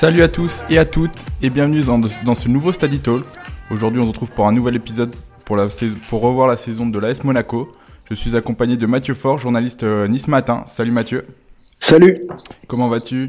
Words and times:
Salut 0.00 0.22
à 0.22 0.28
tous 0.28 0.64
et 0.70 0.78
à 0.78 0.86
toutes 0.86 1.12
et 1.42 1.50
bienvenue 1.50 1.82
dans, 1.82 2.34
ce 2.34 2.48
nouveau 2.48 2.72
Study 2.72 3.00
Talk. 3.00 3.22
Aujourd'hui 3.70 4.00
on 4.00 4.04
se 4.04 4.08
retrouve 4.08 4.30
pour 4.30 4.48
un 4.48 4.52
nouvel 4.52 4.74
épisode 4.74 5.14
pour, 5.44 5.56
la, 5.56 5.68
pour 6.08 6.22
revoir 6.22 6.48
la 6.48 6.56
saison 6.56 6.86
de 6.86 6.98
l'AS 6.98 7.22
Monaco. 7.22 7.70
Je 8.08 8.14
suis 8.14 8.34
accompagné 8.34 8.78
de 8.78 8.86
Mathieu 8.86 9.12
Fort, 9.12 9.36
journaliste 9.36 9.82
euh, 9.82 10.08
Nice 10.08 10.26
Matin. 10.26 10.62
Salut 10.64 10.90
Mathieu. 10.90 11.26
Salut. 11.80 12.22
Comment 12.66 12.88
vas-tu? 12.88 13.28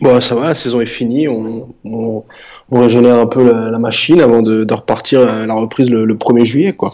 Bon, 0.00 0.20
ça 0.20 0.34
va, 0.34 0.46
la 0.46 0.54
saison 0.56 0.80
est 0.80 0.86
finie. 0.86 1.28
On, 1.28 1.72
on, 1.84 2.24
régénère 2.72 3.20
un 3.20 3.26
peu 3.26 3.48
la, 3.48 3.78
machine 3.78 4.20
avant 4.20 4.42
de, 4.42 4.66
repartir 4.74 5.20
à 5.28 5.46
la 5.46 5.54
reprise 5.54 5.88
le, 5.88 6.16
1er 6.16 6.44
juillet, 6.44 6.72
quoi. 6.72 6.90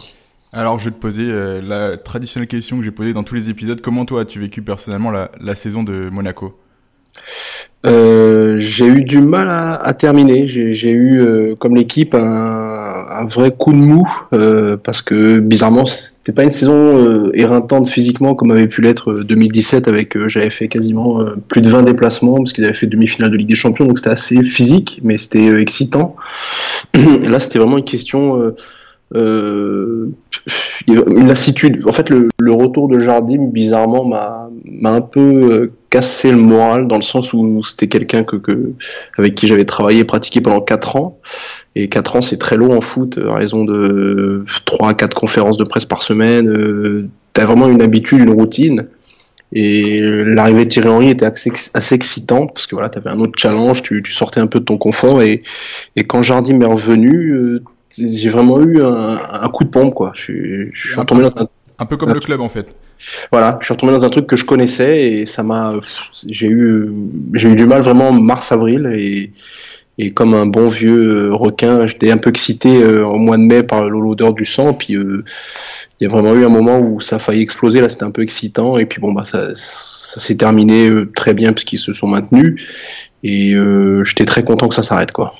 Alors, 0.53 0.79
je 0.79 0.85
vais 0.85 0.91
te 0.91 1.01
poser 1.01 1.25
euh, 1.31 1.63
la 1.63 1.97
traditionnelle 1.97 2.47
question 2.47 2.77
que 2.77 2.85
j'ai 2.85 2.91
posée 2.91 3.15
dans 3.15 3.25
tous 3.25 3.37
les 3.37 3.49
épisodes. 3.49 3.81
Comment 3.81 4.05
toi 4.05 4.21
as-tu 4.21 4.39
vécu 4.39 4.61
personnellement 4.61 5.11
la 5.11 5.55
saison 5.55 5.83
de 5.83 6.11
Monaco? 6.11 6.59
Euh, 7.85 8.59
j'ai 8.59 8.87
eu 8.87 9.03
du 9.03 9.19
mal 9.19 9.49
à, 9.51 9.93
terminer. 9.95 10.47
J'ai 10.47 10.91
eu, 10.91 11.21
euh, 11.21 11.55
comme 11.59 11.75
l'équipe, 11.75 12.15
un, 12.15 13.25
vrai 13.27 13.55
coup 13.57 13.73
de 13.73 13.79
mou 13.79 14.09
euh, 14.33 14.77
parce 14.77 15.01
que 15.03 15.39
bizarrement, 15.39 15.85
c'était 15.85 16.33
pas 16.33 16.43
une 16.43 16.51
saison 16.51 17.31
éreintante 17.35 17.89
physiquement 17.89 18.35
comme 18.35 18.51
avait 18.51 18.67
pu 18.67 18.83
l'être 18.83 19.13
2017 19.13 19.87
avec 19.87 20.17
j'avais 20.29 20.51
fait 20.51 20.67
quasiment 20.67 21.25
plus 21.49 21.61
de 21.61 21.69
20 21.69 21.83
déplacements 21.83 22.39
parce 22.39 22.53
qu'ils 22.53 22.65
avaient 22.65 22.75
fait 22.75 22.87
demi-finale 22.87 23.31
de 23.31 23.37
Ligue 23.37 23.49
des 23.49 23.55
Champions, 23.55 23.85
donc 23.87 23.99
c'était 23.99 24.11
assez 24.11 24.43
physique, 24.43 25.01
mais 25.03 25.17
c'était 25.17 25.61
excitant. 25.61 26.17
Là, 27.29 27.39
c'était 27.39 27.59
vraiment 27.59 27.79
une 27.79 27.85
question. 27.85 28.53
une 29.15 30.15
lassitude. 31.27 31.87
En 31.87 31.93
fait, 31.93 32.11
le 32.11 32.53
retour 32.53 32.89
de 32.89 32.99
Jardim, 32.99 33.47
bizarrement, 33.53 34.05
m'a 34.05 34.51
un 34.91 35.01
peu 35.01 35.71
cassé 35.93 36.31
le 36.31 36.39
moral 36.39 36.89
dans 36.89 36.97
le 36.97 37.03
sens 37.03 37.35
où 37.35 37.63
c'était 37.63 37.87
quelqu'un 37.87 38.25
que, 38.25 38.37
que, 38.37 38.73
avec 39.19 39.35
qui 39.35 39.47
j'avais 39.47 39.67
travaillé 39.67 40.01
et 40.01 40.05
pratiqué 40.05 40.41
pendant 40.41 40.63
4 40.63 40.97
ans. 40.97 41.19
Et 41.77 41.91
4 41.91 42.17
ans, 42.17 42.21
c'est 42.23 42.39
très 42.39 42.57
long 42.57 42.75
en 42.75 42.81
foot, 42.81 43.21
à 43.29 43.35
raison 43.35 43.65
de 43.67 44.43
3 44.65 44.89
à 44.89 44.95
4 44.95 45.15
conférences 45.15 45.59
de 45.59 45.65
presse 45.65 45.85
par 45.85 46.03
semaine. 46.03 46.49
Euh, 46.49 47.09
tu 47.35 47.41
as 47.43 47.45
vraiment 47.45 47.69
une 47.69 47.83
habitude, 47.83 48.21
une 48.21 48.31
routine. 48.31 48.87
Et 49.53 49.99
l'arrivée 50.01 50.65
de 50.65 50.71
Thierry 50.71 50.89
Henry 50.89 51.11
était 51.11 51.27
assez, 51.27 51.53
assez 51.75 51.95
excitante 51.95 52.55
parce 52.55 52.67
que 52.67 52.75
voilà, 52.75 52.89
tu 52.89 52.97
avais 52.97 53.11
un 53.11 53.21
autre 53.21 53.35
challenge, 53.37 53.83
tu, 53.83 54.03
tu, 54.03 54.13
sortais 54.13 54.41
un 54.41 54.47
peu 54.47 54.61
de 54.61 54.65
ton 54.65 54.79
confort. 54.79 55.21
Et, 55.21 55.43
et 55.95 56.05
quand 56.05 56.23
Jardim 56.23 56.63
est 56.63 56.67
revenu, 56.67 57.33
euh, 57.33 57.63
j'ai 57.99 58.31
vraiment 58.31 58.63
eu 58.63 58.83
un, 58.83 59.19
un, 59.31 59.49
coup 59.51 59.65
de 59.65 59.69
pompe. 59.69 59.93
Quoi. 59.93 60.13
Je, 60.15 60.71
je 60.73 60.89
suis 60.89 60.99
retombé 60.99 61.21
dans 61.21 61.37
un 61.37 61.47
un 61.83 61.87
peu 61.87 61.97
comme 61.97 62.15
le 62.15 62.21
club 62.21 62.41
en 62.41 62.49
fait. 62.49 62.75
Voilà, 63.33 63.59
je 63.61 63.67
suis 63.67 63.75
retombé 63.75 63.93
dans 63.93 64.05
un 64.05 64.11
truc 64.11 64.27
que 64.27 64.37
je 64.37 64.45
connaissais 64.45 65.11
et 65.11 65.27
ça 65.27 65.43
m'a, 65.43 65.75
j'ai 66.29 66.47
eu, 66.47 66.93
j'ai 67.35 67.49
eu 67.49 67.57
du 67.57 67.67
mal 67.67 67.83
vraiment 67.83 68.13
mars-avril 68.13 68.91
et, 68.95 69.33
et 69.99 70.11
comme 70.11 70.35
un 70.35 70.47
bon 70.47 70.69
vieux 70.69 71.35
requin, 71.35 71.87
j'étais 71.87 72.11
un 72.13 72.19
peu 72.19 72.31
excité 72.31 72.83
euh, 72.83 73.05
au 73.05 73.19
mois 73.19 73.37
de 73.37 73.43
mai 73.43 73.63
par 73.63 73.89
l'odeur 73.89 74.33
du 74.33 74.45
sang. 74.45 74.73
Puis 74.73 74.95
euh, 74.95 75.25
il 76.01 76.05
y 76.05 76.07
a 76.07 76.09
vraiment 76.11 76.35
eu 76.35 76.45
un 76.45 76.49
moment 76.49 76.79
où 76.79 77.01
ça 77.01 77.17
a 77.17 77.19
failli 77.19 77.43
exploser. 77.43 77.81
Là, 77.81 77.89
c'était 77.89 78.05
un 78.05 78.11
peu 78.11 78.23
excitant. 78.23 78.79
Et 78.79 78.87
puis 78.87 79.01
bon, 79.01 79.13
bah 79.13 79.25
ça, 79.25 79.55
ça 79.55 80.21
s'est 80.21 80.37
terminé 80.37 80.89
euh, 80.89 81.11
très 81.15 81.35
bien 81.35 81.53
puisqu'ils 81.53 81.79
se 81.79 81.93
sont 81.93 82.07
maintenus. 82.07 82.63
Et 83.25 83.55
j'étais 84.03 84.25
très 84.25 84.43
content 84.43 84.69
que 84.69 84.75
ça 84.75 84.83
s'arrête 84.83 85.13
quoi. 85.13 85.35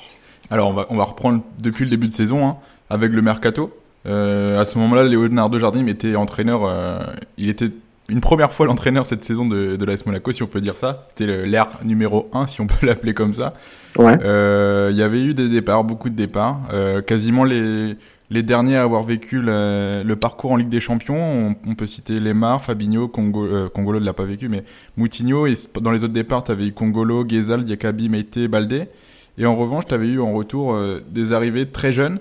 Alors 0.49 0.69
on 0.69 0.73
va, 0.73 0.85
on 0.89 0.95
va 0.95 1.03
reprendre 1.03 1.41
depuis 1.59 1.83
le 1.83 1.89
début 1.89 2.07
de 2.07 2.13
saison 2.13 2.47
hein, 2.47 2.57
avec 2.89 3.11
le 3.11 3.21
mercato. 3.21 3.73
Euh, 4.05 4.59
à 4.59 4.65
ce 4.65 4.77
moment-là, 4.79 5.03
Leonardo 5.03 5.59
Jardim 5.59 5.87
était 5.87 6.15
entraîneur. 6.15 6.65
Euh, 6.65 6.99
il 7.37 7.49
était 7.49 7.71
une 8.09 8.21
première 8.21 8.51
fois 8.51 8.65
l'entraîneur 8.65 9.05
cette 9.05 9.23
saison 9.23 9.45
de, 9.47 9.75
de 9.75 9.85
l'AS 9.85 10.05
Monaco, 10.05 10.31
si 10.31 10.43
on 10.43 10.47
peut 10.47 10.61
dire 10.61 10.75
ça. 10.75 11.07
C'était 11.09 11.45
l'ère 11.45 11.69
numéro 11.83 12.29
1, 12.33 12.47
si 12.47 12.61
on 12.61 12.67
peut 12.67 12.85
l'appeler 12.85 13.13
comme 13.13 13.33
ça. 13.33 13.53
Ouais. 13.97 14.17
Euh, 14.23 14.89
il 14.91 14.97
y 14.97 15.03
avait 15.03 15.21
eu 15.21 15.33
des 15.33 15.49
départs, 15.49 15.83
beaucoup 15.83 16.09
de 16.09 16.15
départs. 16.15 16.59
Euh, 16.73 17.01
quasiment 17.01 17.43
les, 17.43 17.95
les 18.29 18.43
derniers 18.43 18.75
à 18.75 18.83
avoir 18.83 19.03
vécu 19.03 19.41
le, 19.41 20.03
le 20.05 20.15
parcours 20.15 20.51
en 20.51 20.57
Ligue 20.57 20.69
des 20.69 20.79
Champions. 20.79 21.55
On, 21.65 21.75
peut 21.75 21.87
citer 21.87 22.19
Lemar, 22.19 22.61
Fabinho, 22.61 23.07
Congo, 23.07 23.45
euh, 23.45 23.69
Congolo 23.69 23.99
ne 23.99 24.05
l'a 24.05 24.13
pas 24.13 24.25
vécu, 24.25 24.49
mais 24.49 24.63
Moutinho. 24.97 25.47
Et 25.47 25.55
dans 25.79 25.91
les 25.91 26.03
autres 26.03 26.13
départs, 26.13 26.43
tu 26.43 26.51
avais 26.51 26.67
eu 26.67 26.73
Congolo, 26.73 27.23
Ghezal, 27.23 27.63
Diakabi, 27.63 28.09
Meite, 28.09 28.47
Baldé. 28.47 28.89
Et 29.37 29.45
en 29.45 29.55
revanche, 29.55 29.85
tu 29.85 29.93
avais 29.93 30.09
eu 30.09 30.19
en 30.19 30.33
retour 30.33 30.77
des 31.09 31.33
arrivées 31.33 31.65
très 31.65 31.91
jeunes. 31.91 32.19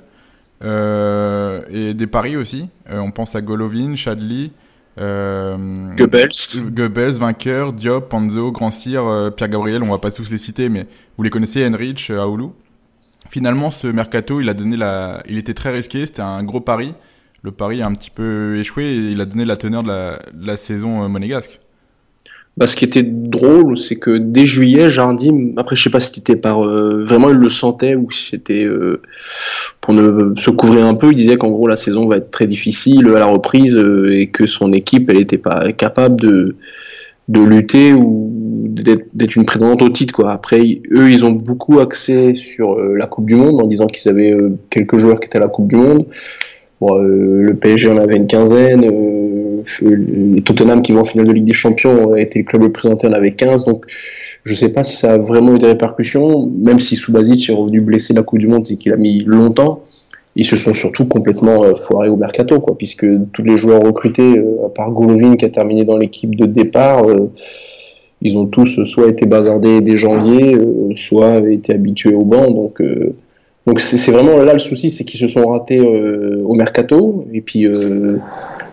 Euh, 0.62 1.62
et 1.70 1.94
des 1.94 2.06
paris 2.06 2.36
aussi. 2.36 2.68
Euh, 2.90 2.98
on 2.98 3.10
pense 3.10 3.34
à 3.34 3.40
Golovin, 3.40 3.96
Chadli. 3.96 4.52
Euh, 4.98 5.56
Goebbels. 5.96 6.28
Goebbels, 6.70 7.12
vainqueur, 7.12 7.72
Diop, 7.72 8.08
Panzo, 8.08 8.52
Grand 8.52 8.70
Cyr, 8.70 9.32
Pierre 9.36 9.48
Gabriel, 9.48 9.82
on 9.82 9.90
va 9.90 9.98
pas 9.98 10.10
tous 10.10 10.30
les 10.30 10.38
citer, 10.38 10.68
mais 10.68 10.86
vous 11.16 11.22
les 11.22 11.30
connaissez, 11.30 11.66
Henrich, 11.66 12.10
Aoulou. 12.10 12.54
Finalement, 13.30 13.70
ce 13.70 13.86
mercato, 13.86 14.40
il 14.40 14.48
a 14.48 14.54
donné 14.54 14.76
la, 14.76 15.22
il 15.26 15.38
était 15.38 15.54
très 15.54 15.70
risqué, 15.70 16.04
c'était 16.04 16.22
un 16.22 16.44
gros 16.44 16.60
pari. 16.60 16.94
Le 17.42 17.50
pari 17.50 17.82
a 17.82 17.86
un 17.86 17.94
petit 17.94 18.10
peu 18.10 18.58
échoué 18.58 18.84
et 18.84 18.96
il 19.12 19.20
a 19.20 19.24
donné 19.24 19.44
la 19.44 19.56
teneur 19.56 19.82
de 19.82 19.88
la, 19.88 20.18
de 20.32 20.46
la 20.46 20.56
saison 20.56 21.08
monégasque. 21.08 21.60
Bah, 22.58 22.66
ce 22.66 22.76
qui 22.76 22.84
était 22.84 23.02
drôle, 23.02 23.78
c'est 23.78 23.96
que 23.96 24.18
dès 24.18 24.44
juillet, 24.44 24.90
Jardim, 24.90 25.52
après 25.56 25.74
je 25.74 25.84
sais 25.84 25.90
pas 25.90 26.00
si 26.00 26.12
c'était 26.12 26.36
par 26.36 26.66
euh, 26.66 27.02
vraiment 27.02 27.30
il 27.30 27.36
le 27.36 27.48
sentait 27.48 27.94
ou 27.94 28.10
si 28.10 28.28
c'était 28.28 28.64
euh, 28.64 29.00
pour 29.80 29.94
ne, 29.94 30.34
se 30.36 30.50
couvrir 30.50 30.84
un 30.84 30.92
peu, 30.92 31.12
il 31.12 31.14
disait 31.14 31.38
qu'en 31.38 31.50
gros 31.50 31.66
la 31.66 31.76
saison 31.76 32.06
va 32.06 32.18
être 32.18 32.30
très 32.30 32.46
difficile 32.46 33.08
à 33.08 33.20
la 33.20 33.26
reprise 33.26 33.74
euh, 33.74 34.14
et 34.14 34.26
que 34.26 34.44
son 34.44 34.74
équipe 34.74 35.08
elle 35.08 35.18
était 35.18 35.38
pas 35.38 35.72
capable 35.72 36.20
de 36.20 36.56
de 37.28 37.40
lutter 37.40 37.94
ou 37.94 38.30
d'être 39.14 39.36
une 39.36 39.46
prétendante 39.46 39.80
au 39.80 39.88
titre 39.88 40.12
quoi. 40.12 40.32
Après 40.32 40.82
eux 40.90 41.10
ils 41.10 41.24
ont 41.24 41.30
beaucoup 41.30 41.80
axé 41.80 42.34
sur 42.34 42.78
la 42.78 43.06
Coupe 43.06 43.26
du 43.26 43.36
Monde 43.36 43.62
en 43.62 43.66
disant 43.66 43.86
qu'ils 43.86 44.10
avaient 44.10 44.36
quelques 44.68 44.98
joueurs 44.98 45.20
qui 45.20 45.26
étaient 45.26 45.38
à 45.38 45.40
la 45.40 45.48
Coupe 45.48 45.68
du 45.68 45.76
Monde. 45.76 46.04
Le 46.82 47.52
PSG 47.52 47.90
en 47.90 47.96
avait 47.96 48.16
une 48.16 48.26
quinzaine 48.26 48.84
Tottenham 50.44 50.82
qui 50.82 50.92
vont 50.92 51.00
en 51.00 51.04
finale 51.04 51.26
de 51.26 51.32
Ligue 51.32 51.44
des 51.44 51.52
Champions 51.52 52.14
été 52.16 52.40
le 52.40 52.44
club 52.44 52.62
le 52.62 52.72
présenté 52.72 53.06
en 53.06 53.12
avait 53.12 53.32
15 53.32 53.64
donc 53.64 53.84
je 54.44 54.54
sais 54.54 54.70
pas 54.70 54.84
si 54.84 54.96
ça 54.96 55.14
a 55.14 55.18
vraiment 55.18 55.54
eu 55.54 55.58
des 55.58 55.66
répercussions 55.66 56.50
même 56.58 56.80
si 56.80 56.96
Subasic 56.96 57.48
est 57.48 57.52
revenu 57.52 57.80
blessé 57.80 58.14
la 58.14 58.22
Coupe 58.22 58.38
du 58.38 58.48
Monde 58.48 58.66
et 58.70 58.76
qu'il 58.76 58.92
a 58.92 58.96
mis 58.96 59.22
longtemps 59.24 59.82
ils 60.34 60.44
se 60.44 60.56
sont 60.56 60.72
surtout 60.72 61.04
complètement 61.04 61.62
euh, 61.64 61.74
foirés 61.74 62.08
au 62.08 62.16
mercato 62.16 62.60
quoi 62.60 62.76
puisque 62.76 63.06
tous 63.32 63.42
les 63.42 63.56
joueurs 63.56 63.82
recrutés 63.82 64.38
euh, 64.38 64.66
à 64.66 64.68
part 64.68 64.90
Golovin 64.90 65.36
qui 65.36 65.44
a 65.44 65.48
terminé 65.48 65.84
dans 65.84 65.96
l'équipe 65.96 66.34
de 66.34 66.46
départ 66.46 67.04
euh, 67.04 67.30
ils 68.22 68.38
ont 68.38 68.46
tous 68.46 68.84
soit 68.84 69.08
été 69.08 69.26
bazardés 69.26 69.80
dès 69.80 69.96
janvier 69.96 70.56
soit 70.94 71.38
été 71.50 71.74
habitués 71.74 72.14
au 72.14 72.24
banc. 72.24 72.50
Donc 72.50 72.80
donc 73.66 73.80
c'est 73.80 74.12
vraiment 74.12 74.38
là 74.38 74.52
le 74.52 74.58
souci, 74.58 74.90
c'est 74.90 75.04
qu'ils 75.04 75.20
se 75.20 75.26
sont 75.26 75.48
ratés 75.48 75.80
au 75.80 76.54
mercato. 76.54 77.26
Et 77.32 77.40
puis 77.40 77.66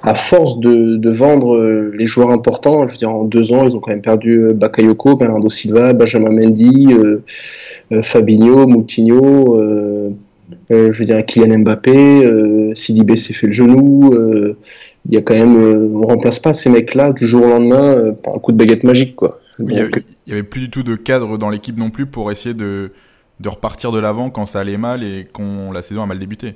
à 0.04 0.16
force 0.16 0.60
de, 0.60 1.10
vendre 1.10 1.56
euh, 1.56 1.92
les 1.98 2.06
joueurs 2.06 2.30
importants, 2.30 2.88
je 2.88 2.92
veux 2.94 2.98
dire 2.98 3.10
en 3.10 3.26
deux 3.26 3.52
ans, 3.52 3.66
ils 3.66 3.76
ont 3.76 3.80
quand 3.80 3.92
même 3.92 4.02
perdu 4.02 4.40
euh, 4.40 4.54
Bakayoko, 4.54 5.16
Bernardo 5.16 5.50
Silva, 5.50 5.94
Benjamin 5.94 6.32
Mendy, 6.32 6.94
euh, 6.94 7.22
Fabinho, 8.02 8.68
Moutinho, 8.68 9.58
je 10.70 10.92
veux 10.92 11.06
dire 11.06 11.26
Kylian 11.26 11.60
Mbappé, 11.60 12.72
Sidibé 12.76 13.16
s'est 13.16 13.34
fait 13.34 13.48
le 13.48 13.54
genou. 13.54 14.12
il 15.06 15.12
y 15.12 15.18
a 15.18 15.22
quand 15.22 15.34
même, 15.34 15.96
on 15.96 16.08
remplace 16.08 16.38
pas 16.38 16.54
ces 16.54 16.70
mecs-là 16.70 17.12
du 17.14 17.26
jour 17.26 17.44
au 17.44 17.50
lendemain 17.50 18.14
par 18.24 18.36
un 18.36 18.40
coup 18.40 18.52
de 18.52 18.58
baguette 18.58 18.84
magique, 18.84 19.16
quoi. 19.16 19.40
il, 19.60 19.74
y 20.28 20.32
avait, 20.32 20.44
plus 20.44 20.62
du 20.62 20.70
tout 20.70 20.84
de 20.84 20.96
cadre 20.96 21.38
dans 21.40 21.50
l'équipe 21.50 21.78
non 21.78 21.90
plus 21.90 22.06
pour 22.06 22.32
essayer 22.32 22.54
de, 22.54 22.92
de 23.40 23.50
repartir 23.50 23.92
de 23.92 24.00
l'avant 24.00 24.30
quand 24.30 24.46
ça 24.46 24.60
allait 24.60 24.78
mal 24.78 25.04
et 25.04 25.28
quand 25.32 25.72
la 25.72 25.82
saison 25.82 26.04
a 26.04 26.06
mal 26.06 26.20
débuté. 26.20 26.54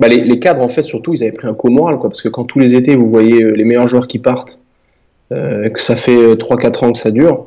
Bah, 0.00 0.08
les, 0.08 0.38
cadres, 0.38 0.62
en 0.62 0.68
fait, 0.68 0.80
surtout, 0.82 1.12
ils 1.12 1.22
avaient 1.22 1.32
pris 1.32 1.46
un 1.46 1.52
coup 1.52 1.68
moral, 1.68 1.98
quoi, 1.98 2.08
parce 2.08 2.22
que 2.22 2.30
quand 2.30 2.44
tous 2.44 2.58
les 2.58 2.74
étés, 2.74 2.96
vous 2.96 3.10
voyez 3.10 3.42
euh, 3.42 3.50
les 3.50 3.64
meilleurs 3.64 3.86
joueurs 3.86 4.08
qui 4.08 4.18
partent, 4.18 4.58
euh, 5.30 5.68
que 5.68 5.80
ça 5.82 5.94
fait 5.94 6.16
3-4 6.36 6.84
euh, 6.84 6.86
ans 6.86 6.92
que 6.92 6.98
ça 6.98 7.10
dure, 7.10 7.46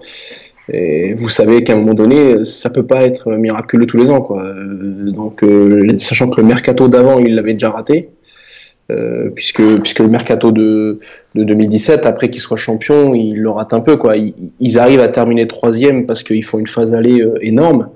et 0.72 1.16
vous 1.16 1.30
savez 1.30 1.64
qu'à 1.64 1.74
un 1.74 1.78
moment 1.78 1.96
donné, 1.96 2.46
ça 2.46 2.70
peut 2.70 2.86
pas 2.86 3.06
être 3.06 3.32
miraculeux 3.32 3.88
tous 3.88 3.98
les 3.98 4.12
ans, 4.12 4.22
quoi. 4.22 4.46
donc, 4.64 5.44
sachant 5.98 6.30
que 6.30 6.40
le 6.40 6.48
mercato 6.48 6.88
d'avant, 6.88 7.20
il 7.20 7.34
l'avait 7.36 7.54
déjà 7.54 7.72
raté, 7.72 8.12
puisque, 9.36 9.64
puisque 9.82 10.00
le 10.00 10.08
mercato 10.08 10.52
de, 10.52 11.00
de 11.36 11.44
2017, 11.44 12.06
après 12.06 12.30
qu'il 12.30 12.40
soit 12.40 12.56
champion, 12.56 13.16
il 13.16 13.42
le 13.42 13.50
rate 13.50 13.74
un 13.74 13.82
peu, 13.82 13.98
quoi. 13.98 14.16
Ils, 14.16 14.36
ils 14.62 14.78
arrivent 14.78 15.02
à 15.02 15.10
terminer 15.10 15.48
troisième 15.48 16.06
parce 16.06 16.24
qu'ils 16.24 16.46
font 16.46 16.60
une 16.60 16.68
phase 16.68 16.94
aller 16.94 17.26
énorme 17.42 17.90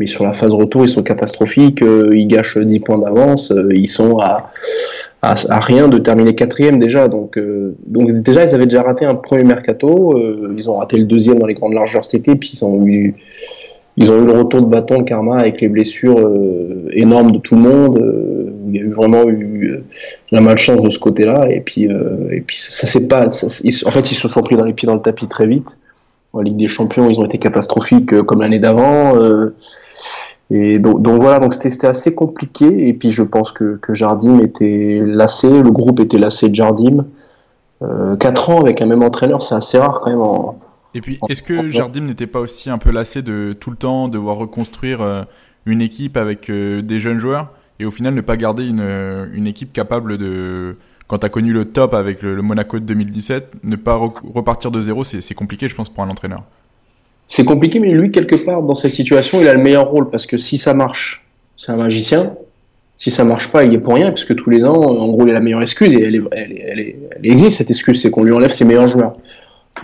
mais 0.00 0.06
sur 0.06 0.24
la 0.24 0.32
phase 0.32 0.54
retour, 0.54 0.82
ils 0.82 0.88
sont 0.88 1.02
catastrophiques, 1.02 1.82
euh, 1.82 2.10
ils 2.16 2.26
gâchent 2.26 2.56
10 2.56 2.80
points 2.80 2.98
d'avance, 2.98 3.52
euh, 3.52 3.68
ils 3.70 3.86
sont 3.86 4.16
à, 4.16 4.50
à, 5.20 5.60
rien 5.60 5.88
de 5.88 5.98
terminer 5.98 6.34
quatrième 6.34 6.78
déjà. 6.78 7.06
Donc, 7.06 7.36
euh, 7.36 7.76
donc 7.86 8.10
déjà, 8.10 8.46
ils 8.46 8.54
avaient 8.54 8.64
déjà 8.64 8.80
raté 8.80 9.04
un 9.04 9.14
premier 9.14 9.44
mercato, 9.44 10.18
ils 10.56 10.70
ont 10.70 10.76
raté 10.76 10.96
le 10.96 11.04
deuxième 11.04 11.38
dans 11.38 11.46
les 11.46 11.52
grandes 11.52 11.74
largeurs 11.74 12.06
cet 12.06 12.22
été, 12.22 12.34
puis 12.34 12.52
ils 12.54 12.64
ont 12.64 12.86
eu, 12.86 13.14
ils 13.98 14.10
ont 14.10 14.22
eu 14.22 14.24
le 14.24 14.32
retour 14.32 14.62
de 14.62 14.68
bâton, 14.68 15.04
karma, 15.04 15.38
avec 15.38 15.60
les 15.60 15.68
blessures 15.68 16.30
énormes 16.92 17.32
de 17.32 17.38
tout 17.38 17.54
le 17.54 17.60
monde. 17.60 18.02
il 18.68 18.76
y 18.76 18.78
a 18.78 18.82
eu 18.82 18.92
vraiment 18.92 19.28
eu 19.28 19.80
la 20.30 20.40
malchance 20.40 20.80
de 20.80 20.88
ce 20.88 20.98
côté-là, 20.98 21.46
et 21.50 21.60
puis, 21.60 21.84
et 22.30 22.40
puis 22.40 22.56
ça, 22.58 22.86
c'est 22.86 23.06
pas. 23.06 23.26
en 23.26 23.90
fait, 23.90 24.12
ils 24.12 24.14
se 24.14 24.28
sont 24.28 24.42
pris 24.42 24.56
dans 24.56 24.64
les 24.64 24.72
pieds 24.72 24.86
dans 24.86 24.94
le 24.94 25.02
tapis 25.02 25.26
très 25.26 25.46
vite. 25.46 25.78
En 26.32 26.40
Ligue 26.40 26.56
des 26.56 26.68
Champions, 26.68 27.10
ils 27.10 27.20
ont 27.20 27.26
été 27.26 27.36
catastrophiques 27.36 28.22
comme 28.22 28.40
l'année 28.40 28.60
d'avant. 28.60 29.12
Et 30.50 30.78
donc, 30.78 31.06
voilà, 31.06 31.38
donc 31.38 31.54
c'était 31.54 31.86
assez 31.86 32.14
compliqué. 32.14 32.88
Et 32.88 32.92
puis 32.92 33.10
je 33.10 33.22
pense 33.22 33.52
que, 33.52 33.78
que 33.80 33.94
Jardim 33.94 34.40
était 34.40 35.02
lassé, 35.04 35.48
le 35.62 35.70
groupe 35.70 36.00
était 36.00 36.18
lassé 36.18 36.48
de 36.48 36.54
Jardim. 36.54 37.06
4 38.18 38.50
ans 38.50 38.60
avec 38.60 38.82
un 38.82 38.86
même 38.86 39.02
entraîneur, 39.02 39.40
c'est 39.40 39.54
assez 39.54 39.78
rare 39.78 40.00
quand 40.00 40.10
même 40.10 40.20
en, 40.20 40.58
et 40.94 41.00
puis, 41.00 41.18
est-ce 41.28 41.42
que 41.42 41.68
Jardim 41.70 42.02
n'était 42.02 42.26
pas 42.26 42.40
aussi 42.40 42.70
un 42.70 42.78
peu 42.78 42.90
lassé 42.90 43.22
de 43.22 43.54
tout 43.58 43.70
le 43.70 43.76
temps 43.76 44.08
devoir 44.08 44.36
reconstruire 44.36 45.00
euh, 45.02 45.22
une 45.66 45.80
équipe 45.80 46.16
avec 46.16 46.50
euh, 46.50 46.82
des 46.82 46.98
jeunes 47.00 47.20
joueurs 47.20 47.52
et 47.78 47.84
au 47.84 47.90
final 47.90 48.14
ne 48.14 48.20
pas 48.20 48.36
garder 48.36 48.66
une, 48.66 48.80
euh, 48.80 49.26
une 49.32 49.46
équipe 49.46 49.72
capable 49.72 50.18
de, 50.18 50.76
quand 51.06 51.18
tu 51.18 51.26
as 51.26 51.28
connu 51.28 51.52
le 51.52 51.66
top 51.66 51.94
avec 51.94 52.22
le, 52.22 52.42
Monaco 52.42 52.78
de 52.78 52.84
2017, 52.84 53.62
ne 53.62 53.76
pas 53.76 53.96
repartir 53.96 54.70
de 54.70 54.80
zéro, 54.80 55.04
c'est 55.04 55.34
compliqué, 55.34 55.68
je 55.68 55.76
pense, 55.76 55.88
pour 55.88 56.02
un 56.02 56.10
entraîneur. 56.10 56.42
C'est 57.30 57.44
compliqué, 57.44 57.78
mais 57.78 57.92
lui, 57.92 58.10
quelque 58.10 58.34
part, 58.34 58.60
dans 58.60 58.74
cette 58.74 58.90
situation, 58.90 59.40
il 59.40 59.48
a 59.48 59.54
le 59.54 59.62
meilleur 59.62 59.88
rôle 59.88 60.10
parce 60.10 60.26
que 60.26 60.36
si 60.36 60.58
ça 60.58 60.74
marche, 60.74 61.24
c'est 61.56 61.70
un 61.70 61.76
magicien. 61.76 62.34
Si 62.96 63.12
ça 63.12 63.22
marche 63.22 63.46
pas, 63.52 63.62
il 63.62 63.72
est 63.72 63.78
pour 63.78 63.94
rien, 63.94 64.10
puisque 64.10 64.34
tous 64.34 64.50
les 64.50 64.64
ans, 64.64 64.74
en 64.74 65.08
gros, 65.12 65.24
il 65.26 65.30
a 65.30 65.34
la 65.34 65.40
meilleure 65.40 65.62
excuse 65.62 65.94
et 65.94 66.02
elle, 66.02 66.94
existe 67.22 67.58
cette 67.58 67.70
excuse, 67.70 68.02
c'est 68.02 68.10
qu'on 68.10 68.24
lui 68.24 68.32
enlève 68.32 68.50
ses 68.50 68.64
meilleurs 68.64 68.88
joueurs. 68.88 69.12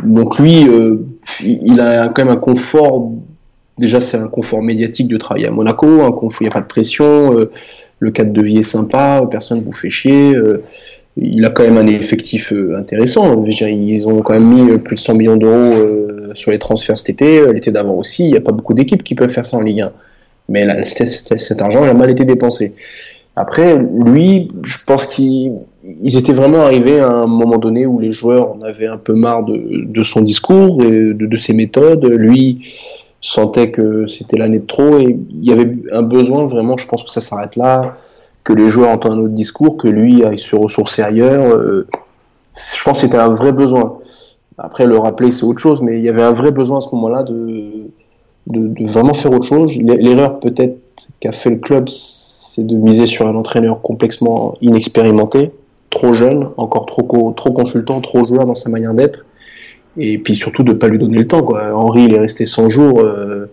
Donc 0.02 0.40
lui, 0.40 0.66
euh, 0.68 1.06
il 1.40 1.80
a 1.80 2.08
quand 2.08 2.24
même 2.24 2.34
un 2.34 2.40
confort. 2.40 3.12
Déjà, 3.78 4.00
c'est 4.00 4.16
un 4.16 4.28
confort 4.28 4.60
médiatique 4.60 5.06
de 5.06 5.16
travailler 5.16 5.46
à 5.46 5.52
Monaco. 5.52 6.02
Un 6.02 6.10
confort, 6.10 6.42
il 6.42 6.44
n'y 6.46 6.50
a 6.50 6.52
pas 6.52 6.62
de 6.62 6.66
pression. 6.66 7.38
Euh, 7.38 7.52
le 8.00 8.10
cadre 8.10 8.32
de 8.32 8.42
vie 8.42 8.58
est 8.58 8.64
sympa. 8.64 9.22
Personne 9.30 9.60
ne 9.60 9.64
vous 9.64 9.72
fait 9.72 9.88
chier. 9.88 10.34
Euh, 10.34 10.64
il 11.16 11.44
a 11.44 11.50
quand 11.50 11.62
même 11.62 11.78
un 11.78 11.86
effectif 11.86 12.52
intéressant. 12.76 13.44
Ils 13.46 14.08
ont 14.08 14.20
quand 14.22 14.34
même 14.34 14.52
mis 14.52 14.78
plus 14.78 14.96
de 14.96 15.00
100 15.00 15.14
millions 15.14 15.36
d'euros 15.36 16.05
sur 16.36 16.50
les 16.50 16.58
transferts 16.58 16.98
cet 16.98 17.10
été. 17.10 17.52
L'été 17.52 17.70
d'avant 17.70 17.94
aussi. 17.94 18.24
Il 18.24 18.30
n'y 18.30 18.36
a 18.36 18.40
pas 18.40 18.52
beaucoup 18.52 18.74
d'équipes 18.74 19.02
qui 19.02 19.14
peuvent 19.14 19.30
faire 19.30 19.44
ça 19.44 19.56
en 19.56 19.62
Ligue 19.62 19.82
1. 19.82 19.92
Mais 20.48 20.84
cet 20.84 21.60
argent 21.60 21.82
il 21.84 21.88
a 21.88 21.94
mal 21.94 22.10
été 22.10 22.24
dépensé. 22.24 22.74
Après, 23.34 23.76
lui, 23.76 24.48
je 24.64 24.78
pense 24.86 25.06
qu'il 25.06 25.52
ils 25.84 26.16
étaient 26.16 26.32
vraiment 26.32 26.60
arrivés 26.60 27.00
à 27.00 27.10
un 27.10 27.26
moment 27.26 27.58
donné 27.58 27.86
où 27.86 27.98
les 27.98 28.10
joueurs 28.10 28.56
en 28.56 28.62
avaient 28.62 28.86
un 28.86 28.96
peu 28.96 29.12
marre 29.12 29.44
de, 29.44 30.02
son 30.02 30.22
discours 30.22 30.82
et 30.82 31.12
de, 31.12 31.36
ses 31.36 31.52
méthodes. 31.52 32.04
Lui 32.06 32.72
sentait 33.20 33.70
que 33.70 34.06
c'était 34.06 34.36
l'année 34.36 34.60
de 34.60 34.66
trop 34.66 34.98
et 34.98 35.18
il 35.30 35.44
y 35.44 35.52
avait 35.52 35.70
un 35.92 36.02
besoin 36.02 36.46
vraiment, 36.46 36.76
je 36.76 36.86
pense 36.86 37.04
que 37.04 37.10
ça 37.10 37.20
s'arrête 37.20 37.56
là, 37.56 37.96
que 38.42 38.52
les 38.52 38.68
joueurs 38.70 38.90
entendent 38.90 39.18
un 39.18 39.22
autre 39.22 39.34
discours, 39.34 39.76
que 39.76 39.88
lui 39.88 40.24
aille 40.24 40.38
se 40.38 40.56
ressourcer 40.56 41.02
ailleurs. 41.02 41.54
Euh, 41.54 41.86
je 42.54 42.82
pense 42.84 43.00
que 43.00 43.06
c'était 43.06 43.18
un 43.18 43.28
vrai 43.28 43.52
besoin. 43.52 43.98
Après, 44.58 44.86
le 44.86 44.98
rappeler, 44.98 45.30
c'est 45.30 45.44
autre 45.44 45.60
chose, 45.60 45.82
mais 45.82 45.98
il 45.98 46.04
y 46.04 46.08
avait 46.08 46.22
un 46.22 46.32
vrai 46.32 46.50
besoin 46.50 46.78
à 46.78 46.80
ce 46.80 46.94
moment-là 46.94 47.22
de, 47.22 47.88
de 48.46 48.86
vraiment 48.86 49.14
faire 49.14 49.32
autre 49.32 49.46
chose. 49.46 49.76
L'erreur 49.76 50.40
peut-être 50.40 50.78
qu'a 51.20 51.32
fait 51.32 51.50
le 51.50 51.56
club, 51.56 51.88
c'est 51.88 52.66
de 52.66 52.76
miser 52.76 53.06
sur 53.06 53.26
un 53.26 53.34
entraîneur 53.34 53.82
complètement 53.82 54.56
inexpérimenté 54.60 55.50
trop 55.96 56.12
jeune, 56.12 56.50
encore 56.56 56.86
trop, 56.86 57.32
trop 57.36 57.52
consultant, 57.52 58.00
trop 58.00 58.24
joueur 58.24 58.44
dans 58.44 58.54
sa 58.54 58.68
manière 58.68 58.94
d'être. 58.94 59.24
Et 59.96 60.18
puis 60.18 60.36
surtout 60.36 60.62
de 60.62 60.72
ne 60.72 60.78
pas 60.78 60.88
lui 60.88 60.98
donner 60.98 61.18
le 61.18 61.26
temps. 61.26 61.42
Quoi. 61.42 61.74
Henri, 61.74 62.04
il 62.04 62.14
est 62.14 62.18
resté 62.18 62.44
100 62.44 62.68
jours. 62.68 63.00
Euh, 63.00 63.50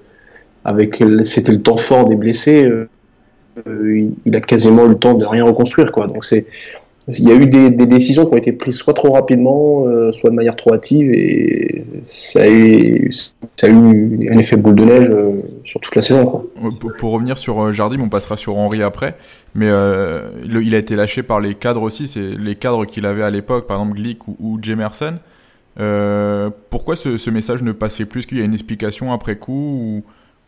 avec 0.65 1.03
C'était 1.23 1.51
le 1.51 1.61
temps 1.61 1.77
fort 1.77 2.07
des 2.07 2.15
blessés. 2.15 2.65
Euh, 2.65 4.09
il, 4.25 4.35
a 4.35 4.41
quasiment 4.41 4.85
eu 4.85 4.89
le 4.89 4.97
temps 4.97 5.13
de 5.13 5.25
rien 5.25 5.45
reconstruire. 5.45 5.91
Quoi. 5.91 6.07
Donc 6.07 6.25
c'est 6.25 6.45
il 7.07 7.27
y 7.27 7.31
a 7.31 7.35
eu 7.35 7.47
des, 7.47 7.69
décisions 7.85 8.25
qui 8.25 8.33
ont 8.33 8.38
été 8.38 8.53
prises 8.53 8.77
soit 8.77 8.94
trop 8.94 9.11
rapidement, 9.11 9.85
euh, 9.88 10.11
soit 10.11 10.29
de 10.29 10.35
manière 10.35 10.55
trop 10.55 10.73
hâtive, 10.73 11.11
et 11.11 11.85
ça 12.03 12.44
a 12.44 12.47
eu, 12.47 13.09
un 13.63 14.38
effet 14.38 14.55
boule 14.55 14.75
de 14.75 14.85
neige 14.85 15.09
euh, 15.09 15.41
sur 15.65 15.81
toute 15.81 15.95
la 15.95 16.01
saison. 16.01 16.45
Pour, 16.97 17.11
revenir 17.11 17.38
sur 17.38 17.61
euh, 17.61 17.71
Jardim, 17.73 18.00
on 18.00 18.09
passera 18.09 18.38
sur 18.38 18.57
Henri 18.57 18.81
après, 18.83 19.17
mais 19.53 19.67
il 20.45 20.75
a 20.75 20.77
été 20.77 20.95
lâché 20.95 21.23
par 21.23 21.41
les 21.41 21.55
cadres 21.55 21.81
aussi, 21.81 22.07
c'est 22.07 22.38
les 22.38 22.55
cadres 22.55 22.85
qu'il 22.85 23.05
avait 23.05 23.23
à 23.23 23.29
l'époque, 23.29 23.67
par 23.67 23.77
exemple 23.81 23.97
Glick 23.97 24.27
ou, 24.27 24.57
Jemerson. 24.61 25.15
pourquoi 26.69 26.95
ce, 26.95 27.29
message 27.29 27.63
ne 27.63 27.73
passait 27.73 28.05
plus? 28.05 28.25
Qu'il 28.25 28.38
y 28.38 28.41
a 28.41 28.45
une 28.45 28.53
explication 28.53 29.11
après 29.11 29.35
coup, 29.35 30.03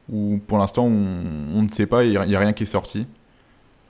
ou, 0.09 0.39
pour 0.47 0.57
l'instant 0.57 0.85
on, 0.85 1.61
ne 1.61 1.69
sait 1.69 1.85
pas, 1.85 2.05
il 2.05 2.11
n'y 2.11 2.35
a 2.35 2.39
rien 2.39 2.53
qui 2.53 2.63
est 2.63 2.67
sorti? 2.67 3.07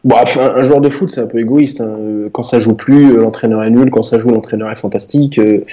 Bon, 0.05 0.17
un 0.17 0.61
joueur 0.61 0.81
de 0.81 0.89
foot, 0.89 1.09
c'est 1.09 1.21
un 1.21 1.25
peu 1.25 1.39
égoïste. 1.39 1.81
Hein. 1.81 1.97
Quand 2.31 2.43
ça 2.43 2.59
joue 2.59 2.75
plus, 2.75 3.11
euh, 3.11 3.21
l'entraîneur 3.21 3.63
est 3.63 3.71
nul. 3.71 3.89
Quand 3.89 4.03
ça 4.03 4.19
joue, 4.19 4.29
l'entraîneur 4.29 4.69
est 4.69 4.75
fantastique. 4.75 5.39
Euh. 5.39 5.65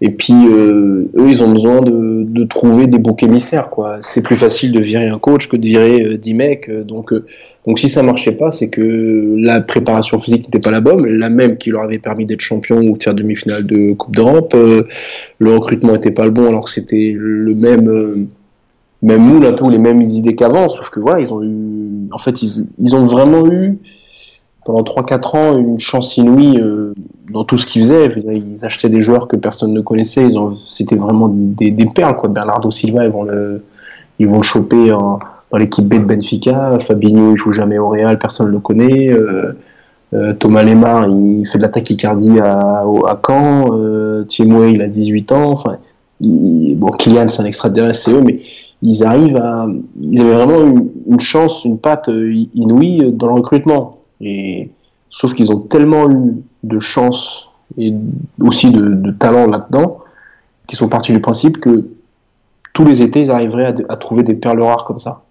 Et 0.00 0.10
puis, 0.10 0.34
euh, 0.34 1.08
eux, 1.16 1.28
ils 1.28 1.44
ont 1.44 1.52
besoin 1.52 1.82
de, 1.82 2.24
de 2.24 2.44
trouver 2.46 2.88
des 2.88 2.98
boucs 2.98 3.22
émissaires. 3.22 3.70
Quoi. 3.70 3.98
C'est 4.00 4.24
plus 4.24 4.34
facile 4.34 4.72
de 4.72 4.80
virer 4.80 5.06
un 5.06 5.20
coach 5.20 5.48
que 5.48 5.56
de 5.56 5.64
virer 5.64 6.18
10 6.18 6.34
mecs. 6.34 6.68
Donc, 6.68 7.14
donc, 7.64 7.78
si 7.78 7.88
ça 7.88 8.02
marchait 8.02 8.32
pas, 8.32 8.50
c'est 8.50 8.70
que 8.70 9.36
la 9.38 9.60
préparation 9.60 10.18
physique 10.18 10.46
n'était 10.46 10.58
pas 10.58 10.72
la 10.72 10.80
bonne, 10.80 11.06
la 11.06 11.30
même 11.30 11.56
qui 11.56 11.70
leur 11.70 11.82
avait 11.82 11.98
permis 11.98 12.26
d'être 12.26 12.40
champion 12.40 12.78
ou 12.78 12.96
de 12.98 13.02
faire 13.04 13.14
demi-finale 13.14 13.66
de 13.66 13.92
Coupe 13.92 14.16
d'Europe. 14.16 14.56
le 15.38 15.54
recrutement 15.54 15.92
n'était 15.92 16.10
pas 16.10 16.24
le 16.24 16.30
bon, 16.32 16.48
alors 16.48 16.64
que 16.64 16.70
c'était 16.72 17.14
le 17.16 17.54
même 17.54 18.26
même 19.06 19.22
moule 19.22 19.46
un 19.46 19.52
peu 19.52 19.70
les 19.70 19.78
mêmes 19.78 20.02
idées 20.02 20.34
qu'avant, 20.34 20.68
sauf 20.68 20.90
que 20.90 21.00
voilà, 21.00 21.20
ils 21.20 21.32
ont 21.32 21.42
eu, 21.42 22.08
en 22.12 22.18
fait, 22.18 22.42
ils, 22.42 22.94
ont 22.94 23.04
vraiment 23.04 23.46
eu 23.46 23.78
pendant 24.64 24.82
3-4 24.82 25.36
ans 25.36 25.58
une 25.58 25.78
chance 25.78 26.16
inouïe 26.16 26.58
euh, 26.60 26.92
dans 27.30 27.44
tout 27.44 27.56
ce 27.56 27.66
qu'ils 27.66 27.82
faisaient. 27.82 28.12
Ils 28.16 28.64
achetaient 28.64 28.88
des 28.88 29.02
joueurs 29.02 29.28
que 29.28 29.36
personne 29.36 29.72
ne 29.72 29.80
connaissait, 29.80 30.26
c'était 30.66 30.96
vraiment 30.96 31.28
des, 31.28 31.70
des, 31.70 31.86
perles 31.86 32.16
quoi. 32.16 32.28
Bernardo 32.28 32.70
Silva, 32.70 33.04
ils 33.04 33.12
vont 33.12 33.22
le, 33.22 33.62
ils 34.18 34.26
vont 34.26 34.38
le 34.38 34.42
choper 34.42 34.90
dans 34.90 35.58
l'équipe 35.58 35.86
B 35.86 35.94
de 35.94 36.04
Benfica. 36.04 36.76
Fabinho, 36.80 37.32
il 37.32 37.36
joue 37.36 37.52
jamais 37.52 37.78
au 37.78 37.88
Real, 37.88 38.18
personne 38.18 38.48
ne 38.48 38.52
le 38.52 38.58
connaît. 38.58 39.10
Euh, 39.12 39.52
euh, 40.14 40.32
Thomas 40.34 40.62
Lemar, 40.62 41.08
il 41.08 41.46
fait 41.46 41.58
de 41.58 41.62
la 41.62 41.68
tachycardie 41.68 42.40
à, 42.40 42.80
à 42.80 43.20
Caen. 43.24 43.66
Euh, 43.72 44.24
il 44.28 44.82
a 44.82 44.88
18 44.88 45.32
ans. 45.32 45.50
Enfin, 45.52 45.76
bon, 46.20 46.90
Kylian, 46.90 47.28
c'est 47.28 47.42
un 47.42 47.44
extraterrestre, 47.44 48.02
c'est 48.02 48.12
eux, 48.12 48.22
mais 48.22 48.40
ils 48.86 49.02
arrivent 49.02 49.36
à, 49.36 49.66
ils 50.00 50.20
avaient 50.20 50.44
vraiment 50.44 50.88
une, 51.08 51.18
chance, 51.18 51.64
une 51.64 51.76
patte 51.76 52.08
inouïe 52.54 53.12
dans 53.12 53.26
le 53.26 53.34
recrutement. 53.34 53.98
Et 54.20 54.70
sauf 55.10 55.34
qu'ils 55.34 55.50
ont 55.50 55.58
tellement 55.58 56.08
eu 56.08 56.36
de 56.62 56.78
chance 56.78 57.48
et 57.76 57.92
aussi 58.40 58.70
de, 58.70 59.10
talent 59.10 59.46
là-dedans 59.46 59.98
qu'ils 60.68 60.78
sont 60.78 60.88
partis 60.88 61.12
du 61.12 61.20
principe 61.20 61.58
que 61.58 61.88
tous 62.74 62.84
les 62.84 63.02
étés 63.02 63.22
ils 63.22 63.30
arriveraient 63.32 63.74
à, 63.88 63.96
trouver 63.96 64.22
des 64.22 64.34
perles 64.34 64.62
rares 64.62 64.84
comme 64.84 65.00
ça. 65.00 65.24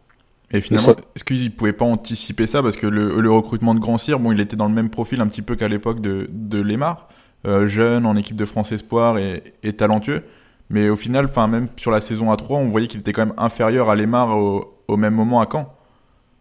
Et 0.51 0.59
finalement, 0.59 0.91
est-ce 1.15 1.24
qu'ils 1.24 1.45
ne 1.45 1.50
pouvaient 1.50 1.74
pas 1.74 1.85
anticiper 1.85 2.47
ça? 2.47 2.62
Parce 2.62 2.75
que 2.75 2.88
le, 2.88 3.31
recrutement 3.31 3.74
de 3.74 3.79
Grand 3.79 3.97
Cyr, 3.97 4.19
bon, 4.19 4.33
il 4.33 4.41
était 4.41 4.57
dans 4.57 4.67
le 4.67 4.74
même 4.74 4.89
profil 4.89 5.21
un 5.21 5.27
petit 5.27 5.41
peu 5.41 5.55
qu'à 5.55 5.69
l'époque 5.69 6.01
de, 6.01 6.27
de 6.29 6.59
Lemar, 6.59 7.07
euh, 7.47 7.67
jeune 7.67 8.05
en 8.05 8.17
équipe 8.17 8.35
de 8.35 8.45
France 8.45 8.74
Espoir 8.74 9.17
et, 9.17 9.43
et 9.63 9.74
talentueux. 9.74 10.24
Mais 10.69 10.89
au 10.89 10.95
final, 10.95 11.25
enfin 11.25 11.48
même 11.48 11.67
sur 11.77 11.91
la 11.91 12.01
saison 12.01 12.31
à 12.31 12.38
3, 12.38 12.60
on 12.60 12.67
voyait 12.67 12.88
qu'il 12.88 13.00
était 13.00 13.12
quand 13.12 13.25
même 13.25 13.36
inférieur 13.38 13.89
à 13.89 13.95
Lemar 13.95 14.36
au, 14.36 14.98
même 14.98 15.13
moment 15.13 15.41
à 15.41 15.48
Caen. 15.51 15.67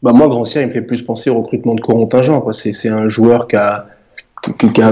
Bah 0.02 0.12
moi, 0.12 0.28
Grancière, 0.28 0.62
il 0.62 0.68
me 0.68 0.72
fait 0.72 0.82
plus 0.82 1.02
penser 1.02 1.30
au 1.30 1.40
recrutement 1.40 1.74
de 1.74 1.80
Corentin 1.80 2.22
Jean. 2.22 2.52
C'est 2.52 2.88
un 2.88 3.08
joueur 3.08 3.48
qui 3.48 3.56
a, 3.56 3.86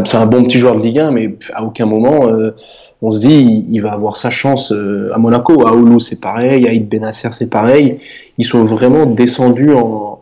c'est 0.05 0.17
un 0.17 0.27
bon 0.27 0.43
petit 0.45 0.59
joueur 0.59 0.77
de 0.77 0.83
Ligue 0.83 0.99
1, 0.99 1.11
mais 1.11 1.37
à 1.53 1.62
aucun 1.65 1.87
moment 1.87 2.29
euh, 2.29 2.55
on 3.03 3.11
se 3.11 3.21
dit 3.21 3.65
il, 3.69 3.81
va 3.81 3.93
avoir 3.93 4.17
sa 4.17 4.31
chance 4.31 4.73
euh, 4.73 5.11
à 5.12 5.19
Monaco. 5.19 5.67
À 5.67 5.73
Oulu, 5.73 6.01
c'est 6.01 6.21
pareil. 6.21 6.67
À 6.67 6.73
Id 6.73 6.89
Benasser, 6.89 7.29
c'est 7.33 7.51
pareil. 7.51 7.99
Ils 8.39 8.45
sont 8.45 8.65
vraiment 8.65 9.07
descendus 9.07 9.73
en, 9.73 10.21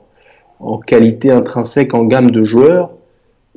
en 0.61 0.79
qualité 0.79 1.31
intrinsèque, 1.31 1.95
en 1.95 2.05
gamme 2.05 2.31
de 2.31 2.45
joueurs, 2.45 2.90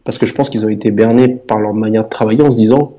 parce 0.03 0.17
que 0.17 0.25
je 0.25 0.33
pense 0.33 0.49
qu'ils 0.49 0.65
ont 0.65 0.69
été 0.69 0.91
bernés 0.91 1.29
par 1.29 1.59
leur 1.59 1.73
manière 1.73 2.05
de 2.05 2.09
travailler 2.09 2.41
en 2.41 2.51
se 2.51 2.57
disant 2.57 2.93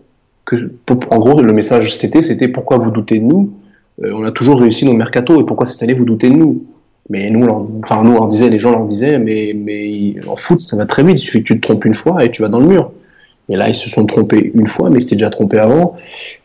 en 1.11 1.19
gros, 1.19 1.41
le 1.41 1.53
message 1.53 1.93
cet 1.93 2.05
été, 2.05 2.23
c'était 2.23 2.49
pourquoi 2.49 2.79
vous 2.79 2.91
doutez 2.91 3.19
de 3.19 3.25
nous? 3.25 3.53
Euh, 4.03 4.13
On 4.15 4.25
a 4.25 4.31
toujours 4.31 4.61
réussi 4.61 4.85
nos 4.85 4.93
mercato 4.93 5.41
et 5.41 5.45
pourquoi 5.45 5.67
cette 5.67 5.83
année 5.83 5.95
vous 5.95 6.05
doutez 6.05 6.29
de 6.29 6.35
nous? 6.35 6.65
Mais 7.11 7.31
nous, 7.31 7.47
enfin 7.83 8.03
nous, 8.03 8.27
disait, 8.29 8.49
les 8.49 8.59
gens 8.59 8.71
leur 8.71 8.87
disaient, 8.87 9.19
mais, 9.19 9.53
mais 9.55 10.15
en 10.27 10.37
foot, 10.37 10.61
ça 10.61 10.77
va 10.77 10.87
très 10.87 11.03
vite. 11.03 11.21
Il 11.21 11.25
suffit 11.25 11.41
que 11.41 11.49
tu 11.53 11.61
te 11.61 11.67
trompes 11.67 11.85
une 11.85 11.95
fois 11.95 12.25
et 12.25 12.31
tu 12.31 12.43
vas 12.43 12.49
dans 12.49 12.61
le 12.61 12.67
mur. 12.67 12.93
Et 13.49 13.57
là, 13.57 13.69
ils 13.69 13.75
se 13.75 13.91
sont 13.91 14.07
trompés 14.07 14.53
une 14.55 14.69
fois, 14.69 14.89
mais 14.89 15.01
c'était 15.01 15.17
déjà 15.17 15.31
trompé 15.31 15.59
avant. 15.59 15.97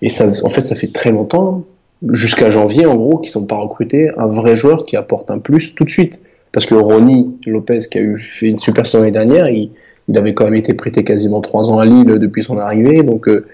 Et 0.02 0.10
ça, 0.10 0.26
en 0.44 0.50
fait, 0.50 0.66
ça 0.66 0.76
fait 0.76 0.92
très 0.92 1.12
longtemps, 1.12 1.64
jusqu'à 2.12 2.50
janvier, 2.50 2.86
en 2.86 2.96
gros, 2.96 3.18
qu'ils 3.20 3.40
n'ont 3.40 3.48
pas 3.48 3.58
recruté 3.58 4.12
un 4.18 4.28
vrai 4.28 4.58
joueur 4.58 4.86
qui 4.86 4.98
apporte 4.98 5.32
un 5.32 5.40
plus 5.40 5.76
tout 5.76 5.86
de 5.86 5.90
suite. 5.90 6.20
Parce 6.52 6.66
que 6.66 6.76
Ronnie 6.76 7.38
Lopez, 7.46 7.80
qui 7.90 8.00
a 8.00 8.02
eu 8.02 8.20
fait 8.20 8.48
une 8.48 8.58
super 8.58 8.86
saison 8.86 9.04
l'année 9.04 9.12
dernière, 9.12 9.48
il, 9.48 9.72
il, 10.08 10.18
avait 10.18 10.34
quand 10.34 10.46
même 10.46 10.56
été 10.56 10.74
prêté 10.74 11.04
quasiment 11.04 11.42
trois 11.42 11.70
ans 11.70 11.80
à 11.80 11.86
Lille 11.86 12.18
depuis 12.20 12.44
son 12.44 12.58
arrivée. 12.58 13.04
Donc, 13.04 13.30
euh, 13.30 13.46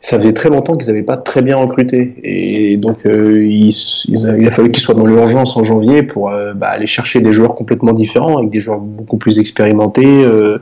ça 0.00 0.18
faisait 0.18 0.32
très 0.32 0.48
longtemps 0.48 0.76
qu'ils 0.76 0.88
n'avaient 0.88 1.02
pas 1.02 1.16
très 1.16 1.42
bien 1.42 1.56
recruté. 1.56 2.14
Et 2.22 2.76
donc, 2.76 3.04
euh, 3.04 3.44
il, 3.44 4.46
a 4.46 4.50
fallu 4.50 4.70
qu'ils 4.70 4.82
soient 4.82 4.94
dans 4.94 5.06
l'urgence 5.06 5.56
en 5.56 5.64
janvier 5.64 6.02
pour 6.04 6.30
euh, 6.30 6.54
bah, 6.54 6.68
aller 6.68 6.86
chercher 6.86 7.20
des 7.20 7.32
joueurs 7.32 7.54
complètement 7.56 7.92
différents, 7.92 8.38
avec 8.38 8.50
des 8.50 8.60
joueurs 8.60 8.78
beaucoup 8.78 9.16
plus 9.16 9.40
expérimentés, 9.40 10.24
euh, 10.24 10.58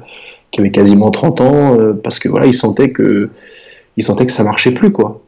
qui 0.50 0.60
avaient 0.60 0.70
quasiment 0.70 1.10
30 1.10 1.40
ans, 1.42 1.76
parce 2.02 2.18
que 2.18 2.28
voilà, 2.28 2.46
ils 2.46 2.54
sentaient 2.54 2.90
que, 2.90 3.28
ils 3.98 4.02
sentaient 4.02 4.24
que 4.24 4.32
ça 4.32 4.44
marchait 4.44 4.70
plus, 4.70 4.90
quoi. 4.90 5.20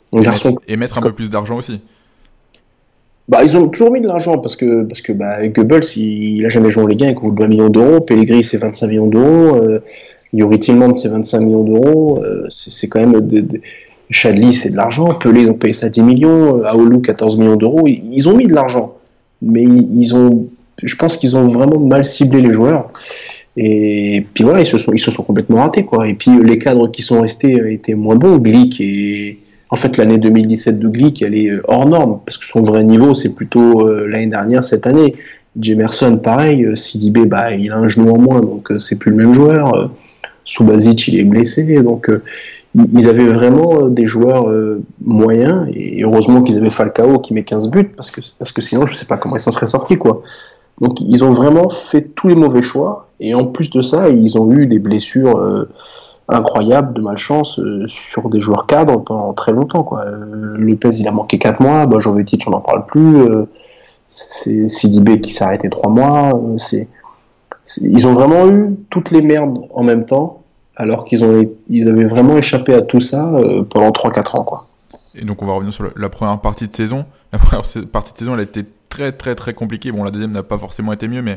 et, 0.67 0.77
mettre 0.77 0.97
un 0.97 1.03
peu 1.03 1.13
plus 1.13 1.29
d'argent 1.29 1.59
aussi. 1.59 1.81
Bah, 3.29 3.45
ils 3.45 3.59
ont 3.59 3.69
toujours 3.69 3.91
mis 3.91 4.01
de 4.01 4.07
l'argent 4.07 4.39
parce 4.39 4.57
que, 4.57 4.85
parce 4.85 5.03
que 5.03 5.13
bah, 5.13 5.47
Goebbels, 5.49 5.85
il, 5.97 6.39
il 6.39 6.47
a 6.47 6.49
jamais 6.49 6.71
joué 6.71 6.85
en 6.85 6.87
Ligue 6.87 7.05
1, 7.05 7.09
il 7.09 7.15
coûte 7.15 7.39
20 7.39 7.47
millions 7.49 7.69
d'euros. 7.69 8.01
Pellegrini, 8.01 8.43
c'est 8.43 8.57
25 8.57 8.87
millions 8.87 9.09
d'euros. 9.09 9.61
Yuri 10.33 10.61
Tillman, 10.61 10.95
c'est 10.95 11.11
25 11.11 11.41
millions 11.41 11.65
d'euros. 11.65 12.25
C'est 12.49 12.89
quand 12.89 13.01
même. 13.01 13.21
De, 13.21 13.41
de... 13.41 13.61
Chadli, 14.11 14.53
c'est 14.53 14.71
de 14.71 14.77
l'argent. 14.77 15.09
Pelé, 15.15 15.43
ils 15.43 15.51
ont 15.51 15.55
payé 15.55 15.73
ça 15.73 15.89
10 15.89 16.03
millions. 16.03 16.65
Aoulou, 16.65 17.01
14 17.01 17.37
millions 17.39 17.57
d'euros. 17.57 17.87
Ils, 17.87 18.29
ont 18.29 18.37
mis 18.37 18.47
de 18.47 18.55
l'argent. 18.55 18.97
Mais 19.43 19.63
ils 19.63 20.15
ont. 20.15 20.49
Je 20.83 20.97
pense 20.97 21.17
qu'ils 21.17 21.37
ont 21.37 21.49
vraiment 21.49 21.79
mal 21.79 22.05
ciblé 22.05 22.41
les 22.41 22.53
joueurs. 22.53 22.91
Et 23.57 24.25
puis 24.35 24.45
voilà, 24.45 24.61
ils 24.61 24.67
se 24.67 24.79
sont, 24.79 24.93
ils 24.93 25.01
se 25.01 25.11
sont 25.11 25.25
complètement 25.25 25.59
ratés, 25.59 25.85
quoi. 25.85 26.09
Et 26.09 26.15
puis 26.15 26.31
les 26.43 26.59
cadres 26.59 26.89
qui 26.91 27.03
sont 27.03 27.21
restés 27.21 27.61
étaient 27.73 27.95
moins 27.95 28.15
bons. 28.15 28.39
Glick 28.39 28.81
et 28.81 29.41
en 29.71 29.77
fait 29.77 29.97
l'année 29.97 30.19
2017 30.19 30.79
de 30.79 30.89
Glick, 30.89 31.23
elle 31.23 31.37
est 31.37 31.51
hors 31.67 31.89
norme 31.89 32.21
parce 32.25 32.39
que 32.39 32.47
son 32.47 32.63
vrai 32.63 32.85
niveau 32.85 33.15
c'est 33.15 33.35
plutôt 33.35 33.87
euh, 33.87 34.07
l'année 34.07 34.29
dernière, 34.29 34.63
cette 34.63 34.87
année. 34.87 35.15
Jemerson, 35.61 36.19
pareil. 36.19 36.65
Euh, 36.65 36.77
Sidibé, 36.77 37.27
bah 37.27 37.53
il 37.53 37.73
a 37.73 37.77
un 37.77 37.89
genou 37.89 38.13
en 38.13 38.19
moins, 38.19 38.41
donc 38.41 38.71
euh, 38.71 38.79
c'est 38.79 38.97
plus 38.97 39.11
le 39.11 39.17
même 39.17 39.33
joueur. 39.33 39.75
Euh, 39.75 39.89
il 41.09 41.19
est 41.19 41.25
blessé, 41.25 41.83
donc 41.83 42.09
euh, 42.09 42.23
ils 42.93 43.09
avaient 43.09 43.27
vraiment 43.27 43.89
des 43.89 44.07
joueurs 44.07 44.49
euh, 44.49 44.83
moyens. 45.03 45.69
Et 45.73 46.03
heureusement 46.03 46.43
qu'ils 46.43 46.59
avaient 46.59 46.71
Falcao 46.71 47.19
qui 47.19 47.35
met 47.35 47.45
15 47.45 47.69
buts 47.69 47.93
parce 47.97 48.11
que 48.11 48.21
parce 48.39 48.53
que 48.53 48.63
sinon 48.63 48.87
je 48.87 48.95
sais 48.95 49.07
pas 49.07 49.17
comment 49.17 49.37
ils 49.37 49.41
s'en 49.41 49.51
seraient 49.51 49.67
sortis, 49.67 49.99
quoi. 49.99 50.23
Donc 50.81 51.01
ils 51.01 51.25
ont 51.25 51.31
vraiment 51.31 51.69
fait 51.69 52.03
tous 52.03 52.29
les 52.29 52.35
mauvais 52.35 52.63
choix 52.63 53.09
et 53.21 53.35
en 53.35 53.45
plus 53.45 53.71
de 53.71 53.81
ça, 53.81 54.09
ils 54.09 54.39
ont 54.39 54.51
eu 54.53 54.67
des 54.67 54.79
blessures 54.79 55.39
euh, 55.39 55.69
incroyables 56.29 56.95
de 56.95 57.01
malchance 57.01 57.59
euh, 57.59 57.87
sur 57.87 58.29
des 58.29 58.41
joueurs 58.41 58.67
cadres 58.67 59.03
pendant 59.03 59.33
très 59.33 59.53
longtemps. 59.53 59.83
Quoi. 59.83 60.05
Euh, 60.05 60.57
Lopez, 60.57 60.91
il 60.99 61.09
a 61.09 61.11
manqué 61.11 61.39
4 61.39 61.61
mois, 61.61 61.87
bah, 61.87 61.99
Jovetic, 61.99 62.45
on 62.47 62.51
n'en 62.51 62.61
parle 62.61 62.87
plus. 62.87 63.17
Euh, 63.17 63.47
c'est 64.09 64.69
Sidibé 64.69 65.21
qui 65.21 65.33
s'est 65.33 65.45
arrêté 65.45 65.69
3 65.69 65.91
mois. 65.91 66.33
Euh, 66.35 66.85
ils 67.81 68.09
ont 68.09 68.13
vraiment 68.13 68.49
eu 68.49 68.77
toutes 68.91 69.11
les 69.11 69.23
merdes 69.23 69.59
en 69.75 69.83
même 69.83 70.07
temps, 70.07 70.43
alors 70.79 71.05
qu'ils 71.05 71.23
avaient 71.25 72.05
vraiment 72.05 72.39
échappé 72.39 72.73
à 72.73 72.83
tout 72.83 73.01
ça 73.01 73.27
euh, 73.35 73.65
pendant 73.65 73.91
3-4 73.91 74.39
ans. 74.39 74.45
Quoi. 74.45 74.63
Et 75.17 75.25
donc 75.25 75.43
on 75.43 75.47
va 75.47 75.53
revenir 75.53 75.73
sur 75.73 75.91
la 75.95 76.09
première 76.09 76.41
partie 76.41 76.69
de 76.69 76.75
saison. 76.75 77.05
La 77.33 77.39
première 77.39 77.65
partie 77.93 78.13
de 78.13 78.19
saison, 78.19 78.35
elle 78.35 78.41
a 78.41 78.45
été 78.45 78.65
très 78.89 79.13
très 79.13 79.35
très 79.35 79.53
compliquée. 79.53 79.93
Bon, 79.93 80.05
la 80.05 80.11
deuxième 80.11 80.31
n'a 80.31 80.45
pas 80.45 80.57
forcément 80.57 80.93
été 80.93 81.09
mieux, 81.09 81.21
mais 81.21 81.37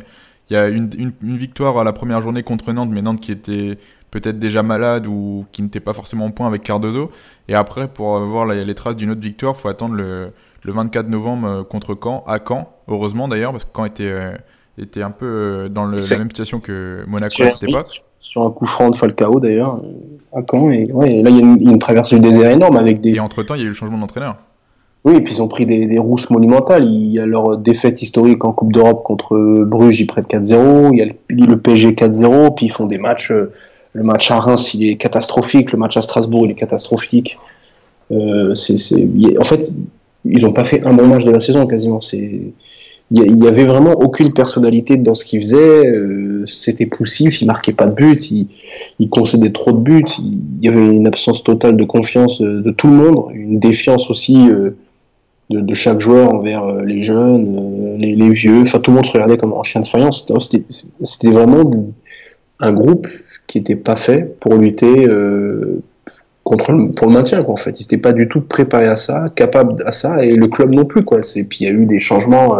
il 0.50 0.54
y 0.54 0.58
a 0.58 0.70
une, 0.70 0.92
victoire 1.22 1.78
à 1.80 1.84
la 1.84 1.92
première 1.92 2.22
journée 2.22 2.44
contre 2.44 2.72
Nantes, 2.72 2.90
mais 2.92 3.02
Nantes 3.02 3.20
qui 3.20 3.32
était 3.32 3.78
peut-être 4.12 4.38
déjà 4.38 4.64
malade 4.64 5.08
ou 5.08 5.46
qui 5.52 5.64
n'était 5.64 5.80
pas 5.80 5.94
forcément 5.94 6.26
en 6.26 6.32
point 6.32 6.48
avec 6.48 6.62
Cardozo. 6.64 7.12
Et 7.48 7.56
après, 7.56 7.88
pour 7.88 8.20
voir 8.20 8.46
la, 8.46 8.64
les 8.64 8.76
traces 8.76 8.96
d'une 8.96 9.12
autre 9.12 9.22
victoire, 9.22 9.56
faut 9.56 9.70
attendre 9.70 9.96
le, 9.96 10.34
le 10.64 10.72
24 10.72 11.08
novembre 11.08 11.64
contre 11.64 11.98
Caen, 12.02 12.24
à 12.28 12.40
Caen, 12.46 12.70
heureusement 12.88 13.28
d'ailleurs, 13.28 13.52
parce 13.52 13.64
que 13.64 13.72
Caen 13.74 13.86
était, 13.86 14.04
euh, 14.04 14.34
était 14.78 15.02
un 15.02 15.12
peu 15.12 15.70
dans 15.70 15.86
le, 15.86 16.00
la 16.00 16.18
même 16.18 16.30
situation 16.30 16.60
que 16.60 17.04
Monaco 17.08 17.44
à 17.44 17.50
cette 17.50 17.64
époque. 17.64 18.04
Sur 18.20 18.44
un 18.44 18.52
coup 18.52 18.68
franc 18.68 18.92
de 18.92 18.96
Falcao 18.96 19.40
d'ailleurs, 19.40 19.82
à 20.32 20.42
Caen. 20.50 20.72
Et, 20.72 20.92
ouais, 20.92 21.12
et 21.12 21.24
là, 21.24 21.30
il 21.32 21.38
y, 21.38 21.40
a 21.40 21.44
une, 21.44 21.70
une 21.72 21.80
traversée 21.80 22.16
du 22.16 22.22
désert 22.22 22.52
énorme 22.52 22.78
avec 22.78 23.02
des. 23.02 23.16
Et 23.16 23.20
entre-temps, 23.20 23.56
il 23.56 23.62
y 23.62 23.64
a 23.64 23.66
eu 23.66 23.70
le 23.70 23.74
changement 23.74 23.98
d'entraîneur. 23.98 24.38
Oui, 25.04 25.16
et 25.16 25.22
puis 25.22 25.34
ils 25.34 25.42
ont 25.42 25.48
pris 25.48 25.66
des, 25.66 25.88
des, 25.88 25.98
rousses 25.98 26.30
monumentales. 26.30 26.86
Il 26.86 27.12
y 27.12 27.20
a 27.20 27.26
leur 27.26 27.58
défaite 27.58 28.02
historique 28.04 28.46
en 28.46 28.54
Coupe 28.54 28.72
d'Europe 28.72 29.04
contre 29.04 29.64
Bruges, 29.66 30.00
ils 30.00 30.06
prennent 30.06 30.26
4-0. 30.26 30.90
Il 30.94 31.00
y 31.00 31.02
a 31.02 31.06
le, 31.06 31.14
le 31.30 31.58
PSG 31.60 31.94
4-0. 31.94 32.54
Puis 32.56 32.68
ils 32.68 32.72
font 32.72 32.86
des 32.86 33.00
matchs. 33.00 33.32
Le 33.94 34.04
match 34.04 34.30
à 34.30 34.40
Reims, 34.40 34.74
il 34.76 34.88
est 34.88 34.98
catastrophique. 34.98 35.72
Le 35.72 35.80
match 35.80 35.98
à 35.98 36.04
Strasbourg, 36.04 36.46
il 36.46 36.52
est 36.52 36.56
catastrophique. 36.56 37.38
Euh. 38.12 38.54
En 39.40 39.44
fait, 39.44 39.74
ils 40.26 40.44
n'ont 40.44 40.54
pas 40.54 40.64
fait 40.64 40.86
un 40.86 40.94
bon 40.94 41.08
match 41.08 41.26
de 41.26 41.32
la 41.32 41.40
saison 41.40 41.66
quasiment. 41.66 42.02
C'est... 42.02 42.54
Il 43.14 43.36
n'y 43.36 43.48
avait 43.48 43.66
vraiment 43.66 43.92
aucune 43.92 44.32
personnalité 44.32 44.96
dans 44.96 45.14
ce 45.16 45.26
qu'ils 45.26 45.42
faisaient. 45.42 45.86
Euh, 45.86 46.46
c'était 46.48 46.86
poussif, 46.86 47.42
ils 47.42 47.46
marquaient 47.46 47.74
pas 47.74 47.88
de 47.88 47.94
but, 47.94 48.32
ils, 48.32 48.48
ils 49.00 49.10
concédaient 49.10 49.52
trop 49.52 49.74
de 49.74 49.80
buts. 49.80 50.06
Il 50.18 50.40
y 50.62 50.70
avait 50.70 50.86
une 50.86 51.08
absence 51.08 51.44
totale 51.44 51.76
de 51.76 51.84
confiance 51.84 52.42
de 52.42 52.72
tout 52.72 52.88
le 52.88 52.94
monde, 52.94 53.26
une 53.34 53.60
défiance 53.60 54.10
aussi 54.10 54.50
euh, 54.50 54.78
de, 55.50 55.60
de, 55.60 55.74
chaque 55.74 56.00
joueur 56.00 56.34
envers 56.34 56.64
euh, 56.64 56.86
les 56.86 57.04
jeunes, 57.04 57.98
les, 57.98 58.30
vieux. 58.30 58.62
Enfin, 58.62 58.80
tout 58.80 58.92
le 58.92 58.96
monde 58.96 59.06
se 59.06 59.12
regardait 59.12 59.38
comme 59.38 59.54
un 59.54 59.64
chien 59.64 59.82
de 59.82 59.88
faïence. 59.88 60.32
C'était, 60.40 60.66
c'était 61.02 61.32
vraiment 61.32 61.70
un 62.62 62.72
groupe 62.72 63.08
qui 63.48 63.58
n'était 63.58 63.76
pas 63.76 63.98
fait 63.98 64.38
pour 64.40 64.56
lutter 64.56 65.06
euh, 65.06 65.82
contre 66.46 66.74
pour 66.96 67.08
le 67.08 67.14
maintien. 67.14 67.44
Quoi, 67.44 67.56
en 67.56 67.58
fait, 67.58 67.78
ils 67.82 67.84
n'étaient 67.84 67.98
pas 67.98 68.14
du 68.14 68.30
tout 68.30 68.40
préparés 68.40 68.88
à 68.88 68.96
ça, 68.96 69.28
capables 69.36 69.84
à 69.86 69.92
ça, 69.92 70.24
et 70.24 70.32
le 70.32 70.48
club 70.48 70.72
non 70.72 70.86
plus. 70.86 71.04
Quoi. 71.04 71.20
Puis 71.20 71.58
il 71.60 71.64
y 71.64 71.68
a 71.68 71.72
eu 71.72 71.86
des 71.86 72.00
changements 72.00 72.58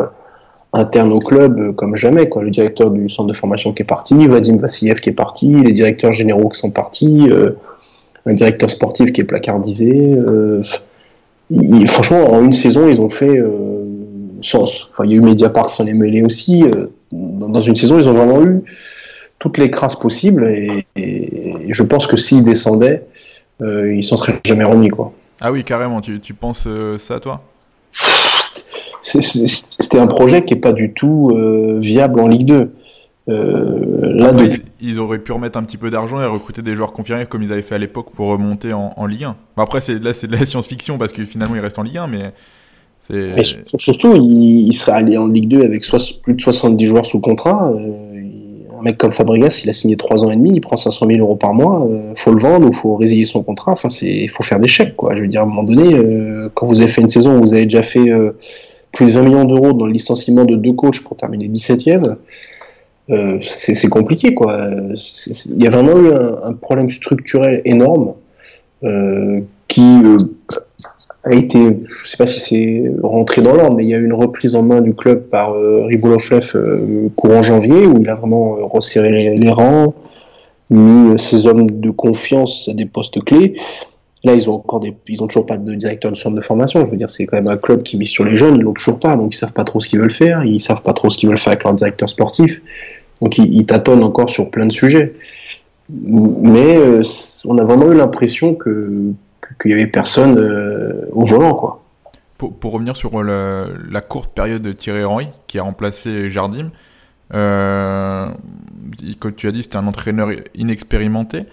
euh, 0.76 0.80
internes 0.80 1.12
au 1.12 1.20
club 1.20 1.60
euh, 1.60 1.72
comme 1.72 1.96
jamais. 1.96 2.30
Quoi. 2.30 2.44
Le 2.44 2.50
directeur 2.50 2.92
du 2.92 3.10
centre 3.10 3.28
de 3.28 3.34
formation 3.34 3.74
qui 3.74 3.84
est 3.84 3.86
parti, 3.86 4.28
Vadim 4.28 4.58
Vassiliev 4.58 5.00
qui 5.00 5.10
est 5.10 5.14
parti, 5.14 5.48
les 5.48 5.74
directeurs 5.74 6.14
généraux 6.14 6.50
qui 6.50 6.60
sont 6.60 6.72
partis, 6.72 7.30
euh, 7.30 7.52
un 8.26 8.34
directeur 8.34 8.70
sportif 8.70 9.12
qui 9.12 9.22
est 9.22 9.26
placardisé. 9.26 10.18
Il, 11.50 11.88
franchement, 11.88 12.32
en 12.32 12.44
une 12.44 12.54
saison, 12.54 12.88
ils 12.88 13.02
ont 13.02 13.10
fait 13.10 13.44
sans, 14.42 14.64
enfin, 14.64 15.04
il 15.04 15.12
y 15.12 15.14
a 15.16 15.18
eu 15.18 15.22
Mediapart 15.22 15.68
sans 15.68 15.84
les 15.84 15.94
mêler 15.94 16.22
aussi. 16.22 16.64
dans 17.12 17.60
une 17.60 17.76
saison, 17.76 17.98
ils 17.98 18.08
ont 18.08 18.14
vraiment 18.14 18.44
eu 18.44 18.62
toutes 19.42 19.58
les 19.58 19.72
crasses 19.72 19.96
possibles 19.96 20.48
et, 20.48 20.86
je 21.68 21.84
pense 21.84 22.06
que 22.06 22.16
s'ils 22.16 22.44
descendaient, 22.44 23.04
euh, 23.62 23.94
ils 23.94 24.04
s'en 24.04 24.16
seraient 24.16 24.40
jamais 24.46 24.64
remis 24.64 24.90
quoi. 24.90 25.14
Ah 25.40 25.52
oui, 25.52 25.64
carrément. 25.64 26.02
Tu, 26.02 26.20
tu 26.20 26.34
penses 26.34 26.66
euh, 26.68 26.98
ça, 26.98 27.20
toi? 27.20 27.42
C'était 29.02 30.00
un 30.00 30.08
projet 30.08 30.46
qui 30.46 30.54
est 30.54 30.58
pas 30.58 30.74
du 30.74 30.94
tout 30.94 31.32
euh, 31.34 31.78
viable 31.80 32.20
en 32.20 32.28
Ligue 32.28 32.46
2. 32.46 32.72
là, 33.28 34.28
Après, 34.28 34.50
de... 34.50 34.58
ils, 34.82 35.00
auraient 35.00 35.20
pu 35.20 35.32
remettre 35.32 35.58
un 35.58 35.64
petit 35.64 35.78
peu 35.78 35.90
d'argent 35.90 36.22
et 36.22 36.26
recruter 36.26 36.62
des 36.62 36.76
joueurs 36.76 36.94
confirmés 36.94 37.26
comme 37.26 37.42
ils 37.42 37.52
avaient 37.52 37.62
fait 37.62 37.76
à 37.76 37.80
l'époque 37.80 38.12
pour 38.14 38.28
remonter 38.28 38.74
en, 38.74 38.94
en 38.96 39.06
Ligue 39.06 39.24
1. 39.24 39.36
Après, 39.58 39.82
c'est 39.82 39.98
là, 39.98 40.14
c'est 40.14 40.28
de 40.28 40.36
la 40.36 40.46
science-fiction 40.46 40.98
parce 40.98 41.14
que 41.14 41.26
finalement, 41.26 41.56
ils 41.56 41.62
restent 41.62 41.80
en 41.80 41.84
Ligue 41.84 41.98
1, 41.98 42.08
mais 42.08 42.32
et 43.10 43.44
surtout, 43.44 44.16
il, 44.16 44.68
il, 44.68 44.74
serait 44.74 44.92
allé 44.94 45.18
en 45.18 45.28
Ligue 45.28 45.48
2 45.48 45.64
avec 45.64 45.84
plus 46.22 46.34
de 46.34 46.42
70 46.42 46.86
joueurs 46.86 47.06
sous 47.06 47.20
contrat. 47.20 47.72
Euh, 47.72 48.12
un 48.82 48.84
mec 48.84 48.98
comme 48.98 49.12
Fabregas, 49.12 49.62
il 49.64 49.70
a 49.70 49.74
signé 49.74 49.96
3 49.96 50.26
ans 50.26 50.32
et 50.32 50.36
demi, 50.36 50.52
il 50.54 50.62
prend 50.62 50.76
500 50.76 51.08
000 51.08 51.20
euros 51.20 51.36
par 51.36 51.54
mois. 51.54 51.86
Euh, 51.86 52.14
faut 52.16 52.32
le 52.32 52.40
vendre 52.40 52.68
ou 52.68 52.74
faut 52.74 52.96
résilier 52.96 53.26
son 53.26 53.44
contrat. 53.44 53.72
Enfin, 53.72 53.90
c'est, 53.90 54.28
faut 54.28 54.44
faire 54.44 54.60
des 54.60 54.68
chèques, 54.68 54.96
quoi. 54.96 55.16
Je 55.16 55.22
veux 55.22 55.28
dire, 55.28 55.42
à 55.42 55.44
un 55.44 55.48
moment 55.48 55.64
donné, 55.64 55.94
euh, 55.94 56.50
quand 56.54 56.68
vous 56.68 56.80
avez 56.80 56.90
fait 56.90 57.02
une 57.02 57.10
saison 57.10 57.40
vous 57.40 57.54
avez 57.54 57.64
déjà 57.64 57.84
fait 57.84 58.10
euh, 58.10 58.32
plus 58.92 59.08
de 59.08 59.12
20 59.12 59.24
millions 59.24 59.46
d'euros 59.46 59.74
dans 59.74 59.86
le 59.86 59.94
licenciement 59.94 60.46
de 60.46 60.56
deux 60.56 60.74
coachs 60.74 61.00
pour 61.02 61.16
terminer 61.16 61.48
17e, 61.48 62.16
c'est 63.42 63.90
compliqué, 63.90 64.34
quoi. 64.34 64.70
Il 65.50 65.62
y 65.62 65.68
a 65.68 65.70
vraiment 65.70 66.00
eu 66.00 66.14
un, 66.44 66.54
problème 66.54 66.90
structurel 66.90 67.62
énorme 67.66 68.14
qui 69.68 69.82
a 71.24 71.34
été, 71.34 71.60
je 71.88 72.10
sais 72.10 72.18
pas 72.18 72.26
si 72.26 72.40
c'est 72.40 72.92
rentré 73.04 73.42
dans 73.42 73.54
l'ordre, 73.54 73.76
mais 73.76 73.84
il 73.84 73.90
y 73.90 73.94
a 73.94 73.98
eu 73.98 74.06
une 74.06 74.14
reprise 74.14 74.56
en 74.56 74.64
main 74.64 74.82
du 74.82 74.96
club 74.96 75.30
par 75.30 75.54
euh, 75.54 75.86
Rivolovlev 75.86 76.52
euh, 76.56 77.10
courant 77.16 77.44
janvier, 77.44 77.86
où 77.86 78.02
il 78.02 78.10
a 78.10 78.16
vraiment 78.16 78.58
euh, 78.58 78.66
resserré 78.66 79.38
les, 79.38 79.50
rangs, 79.52 79.94
mis 80.72 81.20
ses 81.20 81.46
hommes 81.46 81.70
de 81.70 81.92
confiance 81.92 82.70
à 82.70 82.74
des 82.74 82.86
postes 82.86 83.24
clés. 83.24 83.56
Là, 84.24 84.36
ils 84.36 84.50
ont 84.50 84.56
encore 84.56 84.80
des, 84.80 84.96
ils 85.08 85.24
ont 85.24 85.28
toujours 85.28 85.48
pas 85.48 85.58
de 85.58 85.74
directeur 85.74 86.12
de 86.12 86.16
centre 86.16 86.36
de 86.36 86.42
formation. 86.42 86.86
Je 86.86 86.92
veux 86.92 86.98
dire, 86.98 87.10
c'est 87.10 87.26
quand 87.26 87.38
même 87.38 87.48
un 87.48 87.58
club 87.58 87.82
qui 87.82 87.98
mise 87.98 88.10
sur 88.10 88.24
les 88.24 88.36
jeunes, 88.36 88.56
ils 88.56 88.62
l'ont 88.62 88.74
toujours 88.74 89.00
pas, 89.00 89.18
donc 89.18 89.34
ils 89.34 89.38
savent 89.38 89.54
pas 89.54 89.64
trop 89.64 89.80
ce 89.80 89.90
qu'ils 89.90 90.00
veulent 90.00 90.12
faire, 90.12 90.44
ils 90.44 90.60
savent 90.60 90.84
pas 90.84 90.94
trop 90.94 91.10
ce 91.10 91.18
qu'ils 91.18 91.28
veulent 91.30 91.40
faire 91.40 91.54
avec 91.54 91.64
leur 91.64 91.74
directeur 91.74 92.10
sportif. 92.10 92.62
Donc 93.22 93.38
ils, 93.38 93.52
ils 93.52 93.66
tâtonnent 93.66 94.04
encore 94.04 94.30
sur 94.30 94.52
plein 94.52 94.68
de 94.68 94.72
sujets. 94.72 95.16
Mais 95.90 96.78
euh, 96.78 97.02
on 97.46 97.58
a 97.58 97.64
vraiment 97.64 97.92
eu 97.92 97.96
l'impression 97.96 98.56
que 98.56 99.14
qu'il 99.62 99.72
y 99.72 99.74
avait 99.74 99.88
personne 99.88 100.38
euh, 100.38 101.06
au 101.12 101.26
volant 101.26 101.54
quoi. 101.54 101.84
Pour, 102.38 102.54
pour 102.54 102.72
revenir 102.72 102.96
sur 102.96 103.22
le, 103.22 103.66
la 103.90 104.02
courte 104.02 104.34
période 104.34 104.62
de 104.62 104.72
Thierry 104.72 105.04
Henry 105.04 105.28
qui 105.48 105.60
a 105.60 105.64
remplacé 105.64 106.30
Jardim, 106.30 106.72
euh, 107.34 108.28
comme 109.20 109.34
tu 109.34 109.48
as 109.48 109.52
dit 109.52 109.64
c'était 109.64 109.78
un 109.78 109.88
entraîneur 109.88 110.30
inexpérimenté, 110.56 111.44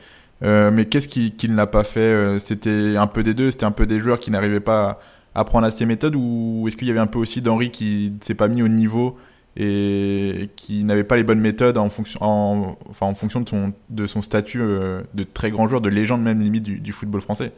euh, 0.42 0.70
mais 0.72 0.84
qu'est-ce 0.84 1.08
qu'il 1.08 1.34
qui 1.34 1.48
ne 1.48 1.56
l'a 1.56 1.66
pas 1.66 1.84
fait 1.84 2.00
euh, 2.00 2.38
C'était 2.38 2.96
un 2.96 3.06
peu 3.06 3.22
des 3.22 3.34
deux, 3.34 3.50
c'était 3.50 3.66
un 3.66 3.72
peu 3.72 3.86
des 3.86 3.98
joueurs 3.98 4.20
qui 4.20 4.30
n'arrivaient 4.30 4.60
pas 4.60 5.00
à, 5.34 5.40
à 5.40 5.44
prendre 5.44 5.66
à 5.66 5.70
ses 5.70 5.86
méthodes 5.86 6.14
ou 6.16 6.64
est-ce 6.66 6.76
qu'il 6.76 6.88
y 6.88 6.90
avait 6.90 7.00
un 7.00 7.06
peu 7.06 7.18
aussi 7.18 7.42
d'Henry 7.42 7.70
qui 7.70 8.12
ne 8.18 8.24
s'est 8.24 8.34
pas 8.34 8.48
mis 8.48 8.62
au 8.62 8.68
niveau 8.68 9.16
et 9.60 10.50
qui 10.54 10.84
n'avait 10.84 11.04
pas 11.04 11.16
les 11.16 11.24
bonnes 11.24 11.40
méthodes 11.40 11.78
en 11.78 11.88
fonction, 11.88 12.20
en, 12.22 12.76
enfin, 12.88 13.06
en 13.06 13.14
fonction 13.14 13.40
de 13.40 13.48
son, 13.48 13.72
de 13.90 14.06
son 14.06 14.22
statut 14.22 14.60
euh, 14.60 15.00
de 15.14 15.24
très 15.24 15.50
grand 15.50 15.66
joueur, 15.66 15.80
de 15.80 15.88
légende 15.88 16.22
même 16.22 16.40
limite 16.40 16.62
du, 16.62 16.92
football 16.92 17.20
français? 17.20 17.50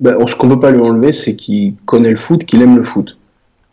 Ben, 0.00 0.16
ce 0.26 0.34
qu'on 0.34 0.48
peut 0.48 0.58
pas 0.58 0.72
lui 0.72 0.80
enlever, 0.80 1.12
c'est 1.12 1.36
qu'il 1.36 1.76
connaît 1.86 2.10
le 2.10 2.16
foot, 2.16 2.44
qu'il 2.44 2.60
aime 2.60 2.76
le 2.76 2.82
foot. 2.82 3.16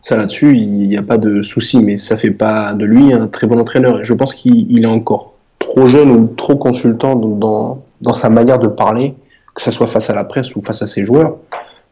Ça 0.01 0.15
là-dessus, 0.15 0.55
il 0.55 0.87
n'y 0.87 0.97
a 0.97 1.01
pas 1.01 1.17
de 1.17 1.41
souci, 1.41 1.79
mais 1.79 1.97
ça 1.97 2.17
fait 2.17 2.31
pas 2.31 2.73
de 2.73 2.85
lui 2.85 3.13
un 3.13 3.27
très 3.27 3.47
bon 3.47 3.59
entraîneur. 3.59 4.03
Je 4.03 4.13
pense 4.13 4.35
qu'il 4.35 4.83
est 4.83 4.85
encore 4.85 5.33
trop 5.59 5.87
jeune 5.87 6.11
ou 6.11 6.27
trop 6.27 6.55
consultant 6.55 7.15
dans, 7.15 7.82
dans 8.03 8.13
sa 8.13 8.29
manière 8.29 8.59
de 8.59 8.67
parler, 8.67 9.15
que 9.55 9.61
ce 9.61 9.71
soit 9.71 9.87
face 9.87 10.09
à 10.09 10.15
la 10.15 10.23
presse 10.23 10.55
ou 10.55 10.61
face 10.61 10.81
à 10.81 10.87
ses 10.87 11.05
joueurs. 11.05 11.37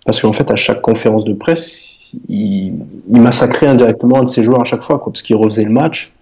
Parce 0.06 0.22
qu'en 0.22 0.34
fait, 0.34 0.50
à 0.52 0.56
chaque 0.56 0.82
conférence 0.82 1.26
de 1.26 1.34
presse, 1.34 2.12
il, 2.28 2.74
il 3.10 3.22
massacrait 3.22 3.68
indirectement 3.68 4.20
un 4.20 4.24
de 4.24 4.30
ses 4.30 4.44
joueurs 4.44 4.62
à 4.62 4.66
chaque 4.66 4.84
fois, 4.84 4.98
quoi, 5.00 5.12
parce 5.12 5.22
qu'il 5.22 5.36
refaisait 5.36 5.66
le 5.66 5.72
match 5.72 6.14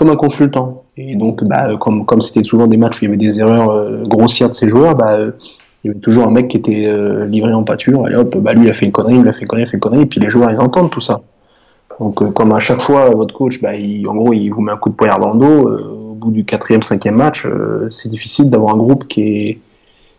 comme 0.00 0.08
un 0.08 0.16
consultant. 0.16 0.84
Et 0.96 1.14
donc, 1.14 1.44
bah, 1.44 1.68
comme 1.78 2.20
c'était 2.22 2.42
souvent 2.42 2.66
des 2.66 2.78
matchs 2.78 3.02
où 3.02 3.04
il 3.04 3.08
y 3.08 3.08
avait 3.08 3.18
des 3.18 3.38
erreurs 3.38 3.70
euh, 3.70 4.04
grossières 4.04 4.48
de 4.48 4.54
ses 4.54 4.66
joueurs, 4.66 4.94
bah, 4.94 5.12
euh, 5.12 5.32
il 5.84 5.88
y 5.88 5.90
avait 5.90 6.00
toujours 6.00 6.26
un 6.26 6.30
mec 6.30 6.48
qui 6.48 6.56
était 6.56 6.86
euh, 6.86 7.26
livré 7.26 7.52
en 7.52 7.64
pâture. 7.64 8.06
Allez 8.06 8.16
hop, 8.16 8.34
bah, 8.38 8.54
lui 8.54 8.64
il 8.64 8.70
a 8.70 8.72
fait 8.72 8.86
une 8.86 8.92
connerie, 8.92 9.16
il 9.16 9.28
a 9.28 9.32
fait 9.34 9.42
une 9.42 9.48
connerie, 9.48 9.64
il 9.64 9.68
a 9.68 9.70
fait 9.70 9.76
une 9.76 9.80
connerie, 9.80 10.02
et 10.02 10.06
puis 10.06 10.18
les 10.18 10.30
joueurs 10.30 10.50
ils 10.50 10.60
entendent 10.60 10.90
tout 10.90 11.00
ça. 11.00 11.20
Donc, 11.98 12.32
comme 12.32 12.52
à 12.52 12.60
chaque 12.60 12.80
fois, 12.80 13.10
votre 13.10 13.34
coach, 13.34 13.60
bah, 13.60 13.72
en 14.08 14.14
gros, 14.14 14.32
il 14.32 14.48
vous 14.48 14.62
met 14.62 14.72
un 14.72 14.78
coup 14.78 14.88
de 14.88 14.94
poignard 14.94 15.20
dans 15.20 15.34
le 15.34 15.38
dos. 15.38 15.70
Bout 16.20 16.30
du 16.30 16.44
quatrième, 16.44 16.82
cinquième 16.82 17.16
match, 17.16 17.46
c'est 17.90 18.08
difficile 18.10 18.50
d'avoir 18.50 18.74
un 18.74 18.78
groupe 18.78 19.08
qui 19.08 19.22
est, 19.22 19.58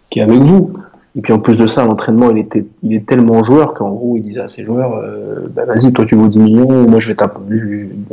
qui 0.10 0.20
est 0.20 0.24
avec 0.24 0.40
vous. 0.40 0.74
Et 1.18 1.22
puis 1.22 1.34
en 1.34 1.40
plus 1.40 1.58
de 1.58 1.68
ça, 1.68 1.86
l'entraînement, 1.86 2.32
il 2.32 2.46
il 2.84 2.94
est 2.94 3.06
tellement 3.06 3.44
joueur 3.44 3.74
qu'en 3.74 3.90
gros, 3.90 4.16
il 4.16 4.22
disait 4.22 4.42
à 4.42 4.48
ses 4.48 4.64
joueurs, 4.64 4.96
euh, 4.96 5.48
bah, 5.54 5.66
vas-y, 5.66 5.92
toi 5.92 6.06
tu 6.06 6.16
vaux 6.16 6.28
10 6.28 6.40
millions, 6.40 6.88
moi 6.88 7.00
je 7.00 7.08
vais 7.08 7.16
t'apprendre. 7.16 7.48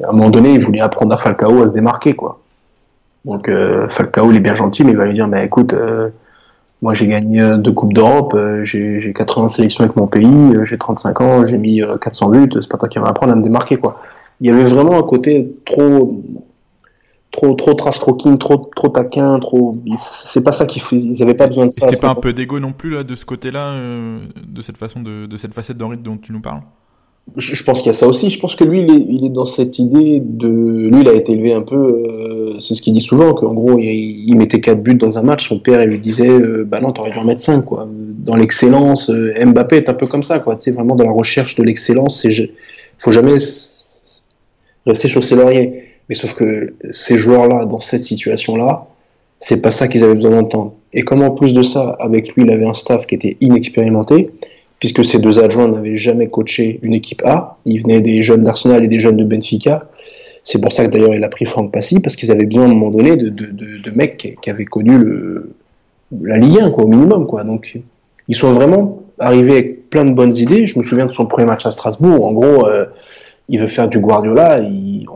À 0.02 0.08
un 0.08 0.12
moment 0.12 0.30
donné, 0.30 0.52
il 0.54 0.64
voulait 0.64 0.80
apprendre 0.80 1.14
à 1.14 1.16
Falcao 1.16 1.62
à 1.62 1.66
se 1.68 1.74
démarquer, 1.74 2.14
quoi. 2.14 2.40
Donc 3.24 3.48
euh, 3.48 3.88
Falcao, 3.88 4.30
il 4.32 4.36
est 4.36 4.40
bien 4.40 4.56
gentil, 4.56 4.82
mais 4.82 4.92
il 4.92 4.96
va 4.96 5.04
lui 5.04 5.14
dire, 5.14 5.28
écoute, 5.36 5.74
euh, 5.74 6.08
moi 6.82 6.94
j'ai 6.94 7.06
gagné 7.06 7.40
deux 7.58 7.72
coupes 7.72 7.92
d'Europe, 7.92 8.36
j'ai 8.64 9.12
80 9.14 9.48
sélections 9.48 9.84
avec 9.84 9.96
mon 9.96 10.08
pays, 10.08 10.56
j'ai 10.64 10.78
35 10.78 11.20
ans, 11.20 11.44
j'ai 11.44 11.58
mis 11.58 11.80
400 12.02 12.30
buts, 12.30 12.48
c'est 12.54 12.68
pas 12.68 12.78
toi 12.78 12.88
qui 12.88 12.98
vas 12.98 13.04
m'apprendre 13.04 13.32
à 13.32 13.36
me 13.36 13.42
démarquer, 13.42 13.76
quoi. 13.76 14.00
Il 14.40 14.48
y 14.48 14.50
avait 14.50 14.64
vraiment 14.64 14.98
un 14.98 15.02
côté 15.02 15.52
trop 15.66 16.20
trop 17.38 17.54
trop 17.54 17.74
trash 17.74 18.00
talking, 18.00 18.36
trop 18.38 18.68
trop 18.74 18.88
taquin, 18.88 19.38
trop 19.38 19.76
c'est 19.96 20.42
pas 20.42 20.50
ça 20.50 20.66
qu'ils 20.66 20.82
ils 20.92 21.22
avaient 21.22 21.34
pas 21.34 21.46
besoin 21.46 21.66
de 21.66 21.70
ça. 21.70 21.88
C'était 21.88 22.00
pas 22.00 22.08
un 22.08 22.16
peu 22.16 22.32
d'ego 22.32 22.58
non 22.58 22.72
plus 22.72 22.90
là 22.90 23.04
de 23.04 23.14
ce 23.14 23.24
côté-là 23.24 23.68
euh, 23.68 24.18
de 24.44 24.60
cette 24.60 24.76
façon 24.76 25.02
de, 25.02 25.26
de 25.26 25.36
cette 25.36 25.54
facette 25.54 25.76
d'Henri 25.76 25.98
dont 25.98 26.16
tu 26.16 26.32
nous 26.32 26.40
parles? 26.40 26.62
Je, 27.36 27.62
pense 27.62 27.82
qu'il 27.82 27.88
y 27.88 27.90
a 27.90 27.92
ça 27.92 28.06
aussi. 28.06 28.30
Je 28.30 28.40
pense 28.40 28.56
que 28.56 28.64
lui, 28.64 28.82
il 28.82 28.90
est, 28.90 29.06
il 29.06 29.26
est, 29.26 29.28
dans 29.28 29.44
cette 29.44 29.78
idée 29.78 30.18
de. 30.24 30.48
Lui, 30.48 31.02
il 31.02 31.08
a 31.08 31.12
été 31.12 31.32
élevé 31.32 31.52
un 31.52 31.60
peu. 31.60 31.76
Euh, 31.76 32.58
c'est 32.58 32.74
ce 32.74 32.80
qu'il 32.80 32.94
dit 32.94 33.02
souvent, 33.02 33.34
qu'en 33.34 33.52
gros, 33.52 33.78
il, 33.78 34.34
mettait 34.34 34.62
4 34.62 34.82
buts 34.82 34.94
dans 34.94 35.18
un 35.18 35.22
match. 35.22 35.46
Son 35.46 35.58
père, 35.58 35.82
il 35.82 35.90
lui 35.90 35.98
disait 35.98 36.30
euh, 36.30 36.64
Bah 36.66 36.80
non, 36.80 36.90
t'aurais 36.90 37.10
dû 37.10 37.18
en 37.18 37.24
mettre 37.24 37.42
5, 37.42 37.66
quoi. 37.66 37.86
Dans 37.90 38.34
l'excellence, 38.34 39.10
Mbappé 39.10 39.76
est 39.76 39.90
un 39.90 39.94
peu 39.94 40.06
comme 40.06 40.22
ça, 40.22 40.38
quoi. 40.38 40.56
Tu 40.56 40.64
sais, 40.64 40.70
vraiment 40.70 40.96
dans 40.96 41.04
la 41.04 41.12
recherche 41.12 41.54
de 41.54 41.62
l'excellence. 41.62 42.24
Il 42.24 42.50
faut 42.96 43.12
jamais 43.12 43.36
rester 44.86 45.08
sur 45.08 45.22
ses 45.22 45.36
lauriers. 45.36 45.87
Mais 46.08 46.14
sauf 46.14 46.34
que 46.34 46.74
ces 46.90 47.16
joueurs-là, 47.16 47.64
dans 47.64 47.80
cette 47.80 48.00
situation-là, 48.00 48.86
c'est 49.38 49.60
pas 49.60 49.70
ça 49.70 49.88
qu'ils 49.88 50.04
avaient 50.04 50.14
besoin 50.14 50.30
d'entendre. 50.42 50.74
Et 50.92 51.02
comme 51.02 51.22
en 51.22 51.30
plus 51.30 51.52
de 51.52 51.62
ça, 51.62 51.96
avec 52.00 52.34
lui, 52.34 52.44
il 52.44 52.50
avait 52.50 52.66
un 52.66 52.74
staff 52.74 53.06
qui 53.06 53.14
était 53.14 53.36
inexpérimenté, 53.40 54.30
puisque 54.80 55.04
ces 55.04 55.18
deux 55.18 55.38
adjoints 55.38 55.68
n'avaient 55.68 55.96
jamais 55.96 56.28
coaché 56.28 56.78
une 56.82 56.94
équipe 56.94 57.22
A, 57.24 57.58
ils 57.66 57.82
venaient 57.82 58.00
des 58.00 58.22
jeunes 58.22 58.42
d'Arsenal 58.42 58.84
et 58.84 58.88
des 58.88 58.98
jeunes 58.98 59.16
de 59.16 59.24
Benfica. 59.24 59.88
C'est 60.44 60.60
pour 60.60 60.72
ça 60.72 60.86
que 60.86 60.90
d'ailleurs 60.90 61.14
il 61.14 61.22
a 61.24 61.28
pris 61.28 61.44
Franck 61.44 61.72
Passy, 61.72 62.00
parce 62.00 62.16
qu'ils 62.16 62.30
avaient 62.30 62.46
besoin 62.46 62.64
à 62.64 62.66
un 62.66 62.70
moment 62.70 62.90
donné 62.90 63.16
de, 63.16 63.28
de, 63.28 63.46
de, 63.46 63.78
de 63.82 63.90
mecs 63.90 64.36
qui, 64.40 64.50
avaient 64.50 64.64
connu 64.64 64.96
le, 64.96 65.52
la 66.22 66.38
Ligue 66.38 66.60
1, 66.60 66.70
quoi, 66.70 66.84
au 66.84 66.88
minimum. 66.88 67.26
Quoi. 67.26 67.44
Donc 67.44 67.78
ils 68.28 68.36
sont 68.36 68.52
vraiment 68.54 69.02
arrivés 69.18 69.52
avec 69.52 69.90
plein 69.90 70.04
de 70.04 70.12
bonnes 70.12 70.34
idées. 70.34 70.66
Je 70.66 70.78
me 70.78 70.84
souviens 70.84 71.06
de 71.06 71.12
son 71.12 71.26
premier 71.26 71.46
match 71.46 71.66
à 71.66 71.70
Strasbourg. 71.70 72.24
En 72.24 72.32
gros, 72.32 72.66
euh, 72.66 72.86
il 73.48 73.60
veut 73.60 73.66
faire 73.66 73.88
du 73.88 73.98
Guardiola. 73.98 74.60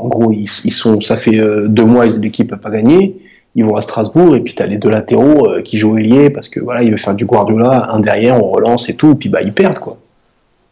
En 0.02 0.09
gros, 0.09 0.32
ils, 0.32 0.49
sont, 0.49 1.00
ça 1.00 1.14
fait 1.14 1.38
euh, 1.38 1.68
deux 1.68 1.85
mois 1.85 2.06
l'équipe 2.06 2.50
n'a 2.50 2.56
pas 2.56 2.71
gagné. 2.71 3.17
Ils 3.54 3.65
vont 3.65 3.76
à 3.76 3.82
Strasbourg 3.82 4.34
et 4.34 4.41
puis 4.41 4.54
tu 4.54 4.62
as 4.62 4.67
les 4.67 4.78
deux 4.78 4.91
latéraux 4.91 5.47
euh, 5.47 5.62
qui 5.62 5.78
jouent 5.78 5.97
ailier 5.97 6.28
parce 6.30 6.49
que 6.49 6.58
voilà, 6.58 6.82
il 6.82 6.91
veut 6.91 6.97
faire 6.97 7.15
du 7.15 7.25
Guardiola, 7.25 7.88
un 7.93 8.00
derrière, 8.00 8.43
on 8.43 8.50
relance 8.50 8.88
et 8.88 8.95
tout, 8.95 9.12
et 9.12 9.15
puis 9.15 9.28
bah 9.28 9.43
ils 9.43 9.52
perdent 9.52 9.78
quoi. 9.78 9.99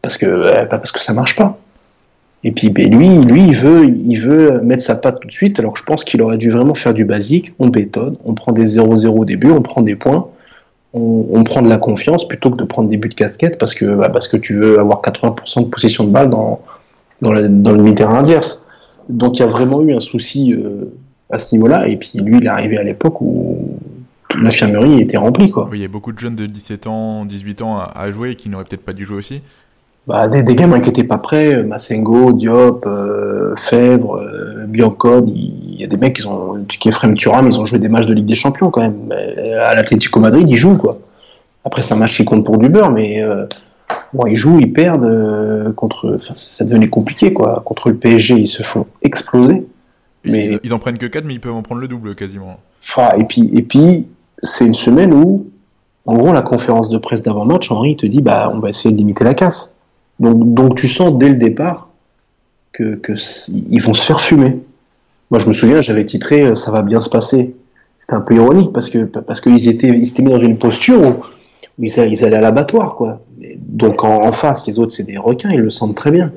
Parce 0.02 0.16
que 0.16 0.26
euh, 0.26 0.64
parce 0.68 0.90
que 0.90 0.98
ça 0.98 1.12
marche 1.12 1.36
pas. 1.36 1.58
Et 2.42 2.50
puis 2.50 2.70
ben, 2.70 2.90
lui, 2.90 3.20
lui, 3.20 3.44
il 3.44 3.54
veut, 3.54 3.86
il 3.86 4.16
veut 4.16 4.60
mettre 4.62 4.82
sa 4.82 4.96
patte 4.96 5.20
tout 5.20 5.28
de 5.28 5.32
suite. 5.32 5.60
Alors 5.60 5.76
je 5.76 5.84
pense 5.84 6.02
qu'il 6.02 6.20
aurait 6.22 6.38
dû 6.38 6.50
vraiment 6.50 6.74
faire 6.74 6.94
du 6.94 7.04
basique. 7.04 7.52
On 7.60 7.68
bétonne, 7.68 8.16
on 8.24 8.34
prend 8.34 8.50
des 8.50 8.78
0-0 8.78 9.06
au 9.06 9.24
début, 9.24 9.52
on 9.52 9.62
prend 9.62 9.82
des 9.82 9.94
points, 9.94 10.26
on, 10.92 11.44
prend 11.44 11.62
de 11.62 11.68
la 11.68 11.78
confiance 11.78 12.26
plutôt 12.26 12.50
que 12.50 12.56
de 12.56 12.64
prendre 12.64 12.88
des 12.88 12.96
buts 12.96 13.10
de 13.10 13.14
4-4 13.14 13.58
parce 13.58 13.74
que 13.74 13.84
bah, 13.94 14.08
parce 14.08 14.26
que 14.26 14.38
tu 14.38 14.56
veux 14.56 14.80
avoir 14.80 15.02
80% 15.02 15.64
de 15.64 15.68
possession 15.68 16.04
de 16.04 16.10
balle 16.10 16.30
dans 16.30 16.60
dans, 17.20 17.32
le 17.32 17.48
demi-terrain 17.48 18.20
adverse. 18.20 18.64
Donc 19.08 19.38
il 19.38 19.40
y 19.40 19.44
a 19.44 19.48
vraiment 19.48 19.82
eu 19.82 19.94
un 19.94 20.00
souci 20.00 20.52
euh, 20.52 20.92
à 21.30 21.38
ce 21.38 21.54
niveau-là. 21.54 21.88
Et 21.88 21.96
puis 21.96 22.12
lui, 22.14 22.38
il 22.38 22.44
est 22.44 22.50
arrivé 22.50 22.78
à 22.78 22.82
l'époque 22.82 23.20
où 23.20 23.78
l'infirmerie 24.40 25.00
était 25.00 25.16
remplie. 25.16 25.50
Quoi. 25.50 25.68
Oui, 25.70 25.78
il 25.78 25.82
y 25.82 25.84
a 25.84 25.88
beaucoup 25.88 26.12
de 26.12 26.18
jeunes 26.18 26.36
de 26.36 26.46
17 26.46 26.86
ans, 26.86 27.24
18 27.24 27.62
ans 27.62 27.80
à, 27.80 28.10
jouer 28.10 28.34
qui 28.34 28.48
n'auraient 28.48 28.64
peut-être 28.64 28.84
pas 28.84 28.92
dû 28.92 29.04
jouer 29.04 29.18
aussi. 29.18 29.40
Bah, 30.06 30.28
des, 30.28 30.42
des 30.42 30.54
gamins 30.54 30.80
qui 30.80 30.88
n'étaient 30.88 31.04
pas 31.04 31.18
prêts, 31.18 31.62
Massengo, 31.62 32.32
Diop, 32.32 32.86
euh, 32.86 33.54
Fèvre, 33.56 34.16
euh, 34.16 34.66
il 35.26 35.80
y 35.80 35.84
a 35.84 35.86
des 35.86 35.96
mecs 35.96 36.16
qui 36.16 36.26
ont, 36.26 36.64
qui 36.68 36.88
Ephraim 36.88 37.14
Thuram, 37.14 37.46
ils 37.46 37.60
ont 37.60 37.64
joué 37.64 37.78
des 37.78 37.88
matchs 37.88 38.06
de 38.06 38.14
Ligue 38.14 38.24
des 38.24 38.34
Champions 38.34 38.70
quand 38.70 38.80
même. 38.80 39.12
À 39.12 39.74
l'Atlético 39.74 40.20
Madrid, 40.20 40.48
ils 40.48 40.56
jouent 40.56 40.78
quoi. 40.78 40.98
Après, 41.64 41.82
c'est 41.82 41.94
un 41.94 41.98
match 41.98 42.16
qui 42.16 42.24
compte 42.24 42.44
pour 42.44 42.58
du 42.58 42.68
beurre, 42.68 42.90
mais 42.90 43.22
euh, 43.22 43.46
Bon, 44.12 44.26
ils 44.26 44.36
jouent, 44.36 44.58
ils 44.60 44.72
perdent 44.72 45.04
euh, 45.04 45.72
contre. 45.72 46.16
Enfin, 46.16 46.34
ça 46.34 46.64
devenait 46.64 46.88
compliqué, 46.88 47.32
quoi. 47.32 47.62
Contre 47.64 47.90
le 47.90 47.96
PSG, 47.96 48.34
ils 48.34 48.48
se 48.48 48.62
font 48.62 48.86
exploser. 49.02 49.66
Mais... 50.24 50.58
Ils, 50.62 50.74
en 50.74 50.78
prennent 50.78 50.98
que 50.98 51.06
4, 51.06 51.24
mais 51.24 51.34
ils 51.34 51.40
peuvent 51.40 51.54
en 51.54 51.62
prendre 51.62 51.80
le 51.80 51.88
double 51.88 52.14
quasiment. 52.14 52.58
et 53.16 53.24
puis, 53.24 53.50
et 53.54 53.62
puis 53.62 54.06
c'est 54.42 54.66
une 54.66 54.74
semaine 54.74 55.14
où, 55.14 55.46
en 56.06 56.14
gros, 56.14 56.32
la 56.32 56.42
conférence 56.42 56.88
de 56.88 56.98
presse 56.98 57.22
d'avant-match, 57.22 57.70
Henri 57.70 57.96
te 57.96 58.06
dit 58.06 58.20
bah, 58.20 58.50
on 58.54 58.58
va 58.58 58.68
essayer 58.68 58.92
de 58.92 58.98
limiter 58.98 59.24
la 59.24 59.34
casse. 59.34 59.76
Donc, 60.18 60.52
donc 60.54 60.76
tu 60.76 60.88
sens 60.88 61.16
dès 61.16 61.28
le 61.28 61.36
départ 61.36 61.88
que, 62.72 62.96
que 62.96 63.14
ils 63.48 63.80
vont 63.80 63.94
se 63.94 64.04
faire 64.04 64.20
fumer. 64.20 64.58
Moi, 65.30 65.38
je 65.38 65.46
me 65.46 65.52
souviens, 65.52 65.80
j'avais 65.80 66.04
titré 66.04 66.42
euh, 66.42 66.54
Ça 66.54 66.70
va 66.70 66.82
bien 66.82 67.00
se 67.00 67.08
passer. 67.08 67.54
C'était 67.98 68.14
un 68.14 68.20
peu 68.20 68.34
ironique 68.34 68.72
parce 68.72 68.88
que 68.88 69.04
parce 69.04 69.40
qu'ils 69.40 69.68
étaient, 69.68 69.88
ils 69.88 70.06
s'étaient 70.06 70.22
mis 70.22 70.30
dans 70.30 70.40
une 70.40 70.58
posture 70.58 71.00
où 71.78 71.84
ils, 71.84 71.90
ils 71.98 72.24
allaient 72.24 72.36
à 72.36 72.40
l'abattoir, 72.40 72.96
quoi. 72.96 73.20
Donc 73.58 74.04
en, 74.04 74.32
face, 74.32 74.66
les 74.66 74.78
autres, 74.78 74.92
c'est 74.92 75.04
des 75.04 75.18
requins, 75.18 75.50
ils 75.50 75.60
le 75.60 75.70
sentent 75.70 75.96
très 75.96 76.10
bien. 76.10 76.32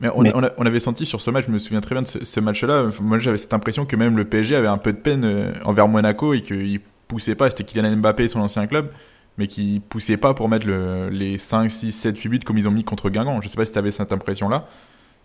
Mais 0.00 0.08
on, 0.14 0.24
On, 0.58 0.66
avait 0.66 0.80
senti 0.80 1.06
sur 1.06 1.20
ce 1.20 1.30
match, 1.30 1.46
je 1.46 1.52
me 1.52 1.58
souviens 1.58 1.80
très 1.80 1.94
bien 1.94 2.02
de 2.02 2.06
ce, 2.06 2.40
match-là, 2.40 2.90
moi 3.00 3.18
j'avais 3.18 3.38
cette 3.38 3.54
impression 3.54 3.86
que 3.86 3.96
même 3.96 4.16
le 4.16 4.26
PSG 4.26 4.54
avait 4.54 4.66
un 4.68 4.76
peu 4.76 4.92
de 4.92 4.98
peine 4.98 5.24
euh, 5.24 5.52
envers 5.64 5.88
Monaco 5.88 6.34
et 6.34 6.42
qu'il 6.42 6.80
poussait 7.08 7.34
pas, 7.34 7.48
c'était 7.48 7.64
Kylian 7.64 7.96
Mbappé, 7.96 8.28
son 8.28 8.40
ancien 8.40 8.66
club, 8.66 8.90
mais 9.38 9.46
qui 9.46 9.80
poussait 9.88 10.18
pas 10.18 10.34
pour 10.34 10.50
mettre 10.50 10.66
le, 10.66 11.08
les 11.10 11.38
5, 11.38 11.70
6, 11.70 11.92
7, 11.92 12.18
8 12.18 12.28
buts 12.28 12.40
comme 12.40 12.58
ils 12.58 12.68
ont 12.68 12.72
mis 12.72 12.84
contre 12.84 13.08
Guingamp. 13.08 13.40
Je 13.40 13.48
sais 13.48 13.56
pas 13.56 13.64
si 13.64 13.72
tu 13.72 13.78
avais 13.78 13.90
cette 13.90 14.12
impression-là. 14.12 14.68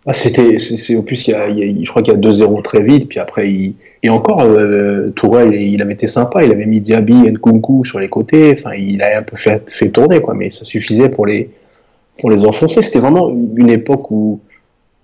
Ah, 0.04 0.12
c'était, 0.12 0.58
c'est, 0.58 0.96
au 0.96 1.02
plus, 1.04 1.28
il 1.28 1.30
y 1.30 1.34
a, 1.34 1.48
je 1.48 1.88
crois 1.88 2.02
qu'il 2.02 2.12
y 2.12 2.16
a 2.16 2.18
2-0 2.18 2.62
très 2.62 2.82
vite, 2.82 3.08
puis 3.08 3.20
après, 3.20 3.48
il, 3.48 3.74
et 4.02 4.10
encore, 4.10 4.40
euh, 4.42 5.12
il 5.52 5.80
avait 5.80 5.92
été 5.92 6.08
sympa, 6.08 6.42
il 6.42 6.50
avait 6.50 6.66
mis 6.66 6.80
Diaby 6.80 7.26
et 7.26 7.30
Nkunku 7.30 7.84
sur 7.84 8.00
les 8.00 8.08
côtés, 8.08 8.52
enfin, 8.58 8.74
il 8.74 9.00
a 9.00 9.18
un 9.18 9.22
peu 9.22 9.36
fait, 9.36 9.70
fait 9.70 9.90
tourner, 9.90 10.20
quoi, 10.20 10.34
mais 10.34 10.50
ça 10.50 10.64
suffisait 10.64 11.08
pour 11.08 11.24
les, 11.26 11.50
pour 12.18 12.32
les 12.32 12.44
enfoncer. 12.44 12.82
C'était 12.82 12.98
vraiment 12.98 13.30
une 13.30 13.70
époque 13.70 14.10
où, 14.10 14.40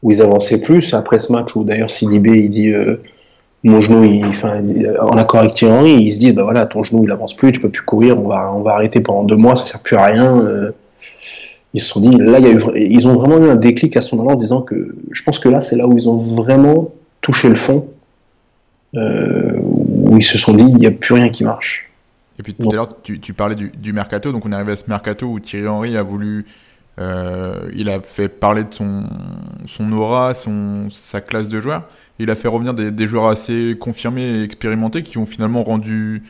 où 0.03 0.11
ils 0.11 0.21
avançaient 0.21 0.61
plus. 0.61 0.93
Après 0.95 1.21
ce 1.21 1.33
match, 1.33 1.55
où 1.55 1.63
d'ailleurs 1.63 1.91
Sidibé, 1.91 2.33
il 2.33 2.51
dit, 2.51 2.71
euh, 2.71 3.01
mon 3.63 3.81
genou, 3.81 4.03
il, 4.03 4.25
enfin, 4.27 4.65
en 5.01 5.17
accord 5.17 5.41
avec 5.41 5.55
Thierry 5.55 5.79
Henry, 5.79 5.93
ils 5.93 6.11
se 6.11 6.19
disent, 6.19 6.35
bah 6.35 6.43
voilà, 6.43 6.67
ton 6.67 6.83
genou, 6.83 7.05
il 7.05 7.11
avance 7.13 7.35
plus, 7.35 7.53
tu 7.53 7.61
peux 7.61 7.71
plus 7.71 7.83
courir, 7.83 8.21
on 8.21 8.27
va, 8.27 8.53
on 8.53 8.63
va 8.63 8.73
arrêter 8.73 8.99
pendant 8.99 9.23
deux 9.23 9.37
mois, 9.37 9.55
ça 9.55 9.65
sert 9.65 9.81
plus 9.81 9.97
à 9.97 10.07
rien. 10.07 10.41
Euh, 10.41 10.73
ils 11.75 11.81
se 11.81 11.89
sont 11.89 12.01
dit, 12.01 12.17
là, 12.17 12.39
il 12.39 12.45
y 12.45 12.49
a 12.49 12.53
eu, 12.53 12.61
ils 12.77 13.07
ont 13.09 13.15
vraiment 13.15 13.39
eu 13.45 13.51
un 13.51 13.57
déclic 13.57 13.97
à 13.97 14.01
ce 14.01 14.15
moment-là 14.15 14.35
en 14.35 14.37
disant 14.37 14.63
que 14.63 14.97
je 15.11 15.23
pense 15.23 15.39
que 15.39 15.49
là, 15.49 15.61
c'est 15.61 15.77
là 15.77 15.87
où 15.87 15.97
ils 15.97 16.09
ont 16.09 16.17
vraiment 16.35 16.93
touché 17.21 17.49
le 17.49 17.55
fond, 17.55 17.89
euh, 18.95 19.59
où 19.61 20.17
ils 20.17 20.25
se 20.25 20.39
sont 20.39 20.55
dit, 20.55 20.65
il 20.65 20.77
n'y 20.77 20.87
a 20.87 20.91
plus 20.91 21.15
rien 21.15 21.29
qui 21.29 21.45
marche. 21.45 21.91
Et 22.39 22.43
puis 22.43 22.55
tout 22.55 22.71
à 22.71 22.75
l'heure, 22.75 22.89
tu, 23.03 23.21
tu, 23.21 23.35
parlais 23.35 23.57
du, 23.57 23.71
du, 23.77 23.93
mercato, 23.93 24.33
donc 24.33 24.47
on 24.47 24.53
est 24.53 24.55
arrivé 24.55 24.73
à 24.73 24.77
ce 24.77 24.85
mercato 24.89 25.27
où 25.27 25.41
Thierry 25.41 25.67
Henry 25.67 25.97
a 25.97 26.03
voulu, 26.03 26.47
euh, 27.01 27.69
il 27.75 27.91
a 27.91 28.01
fait 28.01 28.29
parler 28.29 28.65
de 28.65 28.73
son, 28.73 29.05
son 29.67 29.93
aura, 29.93 30.35
son, 30.35 30.89
sa 30.89 31.21
classe 31.21 31.49
de 31.49 31.61
joueurs. 31.61 31.89
Il 32.21 32.31
a 32.31 32.35
fait 32.35 32.49
revenir 32.49 32.75
des, 32.75 32.91
des 32.91 33.07
joueurs 33.07 33.27
assez 33.27 33.77
confirmés 33.79 34.23
et 34.23 34.43
expérimentés 34.43 35.03
qui 35.03 35.19
ont 35.19 35.27
finalement 35.27 35.65
rendu 35.65 36.23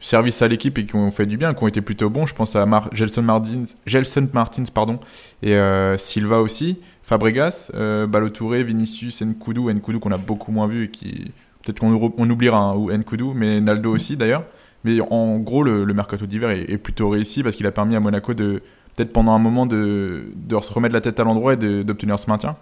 service 0.00 0.40
à 0.42 0.48
l'équipe 0.48 0.76
et 0.78 0.84
qui 0.84 0.96
ont 0.96 1.10
fait 1.10 1.26
du 1.26 1.36
bien, 1.36 1.54
qui 1.54 1.62
ont 1.62 1.68
été 1.68 1.80
plutôt 1.80 2.10
bons. 2.10 2.26
Je 2.26 2.34
pense 2.34 2.56
à 2.56 2.66
Mar 2.66 2.88
Gelson 2.92 3.22
Martins, 3.22 3.64
Gelson 3.86 4.28
Martins 4.32 4.64
pardon, 4.72 4.98
et 5.42 5.54
euh, 5.54 5.96
Silva 5.98 6.40
aussi, 6.40 6.78
Fabregas, 7.02 7.70
euh, 7.74 8.06
Balotouré, 8.06 8.64
Vinicius, 8.64 9.22
Nkudu, 9.22 9.72
Nkudu 9.72 10.00
qu'on 10.00 10.12
a 10.12 10.16
beaucoup 10.16 10.52
moins 10.52 10.66
vu 10.66 10.84
et 10.84 10.88
qui 10.88 11.30
peut-être 11.62 11.80
qu'on 11.80 12.12
on 12.16 12.30
oubliera 12.30 12.58
hein, 12.58 12.74
ou 12.74 12.90
Nkudu, 12.90 13.32
mais 13.34 13.60
Naldo 13.60 13.92
aussi 13.92 14.16
d'ailleurs. 14.16 14.44
Mais 14.84 14.98
en 15.10 15.36
gros, 15.38 15.62
le, 15.62 15.84
mercato 15.92 16.24
d'hiver 16.24 16.50
est, 16.50 16.78
plutôt 16.78 17.10
réussi 17.10 17.42
parce 17.42 17.54
qu'il 17.54 17.66
a 17.66 17.70
permis 17.70 17.96
à 17.96 18.00
Monaco 18.00 18.32
de 18.32 18.62
peut-être 18.96 19.12
pendant 19.12 19.32
un 19.32 19.38
moment 19.38 19.66
de, 19.66 20.24
se 20.48 20.72
remettre 20.72 20.94
la 20.94 21.02
tête 21.02 21.20
à 21.20 21.24
l'endroit 21.24 21.52
et 21.52 21.56
d'obtenir 21.56 22.18
ce 22.18 22.30
maintien. 22.30 22.56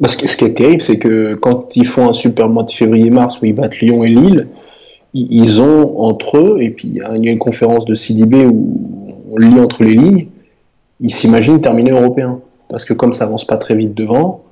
Parce 0.00 0.14
que 0.14 0.28
ce 0.28 0.36
qui 0.36 0.44
est 0.44 0.54
terrible, 0.54 0.80
c'est 0.80 1.00
que 1.00 1.34
quand 1.34 1.74
ils 1.74 1.86
font 1.86 2.08
un 2.08 2.12
super 2.12 2.48
mois 2.48 2.62
de 2.62 2.70
février-mars 2.70 3.40
où 3.40 3.46
ils 3.46 3.52
battent 3.52 3.80
Lyon 3.80 4.04
et 4.04 4.10
Lille, 4.10 4.46
ils 5.14 5.62
ont 5.62 6.00
entre 6.00 6.38
eux, 6.38 6.58
et 6.60 6.70
puis 6.70 6.88
il 6.88 6.96
y 6.96 7.28
a 7.28 7.32
une 7.32 7.38
conférence 7.38 7.84
de 7.84 7.94
CDB 7.94 8.44
où 8.44 9.24
on 9.30 9.36
lit 9.36 9.58
entre 9.58 9.82
les 9.82 9.94
lignes, 9.94 10.26
ils 11.00 11.14
s'imaginent 11.14 11.60
terminer 11.60 11.92
européen. 11.92 12.40
parce 12.68 12.84
que 12.84 12.92
comme 12.92 13.14
ça 13.14 13.24
avance 13.24 13.46
pas 13.46 13.56
très 13.56 13.74
vite 13.74 13.94
devant, 13.94 14.44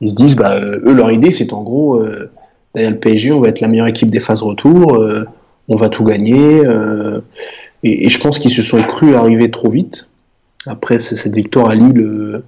ils 0.00 0.10
se 0.10 0.14
disent, 0.14 0.36
bah, 0.36 0.60
eux, 0.60 0.92
leur 0.92 1.10
idée, 1.10 1.32
c'est 1.32 1.52
en 1.52 1.62
gros, 1.62 2.00
euh, 2.00 2.30
derrière 2.74 2.92
le 2.92 2.98
PSG, 2.98 3.32
on 3.32 3.40
va 3.40 3.48
être 3.48 3.60
la 3.60 3.68
meilleure 3.68 3.86
équipe 3.86 4.10
des 4.10 4.20
phases 4.20 4.42
retour, 4.42 4.94
euh, 4.94 5.24
on 5.68 5.76
va 5.76 5.88
tout 5.88 6.04
gagner. 6.04 6.64
Euh, 6.64 7.20
et, 7.82 8.08
je 8.08 8.20
pense 8.20 8.38
qu'ils 8.38 8.52
se 8.52 8.62
sont 8.62 8.80
cru 8.82 9.14
arriver 9.14 9.50
trop 9.50 9.70
vite. 9.70 10.08
Après 10.66 10.98
cette 10.98 11.34
victoire 11.34 11.68
à 11.68 11.74
Lille 11.74 12.42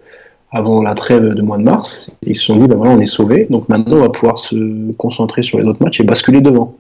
avant 0.51 0.83
la 0.83 0.95
trêve 0.95 1.35
de 1.35 1.43
mois 1.43 1.59
de 1.59 1.65
mars, 1.65 2.11
ils 2.23 2.35
se 2.35 2.45
sont 2.45 2.57
dit, 2.57 2.67
bah 2.67 2.77
voilà, 2.77 2.93
on 2.93 3.01
est 3.01 3.07
sauvé, 3.07 3.47
donc 3.51 3.69
maintenant 3.69 3.99
on 3.99 4.01
va 4.01 4.09
pouvoir 4.09 4.39
se 4.39 4.93
concentrer 4.93 5.43
sur 5.43 5.59
les 5.59 5.65
autres 5.65 5.83
matchs 5.83 6.01
et 6.01 6.05
basculer 6.05 6.41
devant. 6.41 6.75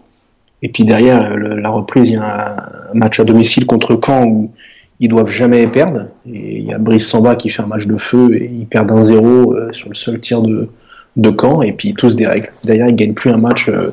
Et 0.62 0.68
puis 0.68 0.84
derrière 0.84 1.36
la 1.36 1.68
reprise, 1.68 2.08
il 2.08 2.14
y 2.14 2.16
a 2.16 2.56
un 2.92 2.98
match 2.98 3.20
à 3.20 3.24
domicile 3.24 3.66
contre 3.66 3.98
Caen 4.04 4.24
où 4.26 4.50
ils 5.00 5.08
doivent 5.08 5.30
jamais 5.30 5.66
perdre. 5.66 6.06
Et 6.26 6.58
il 6.58 6.64
y 6.64 6.72
a 6.72 6.78
Brice 6.78 7.06
Samba 7.06 7.36
qui 7.36 7.50
fait 7.50 7.62
un 7.62 7.66
match 7.66 7.86
de 7.86 7.98
feu 7.98 8.34
et 8.34 8.50
ils 8.52 8.66
perdent 8.66 8.90
un 8.90 9.02
0 9.02 9.54
euh, 9.54 9.72
sur 9.72 9.88
le 9.88 9.94
seul 9.94 10.18
tir 10.20 10.40
de, 10.42 10.68
de 11.16 11.34
Caen 11.38 11.62
et 11.62 11.72
puis 11.72 11.94
tous 11.94 12.16
des 12.16 12.26
règles. 12.26 12.50
D'ailleurs, 12.64 12.88
ils 12.88 12.96
gagnent 12.96 13.14
plus 13.14 13.30
un 13.30 13.36
match 13.36 13.68
euh, 13.68 13.92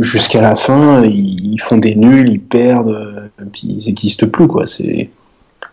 jusqu'à 0.00 0.40
la 0.40 0.54
fin. 0.54 1.02
Ils, 1.04 1.58
font 1.60 1.78
des 1.78 1.96
nuls, 1.96 2.28
ils 2.28 2.40
perdent, 2.40 2.88
euh, 2.88 3.28
et 3.42 3.46
puis 3.52 3.62
ils 3.68 3.86
n'existent 3.86 4.28
plus 4.28 4.46
quoi. 4.46 4.66
C'est 4.66 5.10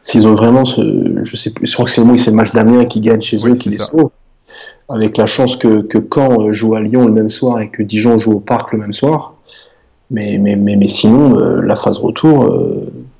s'ils 0.01 0.27
ont 0.27 0.33
vraiment 0.33 0.65
ce, 0.65 1.23
je 1.23 1.35
sais 1.35 1.53
plus, 1.53 1.67
je 1.67 1.73
crois 1.73 1.85
que 1.85 1.91
c'est 1.91 2.03
le 2.03 2.17
c'est 2.17 2.31
le 2.31 2.35
match 2.35 2.53
d'Amiens 2.53 2.85
qui 2.85 3.01
gagne 3.01 3.21
chez 3.21 3.47
eux 3.47 3.53
qui 3.53 3.69
les 3.69 3.77
sauve. 3.77 4.09
Avec 4.89 5.15
la 5.17 5.25
chance 5.25 5.55
que, 5.55 5.81
que 5.81 5.99
Caen 6.13 6.51
joue 6.51 6.75
à 6.75 6.81
Lyon 6.81 7.05
le 7.05 7.13
même 7.13 7.29
soir 7.29 7.61
et 7.61 7.69
que 7.69 7.83
Dijon 7.83 8.17
joue 8.17 8.33
au 8.33 8.39
Parc 8.39 8.73
le 8.73 8.79
même 8.79 8.93
soir. 8.93 9.35
Mais, 10.13 10.37
mais, 10.37 10.55
mais, 10.55 10.75
mais 10.75 10.87
sinon, 10.87 11.35
la 11.61 11.75
phase 11.75 11.97
retour, 11.97 12.45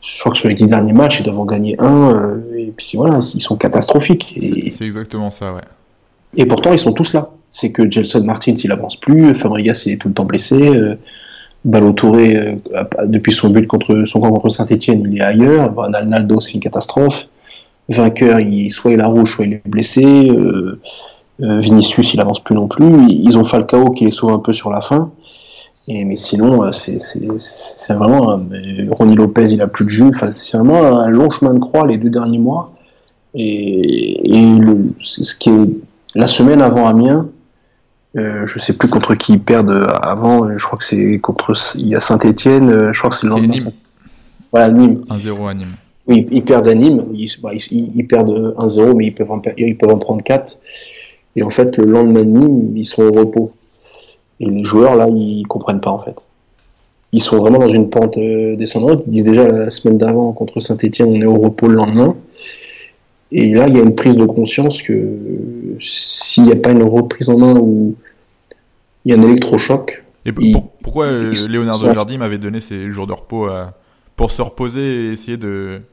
je 0.01 0.19
crois 0.19 0.31
que 0.31 0.37
sur 0.37 0.49
les 0.49 0.55
dix 0.55 0.65
derniers 0.65 0.93
matchs, 0.93 1.19
ils 1.19 1.23
doivent 1.23 1.39
en 1.39 1.45
gagner 1.45 1.75
un, 1.79 2.09
euh, 2.13 2.57
et 2.57 2.73
puis 2.75 2.93
voilà, 2.95 3.19
ils 3.35 3.41
sont 3.41 3.55
catastrophiques. 3.55 4.37
C'est 4.71 4.85
exactement 4.85 5.29
ça, 5.29 5.53
ouais. 5.53 5.61
Et 6.37 6.45
pourtant, 6.45 6.71
ils 6.73 6.79
sont 6.79 6.93
tous 6.93 7.13
là. 7.13 7.29
C'est 7.51 7.71
que 7.71 7.89
Gelson 7.89 8.23
Martins, 8.23 8.53
il 8.53 8.71
avance 8.71 8.95
plus, 8.95 9.35
Fabregas, 9.35 9.83
il 9.85 9.93
est 9.93 9.97
tout 9.97 10.07
le 10.07 10.13
temps 10.13 10.25
blessé, 10.25 10.55
euh, 10.55 10.95
Balotouré, 11.65 12.37
euh, 12.37 12.55
depuis 13.05 13.33
son 13.33 13.49
but 13.49 13.67
contre 13.67 14.05
son 14.05 14.21
camp 14.21 14.31
contre 14.31 14.49
Saint-Etienne, 14.49 15.03
il 15.05 15.17
est 15.17 15.21
ailleurs, 15.21 15.71
Van 15.73 15.89
Naldo, 15.89 16.39
c'est 16.39 16.53
une 16.53 16.61
catastrophe. 16.61 17.27
Vainqueur, 17.89 18.39
il, 18.39 18.71
soit 18.71 18.93
il 18.93 19.01
a 19.01 19.07
rouge, 19.07 19.35
soit 19.35 19.45
il 19.45 19.53
est 19.53 19.67
blessé. 19.67 20.29
Euh, 20.29 20.79
Vinicius, 21.39 22.13
il 22.13 22.21
avance 22.21 22.39
plus 22.39 22.55
non 22.55 22.67
plus. 22.67 22.85
Ils 23.09 23.37
ont 23.37 23.43
Falcao 23.43 23.89
qui 23.91 24.05
les 24.05 24.11
sauve 24.11 24.31
un 24.31 24.39
peu 24.39 24.53
sur 24.53 24.69
la 24.69 24.79
fin 24.79 25.11
mais 25.87 26.15
sinon, 26.15 26.63
euh, 26.63 26.71
c'est 26.71 27.93
vraiment. 27.93 28.39
Ronnie 28.91 29.15
Lopez, 29.15 29.51
il 29.51 29.61
a 29.61 29.67
plus 29.67 29.85
de 29.85 29.89
jus. 29.89 30.09
Enfin, 30.09 30.31
c'est 30.31 30.57
vraiment 30.57 30.99
un 30.99 31.09
long 31.09 31.29
chemin 31.29 31.53
de 31.53 31.59
croix 31.59 31.87
les 31.87 31.97
deux 31.97 32.09
derniers 32.09 32.39
mois. 32.39 32.73
Et, 33.33 34.21
ce 35.01 35.35
qui 35.35 35.49
est 35.49 35.69
la 36.15 36.27
semaine 36.27 36.61
avant 36.61 36.87
Amiens, 36.87 37.29
euh, 38.17 38.45
je 38.45 38.59
sais 38.59 38.73
plus 38.73 38.89
contre 38.89 39.15
qui 39.15 39.33
ils 39.33 39.39
perdent 39.39 39.87
avant. 40.01 40.55
Je 40.57 40.63
crois 40.63 40.77
que 40.77 40.85
c'est 40.85 41.17
contre. 41.19 41.53
Il 41.75 41.87
y 41.87 41.95
a 41.95 41.99
Saint-Etienne. 41.99 42.69
Euh, 42.69 42.93
je 42.93 42.99
crois 42.99 43.09
que 43.09 43.15
c'est 43.15 43.27
le 43.27 43.31
lendemain. 43.31 43.47
Nîmes. 43.47 43.71
Voilà, 44.51 44.69
Nîmes. 44.69 45.03
1-0 45.09 45.49
à 45.49 45.53
Nîmes. 45.53 45.75
Oui, 46.07 46.25
ils 46.31 46.43
perdent 46.43 46.67
à 46.67 46.75
Nîmes. 46.75 47.05
Bah, 47.41 47.51
ils, 47.53 47.91
ils, 47.95 48.07
perdent 48.07 48.55
1-0, 48.57 48.95
mais 48.95 49.07
ils 49.07 49.15
peuvent, 49.15 49.31
en, 49.31 49.41
ils 49.57 49.77
peuvent 49.77 49.91
en 49.91 49.97
prendre 49.97 50.23
4. 50.23 50.59
Et 51.37 51.43
en 51.43 51.49
fait, 51.49 51.77
le 51.77 51.85
lendemain 51.85 52.23
de 52.23 52.37
Nîmes, 52.37 52.77
ils 52.77 52.85
sont 52.85 53.03
au 53.03 53.11
repos. 53.11 53.53
Et 54.41 54.49
les 54.49 54.65
joueurs, 54.65 54.95
là, 54.95 55.07
ils 55.07 55.45
comprennent 55.47 55.79
pas, 55.79 55.91
en 55.91 55.99
fait. 55.99 56.25
Ils 57.13 57.21
sont 57.21 57.37
vraiment 57.37 57.59
dans 57.59 57.69
une 57.69 57.89
pente 57.89 58.17
euh, 58.17 58.55
descendante. 58.55 59.03
Ils 59.05 59.11
disent 59.11 59.25
déjà 59.25 59.47
la 59.47 59.69
semaine 59.69 59.99
d'avant, 59.99 60.31
contre 60.33 60.59
Saint-Etienne, 60.59 61.09
on 61.09 61.21
est 61.21 61.25
au 61.25 61.35
repos 61.35 61.67
le 61.67 61.75
lendemain. 61.75 62.15
Et 63.31 63.51
là, 63.51 63.67
il 63.67 63.77
y 63.77 63.79
a 63.79 63.83
une 63.83 63.95
prise 63.95 64.17
de 64.17 64.25
conscience 64.25 64.81
que 64.81 65.17
s'il 65.79 66.45
n'y 66.45 66.51
a 66.51 66.55
pas 66.55 66.71
une 66.71 66.83
reprise 66.83 67.29
en 67.29 67.37
main 67.37 67.53
ou 67.55 67.95
il 69.05 69.13
y 69.13 69.15
a 69.15 69.19
un 69.19 69.21
électrochoc. 69.21 70.03
Et 70.25 70.31
pourquoi 70.81 71.05
euh, 71.05 71.33
Leonardo 71.47 71.93
Jardim 71.93 72.17
m'avait 72.17 72.37
donné 72.39 72.61
ses 72.61 72.91
jours 72.91 73.07
de 73.07 73.13
repos 73.13 73.47
euh, 73.47 73.65
pour 74.15 74.31
se 74.31 74.41
reposer 74.41 74.81
et 74.81 75.11
essayer 75.13 75.37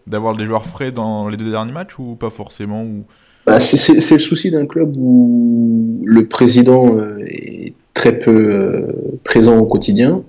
d'avoir 0.06 0.36
des 0.36 0.46
joueurs 0.46 0.66
frais 0.66 0.90
dans 0.90 1.28
les 1.28 1.36
deux 1.36 1.50
derniers 1.50 1.72
matchs 1.72 1.98
ou 1.98 2.14
pas 2.14 2.30
forcément 2.30 2.82
ou... 2.82 3.04
Bah, 3.48 3.60
c'est 3.60 4.12
le 4.12 4.18
souci 4.18 4.50
d'un 4.50 4.66
club 4.66 4.94
où 4.98 6.02
le 6.04 6.26
président 6.26 6.98
est 7.26 7.72
très 7.94 8.18
peu 8.18 8.30
euh, 8.30 8.92
présent 9.24 9.56
au 9.56 9.64
quotidien. 9.64 10.20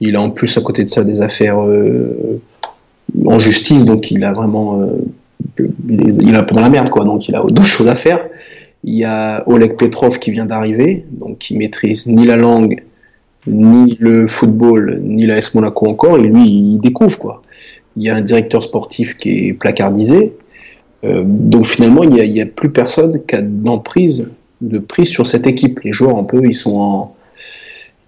Il 0.00 0.16
a 0.16 0.22
en 0.22 0.30
plus 0.30 0.56
à 0.56 0.62
côté 0.62 0.82
de 0.82 0.88
ça 0.88 1.04
des 1.04 1.20
affaires 1.20 1.62
euh, 1.62 2.40
en 3.26 3.38
justice, 3.38 3.84
donc 3.84 4.10
il 4.10 4.24
a 4.24 4.32
vraiment, 4.32 4.80
euh, 4.80 5.66
il 5.90 6.34
a 6.34 6.44
pendant 6.44 6.62
la 6.62 6.70
merde 6.70 6.88
quoi, 6.88 7.04
donc 7.04 7.28
il 7.28 7.34
a 7.34 7.42
d'autres 7.42 7.66
choses 7.66 7.88
à 7.88 7.94
faire. 7.94 8.26
Il 8.84 8.94
y 8.94 9.04
a 9.04 9.46
Oleg 9.46 9.76
Petrov 9.76 10.18
qui 10.18 10.30
vient 10.30 10.46
d'arriver, 10.46 11.04
donc 11.10 11.36
qui 11.36 11.58
maîtrise 11.58 12.06
ni 12.06 12.24
la 12.24 12.36
langue, 12.36 12.82
ni 13.46 13.98
le 14.00 14.26
football, 14.26 15.02
ni 15.02 15.26
la 15.26 15.36
S 15.36 15.54
Monaco 15.54 15.90
encore, 15.90 16.16
et 16.16 16.22
lui 16.22 16.48
il 16.48 16.78
découvre 16.78 17.18
quoi. 17.18 17.42
Il 17.98 18.02
y 18.02 18.08
a 18.08 18.16
un 18.16 18.22
directeur 18.22 18.62
sportif 18.62 19.18
qui 19.18 19.48
est 19.48 19.52
placardisé, 19.52 20.32
donc 21.24 21.66
finalement 21.66 22.02
il 22.02 22.10
n'y 22.32 22.40
a, 22.40 22.46
plus 22.46 22.70
personne 22.70 23.20
qui 23.26 23.36
a 23.36 23.42
d'emprise 23.42 24.30
de 24.60 24.78
prise 24.78 25.08
sur 25.08 25.26
cette 25.26 25.46
équipe. 25.46 25.80
Les 25.80 25.92
joueurs, 25.92 26.16
un 26.16 26.24
peu, 26.24 26.40
ils 26.44 26.54
sont 26.54 26.76
en, 26.76 27.16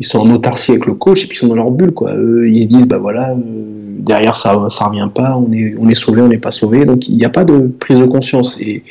ils 0.01 0.07
sont 0.07 0.19
en 0.19 0.31
autarcie 0.31 0.73
avec 0.73 0.87
le 0.87 0.95
coach 0.95 1.25
et 1.25 1.27
puis 1.27 1.37
ils 1.37 1.41
sont 1.41 1.49
dans 1.49 1.57
leur 1.57 1.71
bulle, 1.71 1.93
quoi. 1.93 2.13
Ils 2.13 2.63
se 2.63 2.69
disent, 2.69 2.87
bah 2.87 2.99
voilà, 2.99 3.31
euh, 3.31 3.37
derrière 3.99 4.37
ça, 4.37 4.67
ça 4.71 4.87
revient 4.87 5.09
pas, 5.13 5.37
on 5.37 5.53
est, 5.53 5.75
on 5.79 5.89
est 5.89 5.95
sauvé, 5.95 6.23
on 6.23 6.29
n'est 6.29 6.39
pas 6.39 6.51
sauvé. 6.51 6.85
Donc 6.85 7.09
il 7.09 7.17
n'y 7.17 7.25
a 7.25 7.31
pas 7.31 7.45
de 7.45 7.59
prise 7.79 7.99
de 7.99 8.07
conscience 8.07 8.61
et 8.61 8.83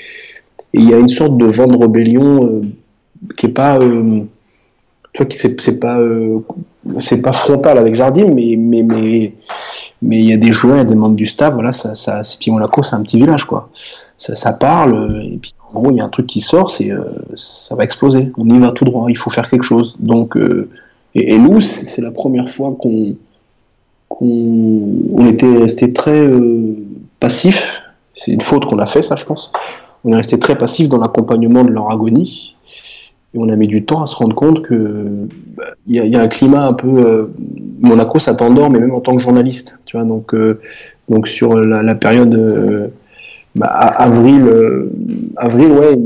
il 0.74 0.89
y 0.89 0.93
a 0.93 1.00
une 1.00 1.08
sorte 1.08 1.38
de 1.38 1.46
vent 1.46 1.67
de 1.67 1.78
rébellion 1.78 2.46
euh, 2.46 2.62
qui 3.36 3.48
est 3.48 3.50
pas, 3.50 3.80
euh, 3.80 4.22
tu 5.13 5.24
vois, 5.24 5.32
c'est 5.32 5.80
pas, 5.80 6.00
c'est 7.00 7.22
pas 7.22 7.32
frontal 7.32 7.78
avec 7.78 7.96
Jardim, 7.96 8.28
mais 8.28 8.56
mais 8.58 9.34
mais 10.01 10.19
il 10.19 10.29
y 10.29 10.33
a 10.33 10.38
des 10.38 10.51
joueurs, 10.51 10.75
il 10.75 10.79
y 10.79 10.81
a 10.81 10.86
des 10.86 10.95
membres 10.95 11.15
du 11.15 11.25
staff, 11.25 11.53
voilà, 11.53 11.71
ça, 11.71 11.95
ça, 11.95 12.23
c'est 12.23 12.51
Monaco, 12.51 12.83
c'est 12.83 12.95
un 12.95 13.01
petit 13.01 13.17
village, 13.17 13.45
quoi. 13.45 13.69
Ça, 14.17 14.36
ça 14.36 14.53
parle 14.53 15.23
et 15.23 15.38
puis 15.38 15.53
en 15.73 15.81
gros, 15.81 15.91
il 15.91 15.97
y 15.97 16.01
a 16.01 16.05
un 16.05 16.10
truc 16.10 16.27
qui 16.27 16.41
sort, 16.41 16.71
c'est 16.71 16.91
euh, 16.91 17.03
ça 17.36 17.75
va 17.75 17.83
exploser. 17.83 18.31
On 18.38 18.47
y 18.47 18.60
va 18.60 18.71
tout 18.71 18.86
droit. 18.86 19.07
Il 19.10 19.17
faut 19.17 19.29
faire 19.29 19.49
quelque 19.49 19.63
chose. 19.65 19.97
Donc, 19.99 20.38
euh, 20.38 20.69
et, 21.13 21.38
nous, 21.38 21.60
c'est 21.60 22.01
la 22.01 22.12
première 22.12 22.49
fois 22.49 22.75
qu'on 22.79 23.15
qu'on 24.10 25.27
était 25.27 25.57
resté 25.57 25.91
très 25.91 26.23
euh, 26.23 26.75
passif. 27.19 27.81
C'est 28.15 28.31
une 28.31 28.41
faute 28.41 28.65
qu'on 28.65 28.79
a 28.79 28.86
fait, 28.86 29.01
ça, 29.01 29.15
je 29.15 29.25
pense. 29.25 29.51
On 30.05 30.13
est 30.13 30.15
resté 30.15 30.39
très 30.39 30.57
passif 30.57 30.88
dans 30.89 30.97
l'accompagnement 30.97 31.63
de 31.63 31.71
leur 31.71 31.91
agonie. 31.91 32.55
Et 33.33 33.37
on 33.37 33.49
a 33.49 33.55
mis 33.55 33.67
du 33.67 33.83
temps 33.85 34.01
à 34.01 34.05
se 34.05 34.15
rendre 34.15 34.35
compte 34.35 34.61
que 34.61 35.27
bah, 35.55 35.65
il 35.87 35.95
y, 35.95 36.15
a 36.15 36.21
un 36.21 36.27
climat 36.27 36.65
un 36.65 36.73
peu 36.73 37.29
Monaco, 37.81 38.19
ça 38.19 38.35
t'endort, 38.35 38.69
mais 38.69 38.79
même 38.79 38.93
en 38.93 39.01
tant 39.01 39.15
que 39.15 39.21
journaliste, 39.21 39.79
tu 39.85 39.97
vois. 39.97 40.05
Donc, 40.05 40.33
donc 41.09 41.27
sur 41.27 41.55
la, 41.55 41.95
période 41.95 42.91
bah, 43.57 43.67
avril, 43.67 44.43
euh, 44.43 44.91
avril, 45.35 45.71
ouais, 45.71 45.97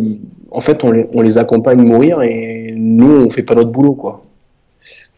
en 0.52 0.62
fait, 0.62 0.84
on 0.84 1.22
les, 1.22 1.38
accompagne 1.38 1.82
mourir 1.82 2.22
et 2.22 2.74
nous, 2.76 3.26
on 3.26 3.30
fait 3.30 3.44
pas 3.44 3.56
notre 3.56 3.72
boulot, 3.72 3.94
quoi. 3.94 4.24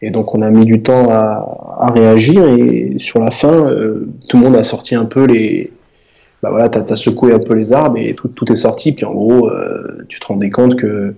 Et 0.02 0.10
donc, 0.10 0.34
on 0.34 0.42
a 0.42 0.50
mis 0.50 0.64
du 0.64 0.82
temps 0.82 1.10
à, 1.10 1.92
réagir 1.94 2.44
et 2.44 2.94
sur 2.98 3.20
la 3.20 3.30
fin, 3.30 3.52
euh, 3.52 4.08
tout 4.28 4.36
le 4.36 4.42
monde 4.42 4.56
a 4.56 4.64
sorti 4.64 4.94
un 4.94 5.04
peu 5.04 5.26
les. 5.26 5.70
Bah 6.42 6.50
voilà, 6.50 6.68
t'as 6.68 6.80
as 6.92 6.96
secoué 6.96 7.32
un 7.32 7.38
peu 7.38 7.54
les 7.54 7.72
arbres 7.72 7.98
et 7.98 8.14
tout, 8.14 8.28
tout 8.28 8.50
est 8.50 8.56
sorti. 8.56 8.92
Puis 8.92 9.04
en 9.06 9.14
gros, 9.14 9.48
euh, 9.48 10.04
tu 10.08 10.20
te 10.20 10.26
rendais 10.26 10.50
compte 10.50 10.76
que 10.76 11.14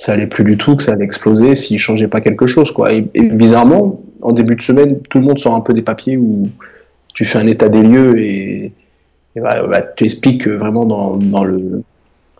ça 0.00 0.14
allait 0.14 0.26
plus 0.26 0.44
du 0.44 0.56
tout, 0.56 0.76
que 0.76 0.82
ça 0.82 0.92
allait 0.92 1.04
exploser 1.04 1.54
s'il 1.54 1.78
changeait 1.78 2.08
pas 2.08 2.22
quelque 2.22 2.46
chose, 2.46 2.72
quoi. 2.72 2.90
Et, 2.90 3.02
bizarrement, 3.02 4.00
en 4.22 4.32
début 4.32 4.54
de 4.54 4.62
semaine, 4.62 4.98
tout 5.10 5.18
le 5.18 5.24
monde 5.26 5.38
sort 5.38 5.54
un 5.54 5.60
peu 5.60 5.74
des 5.74 5.82
papiers 5.82 6.16
où 6.16 6.48
tu 7.12 7.26
fais 7.26 7.38
un 7.38 7.46
état 7.46 7.68
des 7.68 7.82
lieux 7.82 8.18
et 8.18 8.72
bah, 9.36 9.62
bah, 9.68 9.82
tu 9.82 10.04
expliques 10.04 10.44
que 10.44 10.50
vraiment 10.50 10.86
dans, 10.86 11.44
le, 11.44 11.82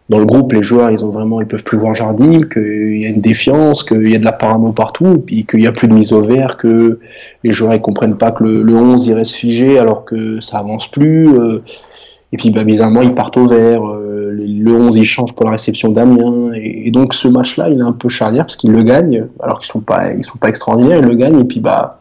dans 0.08 0.18
le 0.18 0.24
groupe, 0.24 0.54
les 0.54 0.62
joueurs, 0.62 0.90
ils 0.90 1.04
ont 1.04 1.10
vraiment, 1.10 1.42
ils 1.42 1.46
peuvent 1.46 1.62
plus 1.62 1.76
voir 1.76 1.94
Jardim, 1.94 2.44
qu'il 2.44 2.96
y 2.96 3.04
a 3.04 3.10
une 3.10 3.20
défiance, 3.20 3.84
qu'il 3.84 4.08
y 4.08 4.16
a 4.16 4.18
de 4.18 4.24
la 4.24 4.32
parano 4.32 4.72
partout, 4.72 5.22
puis 5.26 5.44
qu'il 5.44 5.60
n'y 5.60 5.66
a 5.66 5.72
plus 5.72 5.86
de 5.86 5.92
mise 5.92 6.14
au 6.14 6.22
vert, 6.22 6.56
que 6.56 6.98
les 7.44 7.52
joueurs 7.52 7.74
ils 7.74 7.82
comprennent 7.82 8.16
pas 8.16 8.30
que 8.30 8.42
le, 8.42 8.74
11 8.74 9.06
il 9.06 9.12
reste 9.12 9.34
figé 9.34 9.78
alors 9.78 10.06
que 10.06 10.40
ça 10.40 10.60
avance 10.60 10.90
plus. 10.90 11.28
Euh, 11.38 11.62
et 12.32 12.36
puis 12.36 12.50
bah, 12.50 12.64
bizarrement, 12.64 13.02
ils 13.02 13.14
partent 13.14 13.36
au 13.36 13.46
vert. 13.46 13.86
Euh, 13.86 14.30
le 14.32 14.72
11 14.72 14.96
il 14.96 15.04
change 15.04 15.34
pour 15.34 15.44
la 15.44 15.52
réception 15.52 15.90
d'Amiens. 15.90 16.52
Et, 16.54 16.90
donc 16.90 17.14
ce 17.14 17.28
match-là, 17.28 17.68
il 17.68 17.78
est 17.78 17.82
un 17.82 17.92
peu 17.92 18.08
charnière 18.08 18.44
parce 18.44 18.56
qu'ils 18.56 18.72
le 18.72 18.82
gagnent, 18.82 19.26
alors 19.40 19.58
qu'ils 19.58 19.72
sont 19.72 19.80
pas, 19.80 20.12
ils 20.12 20.24
sont 20.24 20.38
pas 20.38 20.48
extraordinaires, 20.48 20.98
ils 20.98 21.06
le 21.06 21.14
gagnent. 21.14 21.40
Et 21.40 21.44
puis 21.44 21.60
bah 21.60 21.98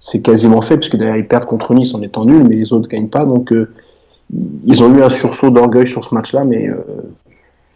c'est 0.00 0.20
quasiment 0.20 0.60
fait, 0.62 0.78
puisque 0.78 0.96
d'ailleurs 0.96 1.16
ils 1.16 1.26
perdent 1.26 1.46
contre 1.46 1.74
Nice 1.74 1.94
en 1.94 2.02
étant 2.02 2.24
nuls, 2.24 2.44
mais 2.48 2.56
les 2.56 2.72
autres 2.72 2.88
ne 2.88 2.88
gagnent 2.88 3.08
pas. 3.08 3.24
Donc 3.24 3.52
euh, 3.52 3.72
ils 4.64 4.82
ont 4.82 4.92
eu 4.94 5.02
un 5.02 5.10
sursaut 5.10 5.50
d'orgueil 5.50 5.86
sur 5.86 6.02
ce 6.02 6.14
match-là, 6.14 6.44
mais 6.44 6.68
euh, 6.68 6.76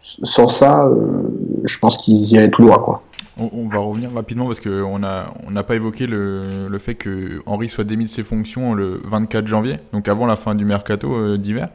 sans 0.01 0.47
ça, 0.47 0.85
euh, 0.85 1.21
je 1.63 1.79
pense 1.79 1.97
qu'ils 1.97 2.33
y 2.33 2.37
allaient 2.37 2.49
tout 2.49 2.63
droit. 2.63 2.83
Quoi. 2.83 3.01
On, 3.39 3.67
va 3.67 3.79
revenir 3.79 4.11
rapidement 4.13 4.47
parce 4.47 4.59
qu'on 4.59 4.99
n'a 4.99 5.33
on 5.45 5.51
n'a 5.51 5.63
pas 5.63 5.75
évoqué 5.75 6.07
le, 6.07 6.67
le, 6.67 6.79
fait 6.79 6.95
que 6.95 7.41
Henri 7.45 7.69
soit 7.69 7.83
démis 7.83 8.05
de 8.05 8.09
ses 8.09 8.23
fonctions 8.23 8.73
le 8.73 8.99
24 9.05 9.47
janvier, 9.47 9.75
donc 9.93 10.07
avant 10.07 10.25
la 10.25 10.35
fin 10.35 10.55
du 10.55 10.65
mercato 10.65 11.37
d'hiver. 11.37 11.69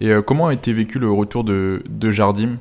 Et 0.00 0.12
comment 0.26 0.48
a 0.48 0.54
été 0.54 0.72
vécu 0.72 0.98
le 0.98 1.10
retour 1.10 1.44
de, 1.44 1.82
de 1.88 2.10
Jardim? 2.10 2.58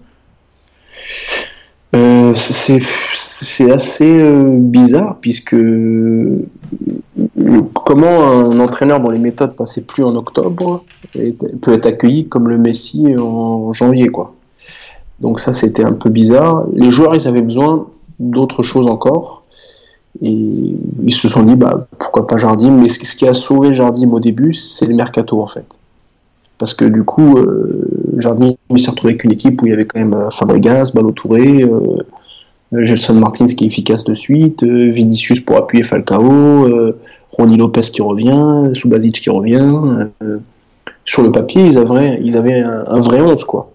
C'est 2.35 3.71
assez 3.71 4.23
bizarre 4.59 5.17
puisque 5.21 5.55
comment 7.73 8.23
un 8.23 8.59
entraîneur 8.59 8.99
dont 8.99 9.09
les 9.09 9.19
méthodes 9.19 9.55
passaient 9.55 9.83
plus 9.85 10.03
en 10.03 10.15
octobre 10.15 10.83
peut 11.61 11.73
être 11.73 11.85
accueilli 11.85 12.27
comme 12.27 12.49
le 12.49 12.57
Messi 12.57 13.15
en 13.17 13.73
janvier 13.73 14.07
quoi? 14.07 14.33
Donc 15.19 15.39
ça 15.39 15.53
c'était 15.53 15.83
un 15.83 15.93
peu 15.93 16.09
bizarre. 16.09 16.65
Les 16.73 16.89
joueurs 16.89 17.15
ils 17.15 17.27
avaient 17.27 17.41
besoin 17.41 17.87
d'autres 18.29 18.63
choses 18.63 18.87
encore 18.87 19.43
et 20.21 20.75
ils 21.03 21.13
se 21.13 21.27
sont 21.27 21.43
dit 21.43 21.55
bah 21.55 21.87
pourquoi 21.97 22.27
pas 22.27 22.37
Jardim? 22.37 22.71
Mais 22.71 22.87
ce 22.87 23.15
qui 23.15 23.27
a 23.27 23.33
sauvé 23.33 23.73
Jardim 23.73 24.11
au 24.13 24.19
début 24.19 24.53
c'est 24.53 24.85
le 24.85 24.95
mercato 24.95 25.41
en 25.41 25.47
fait 25.47 25.79
parce 26.57 26.73
que 26.73 26.85
du 26.85 27.03
coup 27.03 27.37
euh, 27.37 27.87
Jardim 28.17 28.55
s'est 28.77 28.89
retrouvé 28.91 29.13
avec 29.13 29.23
une 29.23 29.31
équipe 29.31 29.61
où 29.61 29.65
il 29.65 29.71
y 29.71 29.73
avait 29.73 29.85
quand 29.85 29.99
même 29.99 30.13
euh, 30.13 30.29
Fabregas, 30.29 30.91
Balotouré, 30.93 31.63
euh, 31.63 31.97
Gelson 32.81 33.15
Martins 33.15 33.45
qui 33.45 33.65
est 33.65 33.67
efficace 33.67 34.03
de 34.03 34.13
suite, 34.13 34.63
euh, 34.63 34.89
Vinicius 34.89 35.39
pour 35.39 35.57
appuyer 35.57 35.83
Falcao, 35.83 36.65
euh, 36.65 36.99
Ronnie 37.31 37.57
Lopez 37.57 37.81
qui 37.81 38.01
revient, 38.01 38.73
Subasic 38.73 39.13
qui 39.15 39.29
revient. 39.29 40.09
Euh, 40.21 40.37
sur 41.05 41.21
le 41.21 41.31
papier, 41.31 41.65
ils 41.65 41.77
avaient, 41.77 42.19
ils 42.23 42.37
avaient 42.37 42.61
un, 42.61 42.99
vrai 42.99 43.19
11, 43.19 43.43
quoi. 43.43 43.72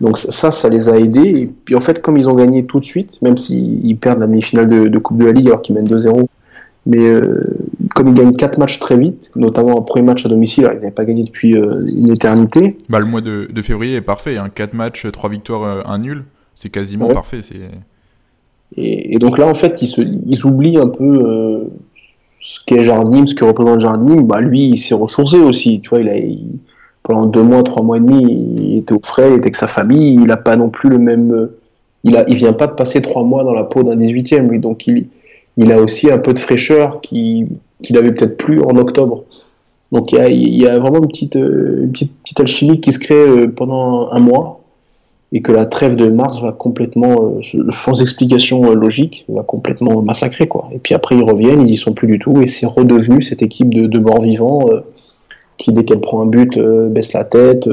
Donc 0.00 0.18
ça, 0.18 0.50
ça 0.50 0.68
les 0.68 0.88
a 0.88 0.98
aidés. 0.98 1.28
Et 1.42 1.50
puis 1.64 1.74
en 1.74 1.80
fait, 1.80 2.02
comme 2.02 2.16
ils 2.16 2.28
ont 2.28 2.34
gagné 2.34 2.64
tout 2.64 2.80
de 2.80 2.84
suite, 2.84 3.20
même 3.22 3.38
s'ils 3.38 3.96
perdent 3.98 4.20
la 4.20 4.26
demi-finale 4.26 4.90
de, 4.90 4.98
Coupe 4.98 5.18
de 5.18 5.26
la 5.26 5.32
Ligue 5.32 5.48
alors 5.48 5.62
qu'ils 5.62 5.74
mènent 5.74 5.88
2-0, 5.88 6.26
mais 6.86 7.20
comme 7.94 8.08
ils 8.08 8.14
gagnent 8.14 8.34
4 8.34 8.58
matchs 8.58 8.78
très 8.78 8.96
vite, 8.96 9.30
notamment 9.36 9.78
un 9.78 9.82
premier 9.82 10.04
match 10.04 10.26
à 10.26 10.28
domicile, 10.28 10.64
ils 10.64 10.74
n'avaient 10.74 10.90
pas 10.90 11.04
gagné 11.04 11.24
depuis 11.24 11.52
une 11.52 12.10
éternité. 12.10 12.76
Bah, 12.88 12.98
le 12.98 13.06
mois 13.06 13.20
de, 13.20 13.48
février 13.62 13.96
est 13.96 14.00
parfait, 14.00 14.36
hein. 14.36 14.48
4 14.52 14.74
matchs, 14.74 15.06
3 15.10 15.30
victoires, 15.30 15.88
1 15.88 15.98
nul, 15.98 16.24
c'est 16.56 16.70
quasiment 16.70 17.08
parfait. 17.08 17.40
C'est... 17.42 17.60
Et, 18.76 19.18
donc 19.18 19.38
là, 19.38 19.46
en 19.46 19.54
fait, 19.54 19.82
ils, 19.82 19.86
se, 19.86 20.00
ils 20.00 20.46
oublient 20.46 20.78
un 20.78 20.88
peu 20.88 21.04
euh, 21.04 21.64
ce 22.40 22.60
qu'est 22.64 22.84
Jardim, 22.84 23.26
ce 23.26 23.34
que 23.34 23.44
représente 23.44 23.80
Jardim. 23.80 24.22
Bah, 24.22 24.40
lui, 24.40 24.68
il 24.68 24.78
s'est 24.78 24.94
ressourcé 24.94 25.38
aussi. 25.38 25.80
Tu 25.80 25.90
vois, 25.90 26.00
il 26.00 26.08
a, 26.08 26.14
pendant 27.02 27.26
deux 27.26 27.42
mois, 27.42 27.62
trois 27.62 27.82
mois 27.82 27.96
et 27.96 28.00
demi, 28.00 28.54
il 28.56 28.78
était 28.78 28.94
au 28.94 29.00
frais, 29.02 29.30
il 29.30 29.34
était 29.34 29.46
avec 29.46 29.56
sa 29.56 29.68
famille. 29.68 30.14
Il 30.14 30.24
n'a 30.24 30.36
pas 30.36 30.56
non 30.56 30.68
plus 30.68 30.88
le 30.88 30.98
même. 30.98 31.48
Il, 32.04 32.16
a, 32.16 32.24
il 32.28 32.36
vient 32.36 32.52
pas 32.52 32.66
de 32.66 32.72
passer 32.72 33.02
trois 33.02 33.24
mois 33.24 33.44
dans 33.44 33.54
la 33.54 33.64
peau 33.64 33.82
d'un 33.82 33.96
18e, 33.96 34.48
lui. 34.48 34.58
Donc 34.58 34.86
il, 34.86 35.06
il 35.56 35.72
a 35.72 35.80
aussi 35.80 36.10
un 36.10 36.18
peu 36.18 36.32
de 36.32 36.38
fraîcheur 36.38 37.00
qu'il 37.00 37.48
qui 37.82 37.96
avait 37.96 38.12
peut-être 38.12 38.36
plus 38.36 38.60
en 38.60 38.76
octobre. 38.76 39.24
Donc 39.90 40.12
il 40.12 40.18
y 40.18 40.20
a, 40.20 40.28
il 40.28 40.62
y 40.62 40.66
a 40.66 40.78
vraiment 40.78 40.98
une 40.98 41.08
petite, 41.08 41.34
une 41.34 41.90
petite, 41.92 42.12
petite 42.22 42.40
alchimie 42.40 42.80
qui 42.80 42.92
se 42.92 42.98
crée 42.98 43.14
euh, 43.14 43.46
pendant 43.48 44.10
un 44.10 44.20
mois 44.20 44.60
et 45.34 45.42
que 45.42 45.52
la 45.52 45.66
trêve 45.66 45.96
de 45.96 46.08
mars 46.08 46.40
va 46.40 46.52
complètement, 46.52 47.34
euh, 47.42 47.68
sans 47.70 48.00
explication 48.00 48.70
euh, 48.70 48.74
logique, 48.74 49.24
va 49.28 49.42
complètement 49.42 50.00
massacrer 50.02 50.46
quoi. 50.46 50.68
Et 50.72 50.78
puis 50.78 50.94
après 50.94 51.16
ils 51.16 51.24
reviennent, 51.24 51.60
ils 51.60 51.70
y 51.70 51.76
sont 51.76 51.92
plus 51.92 52.06
du 52.08 52.18
tout 52.18 52.40
et 52.40 52.46
c'est 52.46 52.66
redevenu 52.66 53.20
cette 53.20 53.42
équipe 53.42 53.72
de, 53.74 53.86
de 53.86 53.98
morts 53.98 54.22
vivants 54.22 54.68
qui 55.58 55.72
dès 55.72 55.84
qu'elle 55.84 56.00
prend 56.00 56.22
un 56.22 56.26
but 56.26 56.58
baisse 56.58 57.12
la 57.12 57.24
tête, 57.24 57.68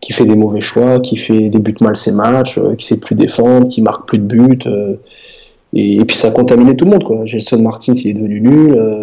qui 0.00 0.12
fait 0.12 0.24
des 0.24 0.36
mauvais 0.36 0.60
choix, 0.60 1.00
qui 1.00 1.16
fait 1.16 1.48
des 1.48 1.58
buts 1.58 1.74
mal 1.80 1.96
ses 1.96 2.12
matchs, 2.12 2.60
qui 2.78 2.86
sait 2.86 2.98
plus 2.98 3.14
défendre, 3.14 3.68
qui 3.68 3.82
marque 3.82 4.06
plus 4.06 4.18
de 4.18 4.24
buts. 4.24 4.58
Et, 5.72 6.04
puis 6.04 6.16
ça 6.16 6.28
a 6.28 6.30
contaminé 6.30 6.76
tout 6.76 6.84
le 6.84 6.92
monde 6.92 7.04
quoi. 7.04 7.24
Gelson 7.24 7.60
Martins 7.60 7.92
il 7.94 8.10
est 8.10 8.14
devenu 8.14 8.40
nul. 8.40 9.00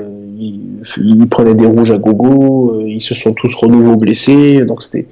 Il, 0.97 1.27
prenait 1.29 1.55
des 1.55 1.65
rouges 1.65 1.91
à 1.91 1.97
gogo, 1.97 2.81
ils 2.85 3.01
se 3.01 3.13
sont 3.13 3.33
tous 3.33 3.53
renouveau 3.55 3.95
blessés, 3.95 4.65
donc 4.65 4.81
c'était 4.81 5.07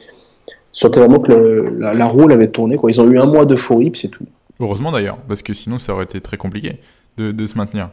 sentais 0.73 0.99
vraiment 0.99 1.19
que 1.19 1.77
la, 1.79 2.07
roue 2.07 2.29
avait 2.29 2.47
tourné. 2.47 2.77
Ils 2.87 3.01
ont 3.01 3.09
eu 3.09 3.19
un 3.19 3.25
mois 3.25 3.45
d'euphorie, 3.45 3.91
puis 3.91 4.01
c'est 4.01 4.07
tout. 4.07 4.25
Heureusement 4.59 4.91
d'ailleurs, 4.91 5.17
parce 5.27 5.41
que 5.41 5.53
sinon 5.53 5.79
ça 5.79 5.93
aurait 5.93 6.03
été 6.03 6.21
très 6.21 6.37
compliqué 6.37 6.77
de, 7.17 7.45
se 7.45 7.57
maintenir. 7.57 7.89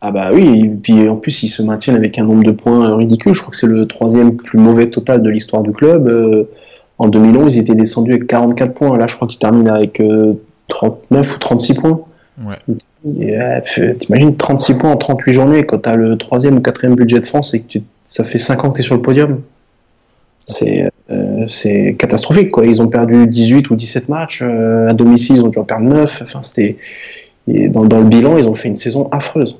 Ah 0.00 0.12
bah 0.12 0.30
oui, 0.32 0.62
et 0.64 0.68
puis 0.68 1.08
en 1.08 1.16
plus 1.16 1.42
ils 1.42 1.48
se 1.48 1.60
maintiennent 1.62 1.96
avec 1.96 2.18
un 2.18 2.24
nombre 2.24 2.44
de 2.44 2.52
points 2.52 2.94
ridicule. 2.94 3.34
Je 3.34 3.40
crois 3.40 3.50
que 3.50 3.56
c'est 3.56 3.66
le 3.66 3.86
troisième 3.86 4.36
plus 4.36 4.58
mauvais 4.58 4.90
total 4.90 5.22
de 5.22 5.30
l'histoire 5.30 5.62
du 5.62 5.72
club. 5.72 6.08
Euh, 6.08 6.44
en 6.98 7.08
2011, 7.08 7.56
ils 7.56 7.60
étaient 7.60 7.74
descendus 7.74 8.12
avec 8.12 8.26
44 8.26 8.74
points. 8.74 8.96
Là, 8.96 9.06
je 9.08 9.16
crois 9.16 9.26
qu'ils 9.26 9.40
terminent 9.40 9.74
avec 9.74 10.00
39 10.68 11.10
euh, 11.10 11.34
ou 11.34 11.38
36 11.38 11.74
points. 11.74 12.00
Ouais. 12.44 12.56
Euh, 13.06 13.94
t'imagines 13.98 14.36
36 14.36 14.78
points 14.78 14.92
en 14.92 14.96
38 14.96 15.32
journées 15.32 15.66
quand 15.66 15.78
t'as 15.78 15.96
le 15.96 16.16
troisième 16.16 16.58
ou 16.58 16.60
quatrième 16.60 16.94
budget 16.94 17.18
de 17.18 17.24
France 17.24 17.54
et 17.54 17.60
que 17.60 17.80
ça 18.04 18.22
fait 18.22 18.38
5 18.38 18.64
ans 18.64 18.70
que 18.70 18.76
t'es 18.76 18.82
sur 18.82 18.94
le 18.94 19.02
podium. 19.02 19.40
C'est 20.46 20.88
c'est 21.48 21.96
catastrophique. 21.98 22.50
Quoi. 22.50 22.66
Ils 22.66 22.82
ont 22.82 22.88
perdu 22.88 23.26
18 23.26 23.70
ou 23.70 23.74
17 23.74 24.08
matchs. 24.08 24.42
À 24.42 24.92
domicile, 24.92 25.36
ils 25.36 25.42
ont 25.42 25.48
dû 25.48 25.58
en 25.58 25.64
perdre 25.64 25.86
9. 25.86 26.22
Enfin, 26.22 26.42
c'était... 26.42 26.76
Dans, 27.48 27.86
dans, 27.86 27.98
le 27.98 28.04
bilan, 28.04 28.36
ils 28.36 28.46
ont 28.46 28.54
fait 28.54 28.68
une 28.68 28.74
saison 28.74 29.08
affreuse. 29.10 29.56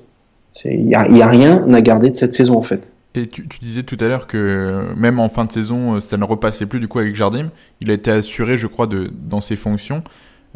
Il 0.64 0.87
n'y 0.87 0.94
a, 0.94 1.00
a, 1.00 1.28
rien 1.28 1.72
à 1.72 1.80
garder 1.80 2.11
de 2.11 2.16
cette 2.16 2.32
saison, 2.32 2.56
en 2.56 2.62
fait. 2.62 2.90
Et 3.14 3.26
tu, 3.26 3.48
tu 3.48 3.58
disais 3.61 3.82
tout 3.82 3.96
à 4.00 4.04
l'heure 4.04 4.26
que 4.26 4.84
même 4.96 5.18
en 5.18 5.28
fin 5.28 5.44
de 5.44 5.52
saison, 5.52 5.96
euh, 5.96 6.00
ça 6.00 6.16
ne 6.16 6.24
repassait 6.24 6.66
plus 6.66 6.78
du 6.78 6.88
coup 6.88 6.98
avec 6.98 7.16
Jardim. 7.16 7.50
Il 7.80 7.90
a 7.90 7.94
été 7.94 8.11
assuré, 8.11 8.56
je 8.56 8.66
crois, 8.66 8.87
de, 8.87 9.11
dans 9.28 9.40
ses 9.40 9.56
fonctions. 9.56 10.02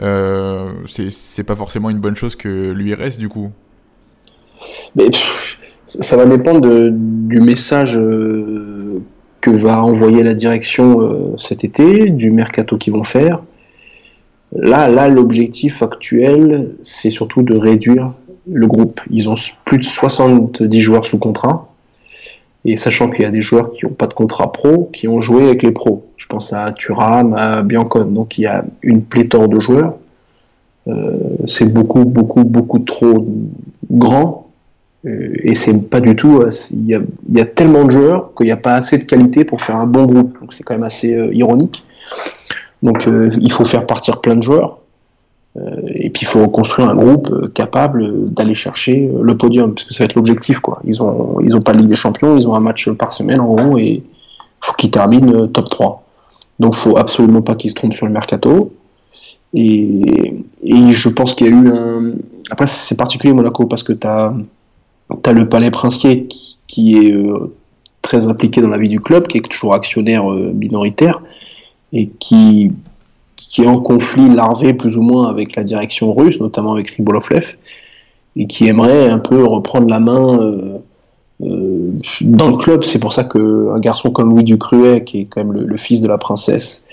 Euh, 0.01 0.71
c'est 0.87 1.45
pas 1.45 1.57
forcément 1.57 1.91
une 1.91 1.99
bonne 1.99 2.17
chose 2.17 2.37
que 2.37 2.73
lui 2.73 2.95
reste, 2.95 3.19
du 3.19 3.29
coup. 3.29 3.51
Mais, 4.97 5.07
ça 5.87 6.17
va 6.17 6.25
dépendre 6.25 6.61
de, 6.61 6.91
du 6.93 7.41
message 7.41 7.99
que 9.43 9.51
va 9.51 9.83
envoyer 9.83 10.23
la 10.23 10.35
direction 10.35 11.03
euh, 11.03 11.37
cet 11.37 11.65
été, 11.65 12.09
du 12.09 12.31
mercato 12.31 12.79
qu'ils 12.79 12.95
vont 12.95 13.03
faire. 13.03 13.43
Là, 14.55 14.89
là 14.89 15.09
l'objectif 15.09 15.83
actuel, 15.83 16.77
c'est 16.83 17.11
surtout 17.11 17.43
de 17.43 17.57
réduire 17.57 18.13
le 18.51 18.67
groupe. 18.67 19.01
Ils 19.11 19.29
ont 19.29 19.35
plus 19.65 19.79
de 19.79 19.85
70 19.85 20.81
joueurs 20.81 21.05
sous 21.05 21.19
contrat. 21.19 21.69
Et 22.65 22.77
sachant 22.77 23.11
qu'il 23.11 23.23
y 23.23 23.27
a 23.27 23.31
des 23.31 23.43
joueurs 23.43 23.71
qui 23.71 23.85
n'ont 23.85 23.93
pas 23.93 24.07
de 24.07 24.15
contrat 24.15 24.53
pro, 24.53 24.89
qui 24.93 25.09
ont 25.09 25.21
joué 25.21 25.45
avec 25.47 25.63
les 25.63 25.73
pros. 25.73 26.07
Je 26.17 26.27
pense 26.27 26.53
à 26.53 26.71
Thuram, 26.71 27.35
à 27.35 27.63
Biancon. 27.63 28.05
Donc 28.05 28.39
il 28.39 28.43
y 28.43 28.47
a 28.47 28.65
une 28.83 29.03
pléthore 29.03 29.49
de 29.49 29.59
joueurs. 29.59 29.97
Euh, 30.89 31.19
c'est 31.47 31.73
beaucoup, 31.73 32.05
beaucoup, 32.05 32.45
beaucoup 32.45 32.81
trop 32.81 33.27
grand 33.91 34.49
euh, 35.07 35.33
et 35.43 35.55
c'est 35.55 35.89
pas 35.89 36.01
du 36.01 36.15
tout. 36.15 36.45
Il 36.73 36.87
y, 36.87 36.95
a, 36.95 37.01
y, 37.29 37.41
a, 37.41 37.45
tellement 37.45 37.85
de 37.85 37.91
joueurs 37.91 38.33
qu'il 38.37 38.47
n'y 38.47 38.53
a 38.53 38.57
pas 38.57 38.75
assez 38.75 38.99
de 38.99 39.05
qualité 39.05 39.45
pour 39.45 39.61
faire 39.61 39.77
un 39.77 39.87
bon 39.87 40.07
groupe. 40.07 40.41
Donc 40.41 40.53
c'est 40.53 40.63
quand 40.63 40.75
même 40.75 40.85
assez 40.85 41.15
euh, 41.15 41.35
ironique. 41.35 41.85
Donc 42.83 43.09
il 43.41 43.53
faut 43.53 43.65
faire 43.65 43.87
partir 43.87 44.21
plein 44.21 44.35
de 44.35 44.43
joueurs. 44.43 44.82
Et 45.55 46.09
puis 46.09 46.23
il 46.23 46.27
faut 46.27 46.49
construire 46.49 46.89
un 46.89 46.95
groupe 46.95 47.53
capable 47.53 48.33
d'aller 48.33 48.55
chercher 48.55 49.11
le 49.21 49.37
podium, 49.37 49.75
parce 49.75 49.85
que 49.85 49.93
ça 49.93 49.99
va 50.03 50.07
être 50.07 50.15
l'objectif. 50.15 50.61
quoi. 50.61 50.81
Ils 50.85 51.03
ont, 51.03 51.41
ils 51.41 51.55
ont 51.57 51.61
pas 51.61 51.73
de 51.73 51.79
Ligue 51.79 51.89
des 51.89 51.95
Champions, 51.95 52.37
ils 52.37 52.49
ont 52.49 52.55
un 52.55 52.61
match 52.61 52.91
par 52.93 53.13
semaine 53.13 53.41
en 53.41 53.55
gros, 53.55 53.77
et 53.77 54.03
faut 54.61 54.73
qu'ils 54.73 54.91
terminent 54.91 55.47
top 55.49 55.69
3. 55.69 56.03
Donc 56.59 56.75
faut 56.75 56.97
absolument 56.97 57.43
pas 57.43 57.55
qu'ils 57.55 57.71
se 57.71 57.75
trompent 57.75 57.95
sur 57.95 58.07
le 58.07 58.13
mercato. 58.13 58.73
Et, 59.55 60.45
je 60.63 61.09
pense 61.09 61.35
qu'il 61.35 61.47
y 61.47 61.51
a 61.51 61.53
eu 61.53 61.69
un. 61.69 62.15
Après, 62.51 62.67
c'est 62.67 62.97
particulier 62.97 63.33
Monaco 63.33 63.67
parce 63.67 63.83
que 63.83 63.93
tu 63.93 64.07
as 64.07 64.33
le 65.33 65.49
palais 65.49 65.71
princier 65.71 66.27
qui, 66.67 66.97
est 66.97 67.13
euh, 67.13 67.55
très 68.01 68.29
impliqué 68.29 68.63
dans 68.63 68.69
la 68.69 68.79
vie 68.79 68.89
du 68.89 69.01
club, 69.01 69.27
qui 69.27 69.39
est 69.39 69.41
toujours 69.43 69.75
actionnaire 69.75 70.31
euh, 70.31 70.53
minoritaire 70.55 71.23
et 71.93 72.09
qui, 72.19 72.73
qui 73.49 73.63
est 73.63 73.67
en 73.67 73.81
conflit 73.81 74.29
larvé 74.29 74.75
plus 74.75 74.97
ou 74.97 75.03
moins 75.03 75.29
avec 75.29 75.57
la 75.57 75.65
direction 75.65 76.15
russe, 76.15 76.41
notamment 76.41 76.73
avec 76.73 76.89
Ribolovlev, 76.91 77.57
et 78.37 78.47
qui 78.47 78.67
aimerait 78.67 79.09
un 79.09 79.19
peu 79.19 79.45
reprendre 79.45 79.89
la 79.89 80.01
main 80.01 80.41
euh, 80.41 80.79
dans 82.21 82.51
le 82.51 82.57
club. 82.57 82.85
C'est 82.85 83.01
pour 83.01 83.13
ça 83.13 83.25
qu'un 83.25 83.79
garçon 83.79 84.11
comme 84.11 84.31
Louis 84.31 84.45
Ducruet, 84.45 85.05
qui 85.05 85.21
est 85.21 85.25
quand 85.25 85.45
même 85.45 85.53
le, 85.53 85.77
fils 85.77 86.01
de 86.01 86.09
la 86.09 86.19
princesse, 86.19 86.85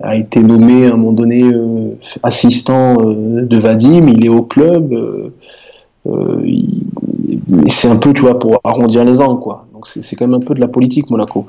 a 0.00 0.16
été 0.16 0.40
nommé 0.40 0.86
à 0.86 0.88
un 0.88 0.96
moment 0.96 1.12
donné 1.12 1.44
assistant 2.22 2.96
de 2.96 3.56
Vadim. 3.56 4.08
Il 4.08 4.24
est 4.24 4.28
au 4.28 4.42
club. 4.42 5.32
C'est 7.66 7.88
un 7.88 7.96
peu, 7.96 8.12
tu 8.12 8.22
vois, 8.22 8.38
pour 8.38 8.60
arrondir 8.64 9.04
les 9.04 9.20
angles, 9.20 9.40
quoi. 9.40 9.66
Donc 9.72 9.86
c'est 9.86 10.16
quand 10.16 10.26
même 10.26 10.40
un 10.40 10.44
peu 10.44 10.54
de 10.54 10.60
la 10.60 10.68
politique, 10.68 11.10
Monaco. 11.10 11.46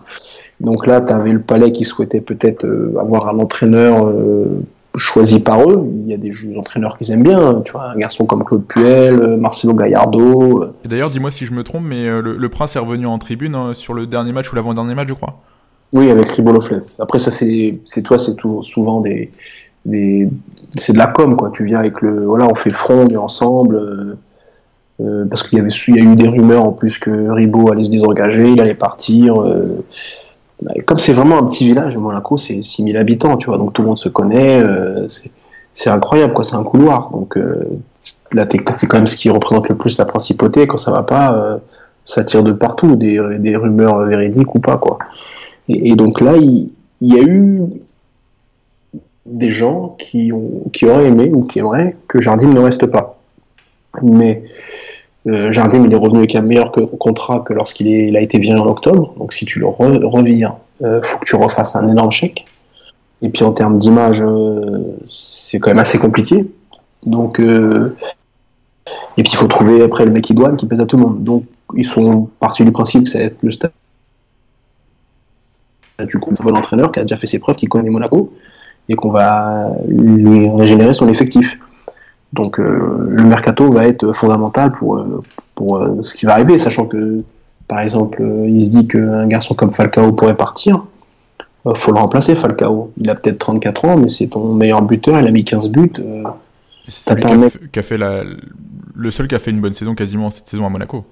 Donc 0.59 0.87
là, 0.87 1.01
tu 1.01 1.11
avais 1.11 1.31
le 1.31 1.41
palais 1.41 1.71
qui 1.71 1.83
souhaitait 1.83 2.21
peut-être 2.21 2.65
euh, 2.65 2.95
avoir 2.99 3.27
un 3.27 3.39
entraîneur 3.39 4.07
euh, 4.07 4.63
choisi 4.95 5.41
par 5.41 5.69
eux. 5.69 5.85
Il 6.03 6.07
y 6.09 6.13
a 6.13 6.17
des 6.17 6.31
entraîneurs 6.57 6.97
qu'ils 6.97 7.11
aiment 7.11 7.23
bien, 7.23 7.61
tu 7.65 7.73
vois, 7.73 7.89
un 7.89 7.97
garçon 7.97 8.25
comme 8.25 8.43
Claude 8.43 8.65
Puel, 8.65 9.21
euh, 9.21 9.37
Marcelo 9.37 9.73
Gallardo. 9.73 10.65
Et 10.85 10.87
d'ailleurs, 10.87 11.09
dis-moi 11.09 11.31
si 11.31 11.45
je 11.45 11.53
me 11.53 11.63
trompe, 11.63 11.83
mais 11.85 12.05
le, 12.21 12.49
Prince 12.49 12.75
est 12.75 12.79
revenu 12.79 13.05
en 13.05 13.17
tribune 13.17 13.55
hein, 13.55 13.73
sur 13.73 13.93
le 13.93 14.07
dernier 14.07 14.31
match 14.31 14.51
ou 14.51 14.55
l'avant-dernier 14.55 14.95
match, 14.95 15.09
je 15.09 15.13
crois. 15.13 15.41
Oui, 15.91 16.09
avec 16.09 16.29
Riboloflev. 16.29 16.83
Après, 16.99 17.19
ça, 17.19 17.31
c'est 17.31 18.01
toi, 18.03 18.17
c'est 18.17 18.35
souvent 18.61 19.01
des, 19.01 19.31
des 19.85 20.29
c'est 20.75 20.93
de 20.93 20.97
la 20.97 21.07
com, 21.07 21.35
quoi. 21.35 21.51
Tu 21.53 21.65
viens 21.65 21.79
avec 21.79 22.01
le, 22.01 22.25
voilà, 22.25 22.47
on 22.47 22.55
fait 22.55 22.69
front, 22.71 23.07
on 23.11 23.17
ensemble. 23.17 24.17
Euh, 25.01 25.25
parce 25.25 25.43
qu'il 25.43 25.57
y 25.57 25.61
avait 25.61 25.69
il 25.69 25.95
y 25.95 25.99
a 25.99 26.03
eu 26.03 26.15
des 26.15 26.27
rumeurs 26.27 26.63
en 26.63 26.71
plus 26.71 26.97
que 26.97 27.29
Ribot 27.29 27.69
allait 27.69 27.83
se 27.83 27.91
désengager, 27.91 28.49
il 28.49 28.61
allait 28.61 28.75
partir. 28.75 29.41
Euh, 29.41 29.83
comme 30.85 30.99
c'est 30.99 31.13
vraiment 31.13 31.37
un 31.37 31.43
petit 31.43 31.65
village, 31.65 31.97
Monaco, 31.97 32.37
c'est 32.37 32.61
6000 32.61 32.97
habitants, 32.97 33.37
tu 33.37 33.47
vois, 33.47 33.57
donc 33.57 33.73
tout 33.73 33.81
le 33.81 33.89
monde 33.89 33.97
se 33.97 34.09
connaît, 34.09 34.61
euh, 34.61 35.07
c'est 35.73 35.89
incroyable, 35.89 36.33
quoi, 36.33 36.43
c'est 36.43 36.55
un 36.55 36.63
couloir. 36.63 37.11
Donc 37.11 37.37
euh, 37.37 37.65
là, 38.31 38.47
c'est 38.75 38.87
quand 38.87 38.97
même 38.97 39.07
ce 39.07 39.17
qui 39.17 39.29
représente 39.29 39.67
le 39.67 39.75
plus 39.75 39.97
la 39.97 40.05
principauté. 40.05 40.67
Quand 40.67 40.77
ça 40.77 40.91
va 40.91 41.03
pas, 41.03 41.35
euh, 41.35 41.57
ça 42.05 42.23
tire 42.23 42.43
de 42.43 42.53
partout, 42.53 42.95
des, 42.95 43.19
rumeurs 43.19 43.99
véridiques 44.05 44.55
ou 44.55 44.59
pas, 44.59 44.77
quoi. 44.77 44.99
Et, 45.67 45.95
donc 45.95 46.21
là, 46.21 46.37
il, 46.37 46.69
y 47.01 47.17
a 47.17 47.23
eu 47.23 47.63
des 49.25 49.49
gens 49.49 49.95
qui, 49.99 50.31
ont, 50.31 50.71
auraient 50.83 51.07
aimé 51.07 51.31
ou 51.33 51.43
qui 51.43 51.59
aimeraient 51.59 51.95
que 52.07 52.21
Jardim 52.21 52.49
ne 52.49 52.59
reste 52.59 52.85
pas. 52.85 53.19
Mais 54.03 54.43
euh, 55.27 55.51
Jardim, 55.51 55.83
il 55.85 55.93
est 55.93 55.97
revenu 55.97 56.19
avec 56.19 56.35
un 56.35 56.41
meilleur 56.41 56.71
contrat 56.71 57.39
que 57.39 57.53
lorsqu'il 57.53 57.87
il 57.87 58.15
a 58.15 58.21
été 58.21 58.37
viré 58.37 58.59
en 58.59 58.67
octobre. 58.67 59.13
Donc 59.17 59.33
si 59.33 59.45
tu 59.45 59.59
le 59.59 59.67
reviens, 59.67 60.55
il 60.81 60.85
euh, 60.85 61.01
faut 61.01 61.19
que 61.19 61.25
tu 61.25 61.35
refasses 61.35 61.75
un 61.75 61.89
énorme 61.89 62.11
chèque. 62.11 62.45
Et 63.21 63.29
puis 63.29 63.43
en 63.43 63.53
termes 63.53 63.77
d'image, 63.77 64.21
euh, 64.21 64.97
c'est 65.09 65.59
quand 65.59 65.71
même 65.71 65.79
assez 65.79 65.97
compliqué. 65.97 66.45
Donc, 67.05 67.39
et 67.39 67.43
puis 69.23 69.31
il 69.31 69.35
faut 69.35 69.47
trouver 69.47 69.83
après 69.83 70.05
le 70.05 70.11
mec 70.11 70.29
idoine 70.29 70.57
qui 70.57 70.65
pèse 70.65 70.81
à 70.81 70.85
tout 70.85 70.97
le 70.97 71.03
monde. 71.03 71.23
Donc 71.23 71.45
ils 71.75 71.85
sont 71.85 72.29
partis 72.39 72.63
du 72.63 72.71
principe 72.71 73.05
que 73.05 73.09
ça 73.09 73.19
va 73.19 73.25
être 73.25 73.37
le 73.41 73.51
stade 73.51 73.71
du 76.03 76.19
coup 76.19 76.33
un 76.37 76.51
entraîneur 76.51 76.91
qui 76.91 76.99
a 76.99 77.03
déjà 77.03 77.15
fait 77.15 77.27
ses 77.27 77.39
preuves, 77.39 77.55
qui 77.55 77.67
connaît 77.67 77.89
Monaco, 77.89 78.33
et 78.89 78.95
qu'on 78.95 79.11
va 79.11 79.71
lui 79.87 80.49
régénérer 80.49 80.93
son 80.93 81.07
effectif. 81.07 81.57
Donc 82.35 82.59
euh, 82.59 83.07
le 83.09 83.23
mercato 83.23 83.71
va 83.71 83.87
être 83.87 84.11
fondamental 84.11 84.73
pour, 84.73 84.97
euh, 84.97 85.23
pour 85.55 85.77
euh, 85.77 86.01
ce 86.01 86.13
qui 86.15 86.25
va 86.25 86.33
arriver, 86.33 86.57
sachant 86.57 86.85
que 86.85 87.23
par 87.67 87.79
exemple 87.79 88.21
il 88.47 88.63
se 88.63 88.71
dit 88.71 88.87
qu'un 88.87 89.25
garçon 89.25 89.55
comme 89.55 89.73
Falcao 89.73 90.11
pourrait 90.11 90.35
partir. 90.35 90.85
faut 91.75 91.91
le 91.91 91.97
remplacer 91.97 92.35
Falcao. 92.35 92.91
Il 92.97 93.09
a 93.09 93.15
peut-être 93.15 93.39
34 93.39 93.85
ans, 93.85 93.97
mais 93.97 94.09
c'est 94.09 94.27
ton 94.27 94.53
meilleur 94.53 94.81
buteur, 94.81 95.19
il 95.19 95.27
a 95.27 95.31
mis 95.31 95.45
15 95.45 95.69
buts. 95.71 95.93
c'est 96.87 97.15
lui 97.15 97.49
qui 97.71 97.79
a, 97.79 97.81
fait 97.81 97.97
la... 97.97 98.23
le 98.95 99.11
seul 99.11 99.27
qui 99.27 99.35
a 99.35 99.39
fait 99.39 99.51
une 99.51 99.61
bonne 99.61 99.73
saison 99.73 99.95
quasiment 99.95 100.29
cette 100.29 100.47
saison 100.47 100.65
à 100.65 100.69
Monaco. 100.69 101.05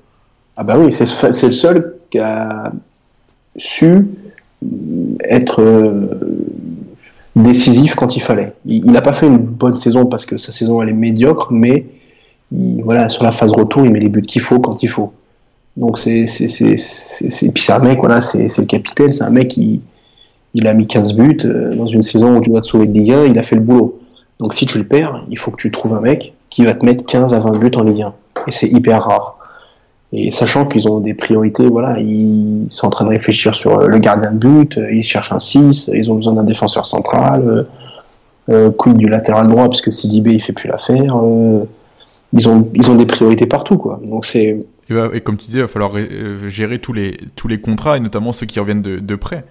Ah 0.58 0.64
bah 0.64 0.78
oui, 0.78 0.92
c'est 0.92 1.06
le 1.06 1.54
seul 1.54 1.96
qui 2.12 2.20
a 2.20 2.72
su 3.56 4.08
être 5.24 5.64
décisif 7.36 7.96
quand 7.96 8.16
il 8.16 8.22
fallait. 8.22 8.54
Il 8.66 8.92
n'a 8.92 9.02
pas 9.02 9.14
fait 9.14 9.28
une 9.28 9.38
bonne 9.38 9.78
saison 9.78 10.06
parce 10.06 10.26
que 10.26 10.38
sa 10.38 10.52
saison 10.52 10.82
elle 10.82 10.90
est 10.90 10.94
médiocre, 10.94 11.52
mais 11.52 11.86
voilà, 12.52 13.10
sur 13.10 13.24
la 13.24 13.32
phase 13.32 13.52
retour, 13.52 13.86
il 13.86 13.92
met 13.92 14.00
les 14.00 14.10
buts 14.10 14.22
qu'il 14.22 14.42
faut 14.42 14.60
quand 14.60 14.84
il 14.84 14.90
faut. 14.90 15.14
Donc 15.76 15.98
c'est 15.98 16.26
puis 16.26 16.78
c'est 16.78 17.72
un 17.72 17.80
mec 17.80 18.00
voilà, 18.00 18.22
c'est 18.22 18.58
le 18.58 18.66
capitaine, 18.66 19.12
c'est 19.12 19.24
un 19.24 19.32
mec 19.32 19.50
qui 19.50 19.82
il 20.56 20.68
a 20.68 20.74
mis 20.74 20.86
15 20.86 21.16
buts 21.16 21.40
euh, 21.46 21.74
dans 21.74 21.88
une 21.88 22.04
saison 22.04 22.38
où 22.38 22.42
tu 22.42 22.52
dois 22.52 22.62
te 22.62 22.68
sauver 22.68 22.86
de 22.86 22.94
Ligue 22.94 23.12
1, 23.12 23.26
il 23.26 23.40
a 23.40 23.44
fait 23.44 23.56
le 23.56 23.62
boulot. 23.62 24.00
Donc 24.40 24.54
si 24.54 24.68
tu 24.68 24.78
le 24.78 24.84
perds, 24.84 25.26
il 25.32 25.38
faut 25.38 25.50
que 25.50 25.58
tu 25.58 25.72
trouves 25.72 25.96
un 25.96 26.00
mec 26.00 26.34
qui 26.52 26.64
va 26.64 26.76
te 26.76 26.86
mettre 26.86 27.06
15 27.06 27.34
à 27.34 27.40
20 27.40 27.58
buts 27.58 27.72
en 27.76 27.84
Ligue 27.84 28.04
1 28.04 28.14
et 28.48 28.52
c'est 28.52 28.68
hyper 28.68 29.04
rare. 29.04 29.38
Et 30.16 30.30
sachant 30.30 30.66
qu'ils 30.68 30.88
ont 30.88 31.00
des 31.00 31.16
priorités, 31.16 31.68
voilà, 31.68 32.00
ils 32.00 32.68
sont 32.70 32.86
en 32.86 32.92
train 32.92 33.06
de 33.06 33.10
réfléchir 33.10 33.56
sur 33.56 33.80
euh, 33.80 33.88
le 33.88 33.98
gardien 33.98 34.32
de 34.32 34.38
but, 34.38 34.78
euh, 34.78 34.94
ils 34.94 35.02
cherchent 35.02 35.32
un 35.32 35.40
6, 35.40 35.90
ils 35.92 36.12
ont 36.12 36.16
besoin 36.16 36.34
d'un 36.34 36.44
défenseur 36.44 36.86
central, 36.86 37.44
euh, 37.48 37.64
euh, 38.50 38.70
quid 38.70 38.96
du 38.96 39.10
latéral 39.10 39.48
droit, 39.48 39.68
puisque 39.70 39.92
Sidibé 39.92 40.34
il 40.34 40.40
fait 40.42 40.54
plus 40.54 40.70
l'affaire. 40.70 41.16
ils, 42.32 42.48
ont, 42.48 42.70
ils 42.76 42.92
ont 42.92 42.96
des 42.96 43.08
priorités 43.08 43.48
partout, 43.48 43.78
quoi. 43.78 44.00
Donc 44.06 44.28
c'est. 44.28 44.64
Et, 44.90 45.22
comme 45.22 45.38
tu 45.38 45.48
disais, 45.48 45.60
il 45.60 45.64
va 45.64 45.68
falloir 45.68 45.94
gérer 46.48 46.78
tous 46.78 46.94
les, 46.94 47.18
tous 47.36 47.48
les 47.48 47.60
contrats, 47.60 47.98
et 47.98 48.00
notamment 48.00 48.34
ceux 48.34 48.46
qui 48.46 48.60
reviennent 48.60 48.84
de, 48.84 49.00
de 49.00 49.16
prêt. 49.16 49.46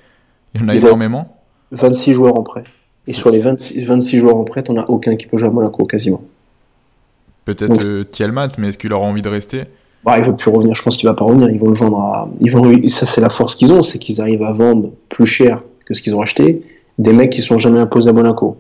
Il 0.55 0.61
y 0.61 0.65
en 0.65 0.69
a 0.69 0.77
énormément. 0.77 1.39
26 1.73 2.13
joueurs 2.13 2.39
en 2.39 2.43
prêt. 2.43 2.63
Et 3.09 3.15
sur 3.15 3.33
les 3.33 3.41
26, 3.41 3.85
26 3.85 4.19
joueurs 4.19 4.37
en 4.37 4.45
prêt, 4.45 4.63
on 4.69 4.79
a 4.79 4.85
aucun 4.85 5.17
qui 5.17 5.27
peut 5.27 5.39
jouer 5.39 5.49
à 5.49 5.51
Monaco, 5.51 5.87
quasiment. 5.87 6.23
Peut-être 7.47 8.03
Thielmans, 8.05 8.49
mais 8.59 8.69
est-ce 8.69 8.79
qu'il 8.79 8.93
aura 8.93 9.07
envie 9.07 9.23
de 9.23 9.29
rester? 9.29 9.65
Bah, 10.05 10.19
il 10.19 10.25
veut 10.25 10.35
plus 10.35 10.51
revenir. 10.51 10.75
Je 10.75 10.83
pense 10.83 10.97
qu'il 10.97 11.09
va 11.09 11.15
pas 11.15 11.25
revenir. 11.25 11.51
Ils 11.51 11.59
vont 11.59 11.69
le 11.69 11.75
vendre 11.75 11.99
à. 11.99 12.29
Ils 12.41 12.51
vont. 12.51 12.89
Ça, 12.89 13.07
c'est 13.07 13.21
la 13.21 13.29
force 13.29 13.55
qu'ils 13.55 13.73
ont, 13.73 13.83
c'est 13.83 13.99
qu'ils 13.99 14.21
arrivent 14.21 14.43
à 14.43 14.53
vendre 14.53 14.91
plus 15.09 15.27
cher 15.27 15.63
que 15.85 15.95
ce 15.95 16.03
qu'ils 16.03 16.15
ont 16.15 16.23
acheté 16.23 16.63
des 16.99 17.13
mecs 17.13 17.31
qui 17.31 17.43
sont 17.43 17.59
jamais 17.59 17.81
imposés 17.81 18.11
à 18.11 18.13
Monaco. 18.13 18.57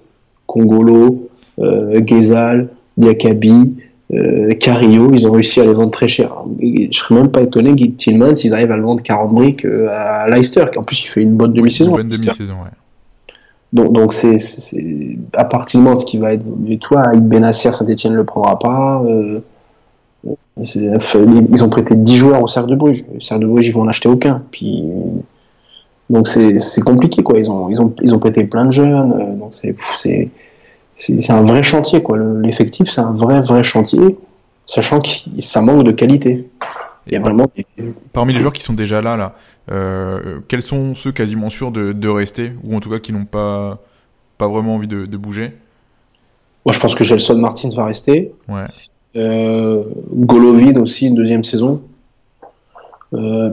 Congolo, 0.46 1.28
euh, 1.58 2.00
Gezal, 2.04 2.68
Diakabi, 2.96 3.74
euh, 4.12 4.54
Carillo, 4.54 5.10
ils 5.12 5.26
ont 5.26 5.32
réussi 5.32 5.60
à 5.60 5.64
les 5.64 5.72
vendre 5.72 5.90
très 5.90 6.08
cher. 6.08 6.34
Je 6.60 6.88
serais 6.90 7.14
même 7.14 7.30
pas 7.30 7.42
étonné 7.42 7.74
que 7.74 7.90
Tillman, 7.92 8.34
s'ils 8.34 8.52
arrivent 8.54 8.72
à 8.72 8.76
le 8.76 8.82
vendre 8.82 9.02
40 9.02 9.34
briques 9.34 9.64
euh, 9.64 9.88
à 9.90 10.28
Leicester, 10.28 10.66
qui 10.70 10.78
en 10.78 10.82
plus 10.82 11.02
il 11.02 11.06
fait 11.06 11.22
une 11.22 11.34
bonne 11.34 11.52
demi-saison. 11.52 11.92
Une 11.92 12.08
bonne 12.08 12.08
demi-saison, 12.08 12.54
ouais. 12.64 12.70
Donc, 13.72 13.92
donc 13.94 14.12
c'est, 14.12 14.36
à 15.32 15.46
partir 15.46 15.80
du 15.80 15.84
moment 15.84 15.96
ce 15.96 16.04
qui 16.04 16.18
va 16.18 16.34
être, 16.34 16.44
toi, 16.80 17.00
avec 17.06 17.22
Benasser, 17.22 17.72
Saint-Etienne 17.72 18.12
ne 18.12 18.18
le 18.18 18.24
prendra 18.24 18.58
pas. 18.58 19.02
Euh, 19.06 19.40
ils 20.60 21.64
ont 21.64 21.68
prêté 21.68 21.94
10 21.94 22.16
joueurs 22.16 22.42
au 22.42 22.46
Cercle 22.46 22.70
de 22.70 22.76
Bruges. 22.76 23.04
Le 23.12 23.20
Cercle 23.20 23.42
de 23.42 23.48
Bruges, 23.48 23.66
ils 23.66 23.72
vont 23.72 23.82
en 23.82 23.88
acheter 23.88 24.08
aucun. 24.08 24.42
Puis, 24.50 24.84
donc 26.10 26.28
c'est 26.28 26.82
compliqué, 26.84 27.22
quoi. 27.22 27.38
Ils 27.38 27.50
ont, 27.50 27.68
ils, 27.68 27.80
ont, 27.80 27.94
ils 28.02 28.14
ont 28.14 28.18
prêté 28.18 28.44
plein 28.44 28.66
de 28.66 28.70
jeunes. 28.70 29.12
Euh, 29.12 29.36
donc 29.36 29.54
c'est 29.54 31.30
un 31.30 31.42
vrai 31.42 31.62
chantier, 31.62 32.02
quoi. 32.02 32.18
L'effectif, 32.42 32.90
c'est 32.90 33.00
un 33.00 33.12
vrai, 33.12 33.40
vrai 33.40 33.64
chantier, 33.64 34.18
sachant 34.66 35.00
que 35.00 35.08
ça 35.38 35.60
manque 35.62 35.84
de 35.84 35.92
qualité. 35.92 36.48
Il 37.06 37.14
y 37.14 37.16
a 37.16 37.20
vraiment 37.20 37.46
Parmi 38.12 38.32
les 38.32 38.38
joueurs 38.38 38.52
qui 38.52 38.62
sont 38.62 38.74
déjà 38.74 39.00
là, 39.00 39.16
là 39.16 39.34
euh, 39.72 40.38
quels 40.46 40.62
sont 40.62 40.94
ceux 40.94 41.10
quasiment 41.10 41.50
sûrs 41.50 41.72
de, 41.72 41.92
de 41.92 42.08
rester, 42.08 42.52
ou 42.64 42.76
en 42.76 42.80
tout 42.80 42.90
cas 42.90 43.00
qui 43.00 43.12
n'ont 43.12 43.24
pas, 43.24 43.78
pas 44.38 44.46
vraiment 44.46 44.76
envie 44.76 44.86
de, 44.86 45.06
de 45.06 45.16
bouger? 45.16 45.52
Moi, 46.64 46.72
je 46.72 46.78
pense 46.78 46.94
que 46.94 47.02
Gelson 47.02 47.38
Martins 47.38 47.70
va 47.74 47.86
rester. 47.86 48.32
Ouais. 48.48 48.66
Euh, 49.16 49.82
Golovin 50.12 50.80
aussi, 50.80 51.06
une 51.06 51.14
deuxième 51.14 51.44
saison. 51.44 51.80
Euh, 53.14 53.52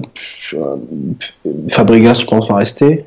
Fabregas, 1.68 2.22
je 2.22 2.26
pense, 2.26 2.50
va 2.50 2.56
rester. 2.56 3.06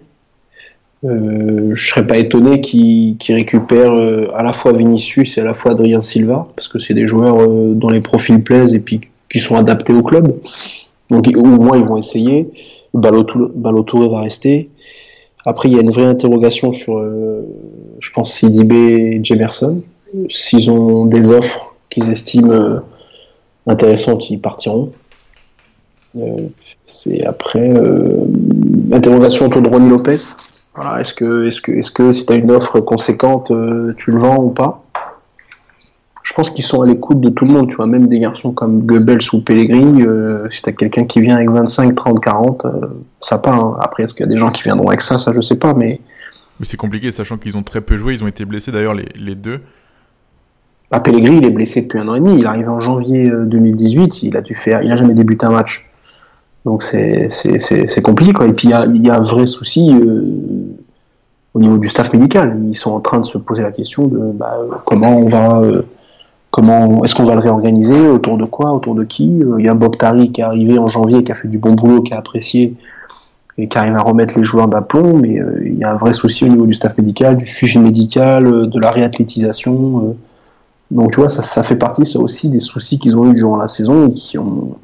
Euh, 1.04 1.74
je 1.74 1.90
serais 1.90 2.06
pas 2.06 2.16
étonné 2.16 2.60
qu'il 2.60 3.16
récupère 3.28 3.92
euh, 3.92 4.28
à 4.34 4.42
la 4.42 4.52
fois 4.52 4.72
Vinicius 4.72 5.36
et 5.36 5.40
à 5.40 5.44
la 5.44 5.54
fois 5.54 5.72
Adrien 5.72 6.00
Silva, 6.00 6.46
parce 6.54 6.68
que 6.68 6.78
c'est 6.78 6.94
des 6.94 7.08
joueurs 7.08 7.40
euh, 7.40 7.74
dont 7.74 7.88
les 7.88 8.00
profils 8.00 8.40
plaisent 8.42 8.74
et 8.74 8.80
puis 8.80 9.00
qui 9.28 9.40
sont 9.40 9.56
adaptés 9.56 9.92
au 9.92 10.02
club. 10.02 10.32
Donc 11.10 11.28
au 11.34 11.44
moins 11.44 11.76
ils 11.76 11.84
vont 11.84 11.96
essayer. 11.96 12.48
Balotouré 12.94 14.08
va 14.08 14.20
rester. 14.20 14.68
Après, 15.44 15.68
il 15.68 15.74
y 15.74 15.78
a 15.78 15.80
une 15.80 15.90
vraie 15.90 16.04
interrogation 16.04 16.70
sur, 16.72 17.02
je 17.98 18.12
pense, 18.12 18.32
Sidibé 18.34 18.76
et 18.76 19.24
Jemerson. 19.24 19.80
S'ils 20.28 20.70
ont 20.70 21.06
des 21.06 21.32
offres 21.32 21.71
qu'ils 21.92 22.10
estiment 22.10 22.52
euh, 22.52 22.80
intéressantes, 23.66 24.30
ils 24.30 24.40
partiront. 24.40 24.92
Euh, 26.16 26.48
c'est 26.86 27.24
après 27.24 27.70
euh, 27.74 28.26
interrogation 28.92 29.46
autour 29.46 29.62
de 29.62 29.68
Ronnie 29.68 29.88
Lopez. 29.88 30.18
Voilà, 30.74 31.00
est-ce 31.00 31.14
que, 31.14 31.46
est-ce 31.46 31.60
que, 31.60 31.72
est-ce 31.72 31.90
que 31.90 32.10
si 32.10 32.26
tu 32.26 32.32
as 32.32 32.36
une 32.36 32.50
offre 32.50 32.80
conséquente, 32.80 33.52
tu 33.98 34.10
le 34.10 34.18
vends 34.18 34.42
ou 34.42 34.50
pas? 34.50 34.82
Je 36.22 36.32
pense 36.32 36.50
qu'ils 36.50 36.64
sont 36.64 36.80
à 36.80 36.86
l'écoute 36.86 37.20
de 37.20 37.28
tout 37.28 37.44
le 37.44 37.52
monde, 37.52 37.68
tu 37.68 37.76
vois, 37.76 37.86
même 37.86 38.06
des 38.06 38.18
garçons 38.18 38.52
comme 38.52 38.86
Goebbels 38.86 39.20
ou 39.34 39.40
Pellegrini, 39.40 40.04
si 40.50 40.62
tu 40.62 40.68
as 40.70 40.72
quelqu'un 40.72 41.04
qui 41.04 41.20
vient 41.20 41.36
avec 41.36 41.50
25, 41.50 41.94
30, 41.94 42.22
40, 42.22 42.66
ça 43.20 43.36
part. 43.36 43.62
Hein. 43.62 43.76
Après, 43.80 44.04
est-ce 44.04 44.14
qu'il 44.14 44.24
y 44.24 44.28
a 44.28 44.30
des 44.30 44.38
gens 44.38 44.48
qui 44.48 44.62
viendront 44.62 44.88
avec 44.88 45.02
ça? 45.02 45.18
Ça, 45.18 45.32
je 45.32 45.42
sais 45.42 45.58
pas, 45.58 45.74
mais. 45.74 46.00
c'est 46.62 46.78
compliqué, 46.78 47.10
sachant 47.10 47.36
qu'ils 47.36 47.58
ont 47.58 47.62
très 47.62 47.82
peu 47.82 47.98
joué, 47.98 48.14
ils 48.14 48.24
ont 48.24 48.28
été 48.28 48.46
blessés 48.46 48.72
d'ailleurs 48.72 48.94
les 48.94 49.34
deux. 49.34 49.60
Bah, 50.92 51.00
Pellegrini, 51.00 51.38
il 51.38 51.44
est 51.46 51.50
blessé 51.50 51.80
depuis 51.80 51.98
un 51.98 52.06
an 52.08 52.16
et 52.16 52.20
demi. 52.20 52.38
Il 52.38 52.46
arrive 52.46 52.68
en 52.68 52.78
janvier 52.78 53.26
2018. 53.46 54.02
Euh, 54.02 54.18
il 54.24 54.36
a 54.36 54.42
dû 54.42 54.54
faire, 54.54 54.82
il 54.82 54.94
jamais 54.94 55.14
débuté 55.14 55.46
un 55.46 55.50
match. 55.50 55.86
Donc 56.66 56.82
c'est 56.82 57.28
compliqué. 58.02 58.32
Et 58.46 58.52
puis 58.52 58.68
il 58.68 59.06
y 59.06 59.10
a, 59.10 59.16
un 59.16 59.22
vrai 59.22 59.46
souci 59.46 59.90
euh, 59.90 60.22
au 61.54 61.60
niveau 61.60 61.78
du 61.78 61.88
staff 61.88 62.12
médical. 62.12 62.60
Ils 62.68 62.76
sont 62.76 62.90
en 62.90 63.00
train 63.00 63.20
de 63.20 63.24
se 63.24 63.38
poser 63.38 63.62
la 63.62 63.72
question 63.72 64.06
de 64.06 64.18
bah, 64.34 64.54
comment 64.84 65.16
on 65.16 65.28
va, 65.28 65.60
euh, 65.60 65.80
comment 66.50 67.02
est-ce 67.04 67.14
qu'on 67.14 67.24
va 67.24 67.34
le 67.34 67.40
réorganiser, 67.40 67.98
autour 68.08 68.36
de 68.36 68.44
quoi, 68.44 68.72
autour 68.72 68.94
de 68.94 69.04
qui? 69.04 69.40
Il 69.58 69.64
y 69.64 69.68
a 69.68 69.74
Bob 69.74 69.96
Tari 69.96 70.30
qui 70.30 70.42
est 70.42 70.44
arrivé 70.44 70.78
en 70.78 70.88
janvier, 70.88 71.24
qui 71.24 71.32
a 71.32 71.34
fait 71.34 71.48
du 71.48 71.56
bon 71.56 71.72
boulot, 71.72 72.02
qui 72.02 72.12
a 72.12 72.18
apprécié 72.18 72.74
et 73.56 73.66
qui 73.66 73.78
arrive 73.78 73.96
à 73.96 74.02
remettre 74.02 74.38
les 74.38 74.44
joueurs 74.44 74.68
d'aplomb. 74.68 75.16
Mais 75.16 75.40
il 75.64 75.78
y 75.78 75.84
a 75.84 75.92
un 75.92 75.96
vrai 75.96 76.12
souci 76.12 76.44
au 76.44 76.48
niveau 76.48 76.66
du 76.66 76.74
staff 76.74 76.98
médical, 76.98 77.38
du 77.38 77.46
suivi 77.46 77.78
médical, 77.78 78.68
de 78.68 78.78
la 78.78 78.90
réathlétisation. 78.90 80.16
Donc 80.92 81.12
tu 81.12 81.20
vois, 81.20 81.28
ça, 81.30 81.62
fait 81.62 81.76
partie 81.76 82.04
ça 82.04 82.18
aussi 82.20 82.50
des 82.50 82.60
soucis 82.60 82.98
qu'ils 82.98 83.16
ont 83.16 83.30
eu 83.30 83.34
durant 83.34 83.56
la 83.56 83.66
saison 83.66 84.10
qui 84.10 84.36
ont. 84.36 84.76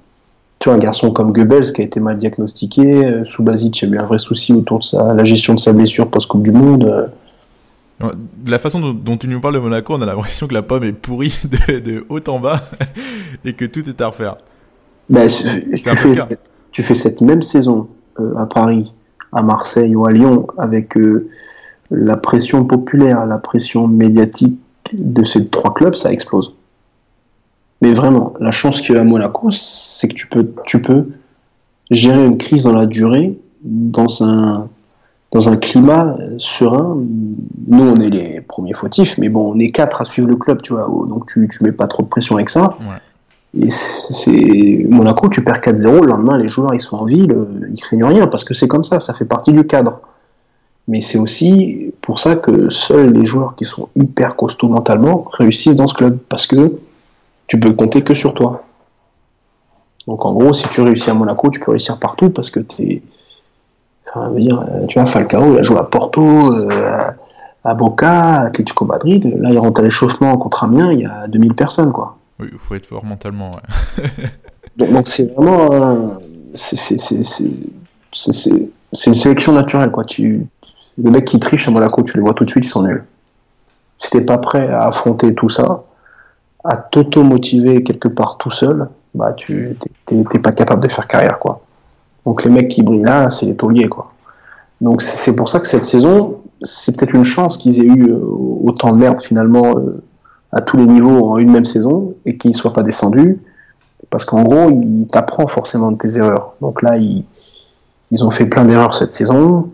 Tu 0.59 0.69
vois, 0.69 0.77
un 0.77 0.81
garçon 0.81 1.13
comme 1.13 1.33
Goebbels 1.33 1.73
qui 1.73 1.83
a 1.83 1.85
été 1.85 2.01
mal 2.01 2.17
diagnostiqué, 2.17 3.05
euh, 3.05 3.25
Subasic 3.25 3.85
a 3.85 3.87
eu 3.87 3.99
un 3.99 4.07
vrai 4.07 4.19
souci 4.19 4.53
autour 4.53 4.81
de 4.81 5.17
la 5.17 5.25
gestion 5.25 5.55
de 5.55 5.61
sa 5.61 5.73
blessure 5.73 6.11
post-Coupe 6.11 6.43
du 6.43 6.51
Monde. 6.51 7.13
De 8.01 8.51
la 8.51 8.59
façon 8.59 8.81
dont, 8.93 9.17
tu 9.17 9.29
nous 9.29 9.41
parles 9.41 9.55
de 9.55 9.61
Monaco, 9.61 9.95
on 9.95 10.03
a 10.03 10.07
l'impression 10.07 10.49
que 10.49 10.55
la 10.55 10.63
pomme 10.63 10.83
est 10.83 10.93
pourrie 10.93 11.35
de, 11.69 12.05
haut 12.09 12.21
en 12.27 12.41
bas 12.41 12.63
et 13.45 13.53
que 13.53 13.67
tout 13.67 13.89
est 13.89 14.01
à 14.01 14.09
refaire. 14.09 14.39
Bah, 15.11 15.27
tu, 15.27 15.79
fais 15.79 15.95
cette, 16.17 16.51
tu, 16.73 16.83
fais 16.83 16.95
cette, 16.95 17.21
même 17.21 17.43
saison 17.43 17.87
euh, 18.19 18.35
à 18.37 18.47
Paris 18.47 18.93
à 19.33 19.43
Marseille 19.43 19.95
ou 19.95 20.07
à 20.07 20.11
Lyon 20.11 20.47
avec 20.57 20.95
la 21.91 22.17
pression 22.17 22.65
populaire, 22.65 23.27
la 23.27 23.39
pression 23.39 23.87
médiatique 23.87 24.59
de 24.93 25.25
ces 25.25 25.47
trois 25.49 25.75
clubs, 25.75 25.95
ça 25.95 26.13
explose. 26.13 26.55
Mais 27.81 27.93
vraiment, 27.93 28.35
la 28.41 28.51
chance 28.51 28.81
qu'il 28.81 28.95
y 28.95 28.99
a 28.99 29.03
à 29.03 29.05
Monaco, 29.05 29.51
c'est 29.51 30.09
que 30.09 30.15
tu 30.15 30.27
peux, 30.27 30.53
tu 30.67 30.83
peux 30.83 31.09
gérer 31.91 32.25
une 32.25 32.39
crise 32.39 32.65
dans 32.65 32.73
la 32.73 32.87
durée, 32.87 33.39
dans 33.63 34.23
un, 34.23 34.69
dans 35.31 35.49
un 35.49 35.57
climat 35.57 36.17
serein. 36.39 36.99
Nous, 37.69 37.85
on 37.85 37.97
est 37.97 38.11
les 38.11 38.41
premiers 38.41 38.75
fautifs, 38.75 39.17
mais 39.19 39.29
bon, 39.29 39.53
on 39.55 39.59
est 39.59 39.71
quatre 39.71 40.01
à 40.01 40.05
suivre 40.05 40.29
le 40.29 40.37
club, 40.37 40.63
tu 40.63 40.73
vois, 40.73 40.87
donc 41.09 41.27
tu, 41.27 41.49
tu 41.49 41.63
mets 41.63 41.73
pas 41.73 41.87
trop 41.87 42.03
de 42.03 42.09
pression 42.09 42.37
avec 42.37 42.51
ça. 42.51 42.77
Et 43.59 43.71
c'est 43.71 44.87
Monaco, 44.89 45.29
tu 45.29 45.43
perds 45.43 45.61
4-0, 45.61 46.03
le 46.03 46.07
lendemain, 46.09 46.37
les 46.37 46.49
joueurs, 46.49 46.75
ils 46.75 46.81
sont 46.81 46.97
en 46.97 47.05
ville, 47.05 47.35
ils 47.73 47.81
craignent 47.81 48.05
rien, 48.05 48.27
parce 48.27 48.45
que 48.45 48.55
c'est 48.55 48.69
comme 48.69 48.85
ça, 48.85 49.01
ça 49.01 49.15
fait 49.15 49.25
partie 49.25 49.53
du 49.53 49.67
cadre. 49.67 50.01
Mais 50.89 51.03
c'est 51.03 51.19
aussi 51.19 51.93
pour 52.01 52.19
ça 52.19 52.37
que 52.37 52.71
seuls 52.71 53.13
les 53.13 53.27
joueurs 53.27 53.55
qui 53.57 53.67
sont 53.67 53.91
hyper 53.95 54.37
costauds 54.37 54.69
mentalement 54.69 55.27
réussissent 55.33 55.77
dans 55.77 55.87
ce 55.87 55.93
club, 55.93 56.19
parce 56.31 56.47
que 56.47 56.75
tu 57.47 57.61
peux 57.61 57.73
compter 57.75 58.03
que 58.03 58.15
sur 58.15 58.33
toi. 58.33 58.65
Donc 60.07 60.25
en 60.25 60.33
gros, 60.33 60.55
si 60.55 60.67
tu 60.71 60.81
réussis 60.81 61.11
à 61.11 61.15
Monaco, 61.15 61.51
tu 61.51 61.61
peux 61.61 61.73
réussir 61.73 61.99
partout 61.99 62.31
parce 62.31 62.51
que 62.51 62.61
tu 62.61 62.83
es. 62.83 63.03
Enfin, 64.09 64.31
dire, 64.31 64.59
euh, 64.61 64.87
tu 64.87 64.99
vois, 64.99 65.05
Falcao, 65.05 65.53
il 65.53 65.59
a 65.59 65.63
joué 65.63 65.77
à 65.77 65.85
Porto, 65.85 66.23
euh, 66.23 66.97
à 67.63 67.75
Boca, 67.75 68.11
à 68.11 68.47
Atlético 68.47 68.87
Madrid. 68.87 69.31
Là, 69.39 69.51
il 69.51 69.59
rentre 69.59 69.81
à 69.81 69.85
l'échauffement 69.85 70.39
contre 70.39 70.65
Amiens, 70.65 70.91
il 70.93 71.01
y 71.01 71.05
a 71.05 71.29
2000 71.29 71.55
personnes, 71.55 71.93
quoi. 71.93 72.17
Oui, 72.41 72.49
il 72.51 72.59
faut 72.59 72.75
être 72.75 72.87
fort 72.87 73.05
mentalement. 73.05 73.51
donc, 74.79 75.07
c'est 75.09 75.31
vraiment. 75.35 76.15
c'est 76.55 76.97
une 79.07 79.15
sélection 79.15 79.53
naturelle, 79.53 79.91
quoi. 79.91 80.05
Tu, 80.05 80.47
les 80.99 81.11
mecs 81.11 81.25
qui 81.25 81.39
trichent 81.39 81.69
à 81.69 81.71
Monaco, 81.71 82.03
tu 82.03 82.17
les 82.17 82.23
vois 82.23 82.35
tout 82.35 82.45
de 82.45 82.51
suite, 82.51 82.65
ils 82.65 82.69
sont 82.69 82.83
nuls. 82.83 83.05
Si 83.97 84.11
t'es 84.11 84.21
pas 84.21 84.39
prêt 84.39 84.69
à 84.69 84.87
affronter 84.87 85.35
tout 85.35 85.49
ça, 85.49 85.85
à 86.65 86.77
t'auto-motiver 86.77 87.83
quelque 87.83 88.09
part 88.09 88.37
tout 88.37 88.51
seul, 88.51 88.89
bah 89.15 89.33
tu 89.33 89.77
t'es 90.05 90.39
pas 90.39 90.53
capable 90.53 90.83
de 90.83 90.89
faire 90.89 91.07
carrière 91.07 91.39
quoi. 91.39 91.61
Donc 92.27 92.45
les 92.45 92.51
mecs 92.51 92.69
qui 92.69 92.83
brillent 92.83 93.03
là, 93.03 93.31
c'est 93.31 93.47
les 93.47 93.57
tauliers 93.57 93.89
quoi. 93.89 94.09
Donc 94.81 95.03
c'est 95.03 95.35
pour 95.35 95.49
ça 95.49 95.61
que 95.61 95.67
cette 95.67 95.85
saison, 95.85 96.41
c'est 96.63 96.97
peut-être 96.97 97.15
une 97.15 97.25
chance 97.25 97.57
qu'ils 97.57 97.81
aient 97.81 97.87
eu 97.87 98.11
euh, 98.11 98.21
autant 98.65 98.93
de 98.93 98.99
merde 98.99 99.21
finalement 99.21 99.77
euh, 99.77 100.03
à 100.53 100.61
tous 100.61 100.77
les 100.77 100.87
niveaux 100.87 101.27
en 101.29 101.39
une 101.39 101.51
même 101.51 101.65
saison 101.65 102.15
et 102.27 102.37
qu'ils 102.37 102.55
soient 102.55 102.73
pas 102.73 102.83
descendus, 102.83 103.41
parce 104.11 104.25
qu'en 104.25 104.43
gros, 104.43 104.71
ils 104.71 105.07
t'apprennent 105.09 105.49
forcément 105.49 105.91
de 105.91 105.99
tes 105.99 106.17
erreurs. 106.17 106.55
Donc 106.61 106.83
là, 106.83 106.97
ils, 106.97 107.25
ils 108.11 108.25
ont 108.25 108.31
fait 108.31 108.47
plein 108.47 108.65
d'erreurs 108.65 108.95
cette 108.95 109.13
saison 109.13 109.71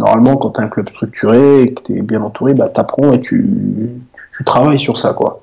normalement, 0.00 0.36
quand 0.36 0.50
tu 0.50 0.60
as 0.60 0.64
un 0.64 0.68
club 0.68 0.88
structuré 0.88 1.62
et 1.62 1.74
que 1.74 1.82
tu 1.82 1.98
es 1.98 2.02
bien 2.02 2.22
entouré, 2.22 2.54
bah, 2.54 2.68
tu 2.68 2.80
apprends 2.80 3.12
et 3.12 3.20
tu, 3.20 3.48
travailles 4.46 4.78
sur 4.78 4.96
ça. 4.96 5.12
quoi. 5.12 5.40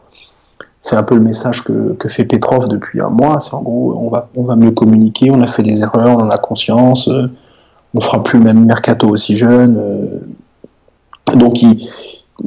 C'est 0.82 0.96
un 0.96 1.04
peu 1.04 1.14
le 1.16 1.22
message 1.22 1.64
que, 1.64 2.08
fait 2.08 2.26
Petrov 2.26 2.68
depuis 2.68 3.00
un 3.00 3.10
mois. 3.10 3.40
C'est 3.40 3.54
en 3.54 3.62
gros, 3.62 3.96
on 3.96 4.10
va, 4.10 4.30
on 4.36 4.44
va 4.44 4.56
mieux 4.56 4.72
communiquer, 4.72 5.30
on 5.30 5.42
a 5.44 5.48
fait 5.48 5.62
des 5.62 5.82
erreurs, 5.82 6.18
on 6.18 6.24
en 6.24 6.30
a 6.30 6.38
conscience, 6.40 7.08
euh, 7.08 7.28
on 7.94 8.02
fera 8.02 8.24
plus 8.24 8.40
même 8.40 8.66
mercato 8.66 9.08
aussi 9.08 9.36
jeune. 9.36 9.78
Euh. 9.78 10.20
donc, 11.36 11.60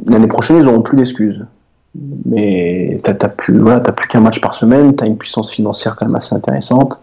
l'année 0.07 0.27
prochaine, 0.27 0.57
ils 0.57 0.65
n'auront 0.65 0.81
plus 0.81 0.97
d'excuses. 0.97 1.45
Mais 2.25 3.01
tu 3.03 3.11
n'as 3.11 3.29
plus, 3.29 3.57
voilà, 3.57 3.79
plus 3.79 4.07
qu'un 4.07 4.21
match 4.21 4.41
par 4.41 4.53
semaine, 4.53 4.95
tu 4.95 5.03
as 5.03 5.07
une 5.07 5.17
puissance 5.17 5.51
financière 5.51 5.95
quand 5.95 6.05
même 6.05 6.15
assez 6.15 6.35
intéressante, 6.35 6.99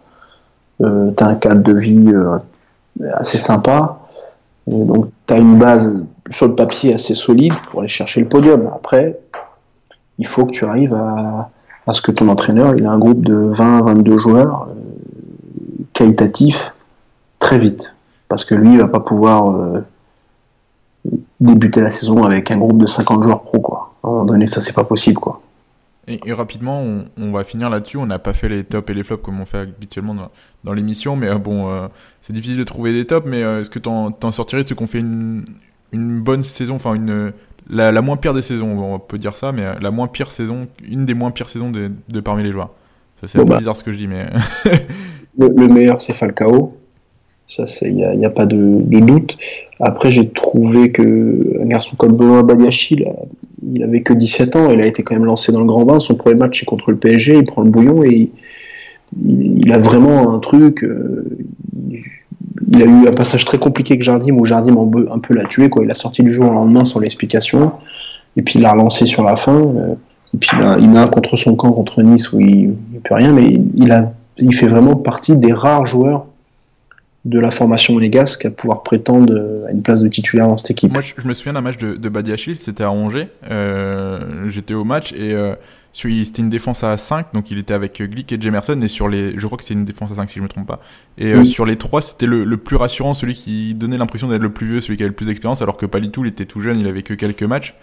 euh, 0.83 1.11
tu 1.17 1.25
as 1.25 1.27
un 1.27 1.35
cadre 1.35 1.63
de 1.63 1.73
vie 1.73 2.13
assez 3.15 3.39
sympa 3.39 3.99
donc, 4.69 5.09
tu 5.27 5.35
as 5.35 5.39
une 5.39 5.59
base 5.59 6.05
sur 6.31 6.49
le 6.49 6.55
papier 6.55 6.95
assez 6.95 7.15
solide 7.15 7.55
pour 7.71 7.81
aller 7.81 7.89
chercher 7.89 8.21
le 8.21 8.29
podium. 8.29 8.71
Après, 8.75 9.19
il 10.19 10.27
faut 10.27 10.45
que 10.45 10.53
tu 10.53 10.65
arrives 10.65 10.95
à, 10.95 11.51
ce 11.93 12.03
que 12.03 12.13
ton 12.13 12.29
entraîneur 12.29 12.75
il 12.77 12.87
a 12.87 12.91
un 12.91 12.99
groupe 12.99 13.25
de 13.25 13.51
20-22 13.55 14.19
joueurs 14.19 14.69
euh, 14.69 15.85
qualitatifs 15.95 16.75
très 17.39 17.59
vite. 17.59 17.97
Parce 18.29 18.45
que 18.45 18.55
lui, 18.55 18.75
il 18.75 18.79
va 18.79 18.89
pas 18.89 19.01
pouvoir 19.01 19.51
euh, 19.53 19.87
débuter 21.41 21.81
la 21.81 21.91
saison 21.91 22.25
avec 22.25 22.51
un 22.51 22.59
groupe 22.59 22.79
de 22.79 22.87
50 22.87 23.23
joueurs 23.23 23.41
pro. 23.41 23.61
Quoi. 23.61 23.95
À 24.03 24.09
un 24.09 24.11
moment 24.11 24.25
donné, 24.27 24.47
ça, 24.47 24.61
c'est 24.61 24.75
pas 24.75 24.85
possible. 24.85 25.19
quoi. 25.19 25.41
Et, 26.09 26.33
rapidement, 26.33 26.85
on, 27.19 27.33
va 27.33 27.45
finir 27.45 27.71
là-dessus. 27.71 27.97
On 27.97 28.07
n'a 28.07 28.19
pas 28.19 28.33
fait 28.33 28.49
les 28.49 28.65
tops 28.65 28.91
et 28.91 28.95
les 28.95 29.03
flops 29.03 29.23
comme 29.23 29.41
on 29.41 29.47
fait 29.47 29.59
habituellement 29.59 30.31
dans, 30.65 30.73
l'émission, 30.73 31.17
mais 31.17 31.29
euh, 31.29 31.39
bon, 31.39 31.71
euh, 31.71 31.89
c'est 32.21 32.33
difficile 32.33 32.57
de 32.57 32.65
trouver 32.65 32.93
des 32.93 33.05
tops. 33.05 33.27
Mais 33.27 33.43
euh, 33.43 33.61
est-ce 33.61 33.71
que 33.71 33.79
tu 33.79 33.89
en 33.89 34.33
sortirais 34.33 34.65
ce 34.67 34.75
qu'on 34.75 34.87
fait 34.87 35.01
une, 35.01 35.45
bonne 35.93 36.45
saison, 36.45 36.75
enfin 36.75 36.95
une 36.95 37.33
la, 37.71 38.01
moins 38.03 38.17
pire 38.17 38.35
des 38.35 38.43
saisons, 38.43 38.95
on 38.95 38.99
peut 38.99 39.19
dire 39.19 39.37
ça, 39.37 39.53
mais 39.53 39.65
la 39.81 39.91
moins 39.91 40.09
pire 40.09 40.31
saison, 40.31 40.69
une 40.89 41.05
des 41.05 41.15
moins 41.15 41.31
pires 41.31 41.49
saisons 41.49 41.71
de, 41.71 42.21
parmi 42.21 42.43
les 42.43 42.53
joueurs. 42.53 42.71
C'est 43.25 43.39
un 43.39 43.45
peu 43.45 43.51
bah. 43.51 43.59
bizarre 43.59 43.77
ce 43.77 43.85
que 43.85 43.93
je 43.93 43.99
dis, 43.99 44.07
mais 44.07 44.27
le, 45.39 45.69
meilleur 45.69 46.01
c'est 46.01 46.15
Falcao. 46.15 46.77
Ça, 47.49 47.65
il 47.83 47.97
n'y 47.97 48.05
a, 48.05 48.29
a, 48.29 48.31
pas 48.31 48.45
de, 48.45 49.01
doute. 49.01 49.39
Après, 49.81 50.11
j'ai 50.11 50.29
trouvé 50.29 50.93
que 50.93 51.63
un 51.63 51.67
garçon 51.67 51.97
comme 51.97 52.15
Benoît 52.15 52.43
Badiachil, 52.43 53.11
il 53.63 53.83
avait 53.83 54.03
que 54.03 54.13
17 54.13 54.57
ans, 54.57 54.71
il 54.71 54.81
a 54.81 54.87
été 54.87 55.03
quand 55.03 55.15
même 55.15 55.25
lancé 55.25 55.53
dans 55.53 55.61
le 55.61 55.67
grand 55.67 55.85
bain. 55.85 55.99
Son 55.99 56.15
premier 56.15 56.37
match, 56.37 56.61
c'est 56.61 56.67
contre 56.67 56.91
le 56.91 56.97
PSG, 56.97 57.39
il 57.39 57.45
prend 57.45 57.63
le 57.63 57.71
bouillon 57.71 58.05
et 58.05 58.31
il, 59.25 59.73
a 59.73 59.79
vraiment 59.79 60.35
un 60.35 60.39
truc. 60.39 60.85
Euh, 60.85 61.25
il 62.71 62.83
a 62.83 62.87
eu 62.87 63.09
un 63.09 63.13
passage 63.13 63.45
très 63.45 63.59
compliqué 63.59 63.95
avec 63.95 64.03
Jardim 64.03 64.35
où 64.35 64.45
Jardim 64.45 64.77
un 65.11 65.19
peu 65.19 65.35
l'a 65.35 65.45
tué. 65.45 65.71
Il 65.83 65.91
a 65.91 65.95
sorti 65.95 66.23
du 66.23 66.33
jeu 66.33 66.43
au 66.43 66.53
lendemain 66.53 66.85
sans 66.85 67.01
l'explication. 67.01 67.73
Et 68.37 68.43
puis 68.43 68.59
il 68.59 68.63
l'a 68.63 68.73
relancé 68.73 69.07
sur 69.07 69.25
la 69.25 69.37
fin. 69.37 69.57
Euh, 69.57 69.95
et 70.35 70.39
puis 70.39 70.51
il 70.81 70.97
a 70.97 71.03
un 71.03 71.07
contre 71.07 71.37
son 71.37 71.57
camp 71.57 71.73
contre 71.73 72.03
Nice 72.03 72.33
où 72.33 72.41
il 72.41 72.69
ne 72.69 72.99
peut 73.03 73.15
rien, 73.15 73.33
mais 73.33 73.59
il 74.37 74.55
fait 74.55 74.67
vraiment 74.67 74.95
partie 74.95 75.37
des 75.37 75.53
rares 75.53 75.87
joueurs 75.87 76.27
de 77.29 77.39
la 77.39 77.51
formation 77.51 77.95
monégasque 77.95 78.47
à 78.47 78.51
pouvoir 78.51 78.83
prétendre 78.83 79.67
à 79.69 79.73
une 79.73 79.83
place 79.83 80.03
de 80.03 80.09
titulaire 80.09 80.49
dans 80.49 80.57
cette 80.57 80.71
équipe. 80.71 80.93
Moi, 80.93 81.03
je, 81.03 81.29
me 81.29 81.35
souviens 81.35 81.53
d'un 81.53 81.61
match 81.61 81.77
de, 81.77 81.95
de 81.95 82.09
Badiachil, 82.09 82.57
c'était 82.57 82.85
à 82.85 82.91
Angers. 82.91 83.29
Euh, 83.51 84.49
j'étais 84.49 84.75
au 84.75 84.85
match 84.85 85.13
et 85.13 85.35
euh, 85.35 85.55
c'était 85.93 86.41
une 86.41 86.49
défense 86.49 86.85
à 86.85 86.97
5, 86.97 87.35
donc 87.35 87.51
il 87.51 87.59
était 87.59 87.75
avec 87.75 88.01
Glick 88.03 88.33
et 88.33 88.41
Jemerson. 88.41 88.81
Et 88.81 88.89
sur 88.89 89.09
les, 89.09 89.39
je 89.39 89.45
crois 89.45 89.59
que 89.59 89.65
c'est 89.65 89.75
une 89.75 89.85
défense 89.85 90.11
à 90.13 90.15
5 90.15 90.31
si 90.31 90.39
je 90.39 90.43
me 90.43 90.49
trompe 90.49 90.67
pas. 90.67 90.81
Et 91.19 91.33
euh, 91.35 91.45
sur 91.45 91.67
les 91.67 91.77
trois, 91.77 92.01
c'était 92.01 92.27
le, 92.27 92.57
plus 92.57 92.77
rassurant, 92.77 93.13
celui 93.13 93.35
qui 93.35 93.75
donnait 93.75 93.99
l'impression 93.99 94.29
d'être 94.29 94.43
le 94.43 94.53
plus 94.53 94.67
vieux, 94.67 94.81
celui 94.81 94.97
qui 94.97 95.03
avait 95.03 95.11
le 95.11 95.17
plus 95.17 95.27
d'expérience, 95.27 95.61
alors 95.61 95.77
que 95.77 95.85
pas 95.85 96.01
du 96.01 96.11
tout, 96.11 96.25
il 96.25 96.29
était 96.29 96.47
tout 96.47 96.63
jeune, 96.63 96.81
il 96.81 96.89
avait 96.89 97.03
que 97.03 97.15
quelques 97.15 97.43
matchs. 97.43 97.75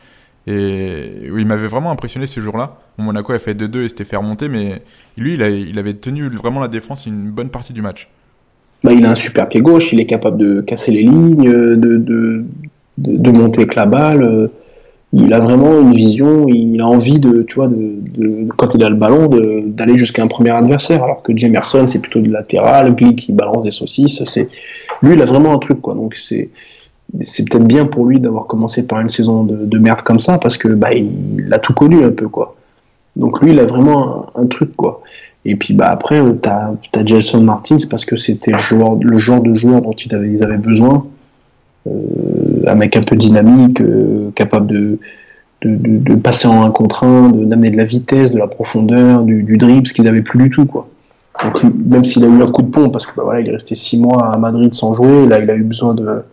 Et 0.48 1.24
il 1.24 1.46
m'avait 1.46 1.68
vraiment 1.68 1.92
impressionné 1.92 2.28
ce 2.28 2.40
jour-là. 2.40 2.80
Monaco 2.98 3.34
a 3.34 3.40
fait 3.40 3.54
2-2 3.56 3.82
et 3.82 3.90
s'était 3.90 4.04
fait 4.04 4.16
remonter, 4.16 4.48
mais 4.48 4.82
lui, 5.18 5.34
il, 5.34 5.42
il 5.42 5.78
avait 5.78 5.96
tenu 5.96 6.30
vraiment 6.30 6.60
la 6.60 6.68
défense 6.68 7.06
une 7.06 7.32
bonne 7.32 7.50
partie 7.50 7.74
du 7.74 7.82
match. 7.82 8.10
Bah, 8.86 8.94
il 8.94 9.04
a 9.04 9.12
un 9.12 9.16
super 9.16 9.50
pied 9.50 9.62
gauche, 9.62 9.92
il 9.94 10.00
est 10.00 10.06
capable 10.06 10.38
de 10.38 10.62
casser 10.62 10.92
les 10.92 11.02
lignes, 11.02 11.44
de, 11.44 12.46
de, 12.98 13.32
monter 13.32 13.62
avec 13.62 13.74
la 13.74 13.88
balle. 13.88 14.52
Il 15.12 15.34
a 15.34 15.40
vraiment 15.40 15.80
une 15.82 15.94
vision, 15.94 16.48
il 16.48 16.80
a 16.82 16.88
envie 16.88 17.20
de, 17.20 17.42
tu 17.42 17.56
vois, 17.56 17.68
de, 17.68 18.48
quand 18.58 18.76
il 18.76 18.84
a 18.84 18.90
le 18.90 18.96
ballon, 18.96 19.28
d'aller 19.66 19.98
jusqu'à 19.98 20.22
un 20.22 20.28
premier 20.28 20.52
adversaire. 20.52 21.04
Alors 21.04 21.24
que 21.24 21.36
Jamerson, 21.36 21.88
c'est 21.88 22.00
plutôt 22.00 22.20
du 22.20 22.30
latéral, 22.30 22.94
Glick, 22.96 23.16
qui 23.16 23.32
balance 23.32 23.64
des 23.64 23.72
saucisses. 23.72 24.24
C'est 24.26 24.50
lui, 25.02 25.16
il 25.16 25.22
a 25.22 25.26
vraiment 25.26 25.54
un 25.54 25.58
truc, 25.58 25.82
quoi. 25.82 25.96
Donc 25.96 26.16
c'est 26.16 26.50
c'est 27.22 27.50
peut-être 27.50 27.66
bien 27.66 27.86
pour 27.86 28.06
lui 28.06 28.20
d'avoir 28.20 28.46
commencé 28.46 28.88
par 28.88 29.00
une 29.00 29.10
saison 29.10 29.44
de, 29.44 29.80
merde 29.80 30.02
comme 30.02 30.20
ça 30.20 30.38
parce 30.40 30.58
que 30.58 30.68
bah 30.68 30.94
il, 30.94 31.48
a 31.52 31.60
tout 31.60 31.74
connu 31.74 32.04
un 32.04 32.12
peu, 32.12 32.28
quoi. 32.28 32.56
Donc 33.16 33.42
lui, 33.42 33.54
il 33.54 33.60
a 33.60 33.66
vraiment 33.66 34.28
un 34.36 34.46
truc, 34.46 34.76
quoi. 34.76 35.02
Et 35.46 35.56
puis 35.56 35.74
bah, 35.74 35.86
après, 35.90 36.20
euh, 36.20 36.34
tu 36.42 36.50
as, 36.50 36.74
as, 36.96 37.06
Jason 37.06 37.42
Martins 37.42 37.76
parce 37.90 38.04
que 38.04 38.18
c'était 38.18 38.52
le, 38.52 38.58
genre 38.58 38.98
de 39.42 39.54
joueur 39.54 39.82
dont 39.82 39.94
ils 39.94 40.44
avaient, 40.44 40.58
besoin. 40.58 41.06
Euh, 41.88 41.92
un 42.68 42.76
mec 42.76 42.98
un 42.98 43.04
peu 43.04 43.16
dynamique, 43.16 43.80
euh, 43.80 44.32
capable 44.34 44.66
de, 44.66 45.00
de, 45.62 45.76
de, 45.76 46.16
passer 46.16 46.48
en 46.48 46.64
un 46.64 46.72
contre 46.72 47.04
un, 47.04 47.30
d'amener 47.30 47.70
de, 47.70 47.78
la 47.78 47.86
vitesse, 47.86 48.32
de 48.32 48.40
la 48.40 48.48
profondeur, 48.48 49.22
du, 49.22 49.58
dribble, 49.58 49.86
ce 49.86 49.94
qu'ils 49.94 50.06
n'avaient 50.06 50.24
plus 50.24 50.42
du 50.42 50.50
tout. 50.50 50.66
Quoi. 50.66 50.90
Même 51.64 52.04
s'il 52.04 52.24
a 52.24 52.28
eu 52.28 52.42
un 52.42 52.52
coup 52.52 52.64
de 52.64 52.72
pont, 52.72 52.90
parce 52.90 53.06
que 53.06 53.16
bah, 53.16 53.22
voilà, 53.24 53.42
il 53.42 53.48
est 53.48 53.52
resté 53.52 53.76
six 53.76 54.00
mois 54.00 54.34
à 54.34 54.38
Madrid 54.40 54.74
sans 54.74 54.96
jouer, 54.96 55.28
là 55.28 55.40
il 55.40 55.50
a 55.50 55.56
eu 55.56 55.64
besoin 55.64 55.94
de. 55.94 56.24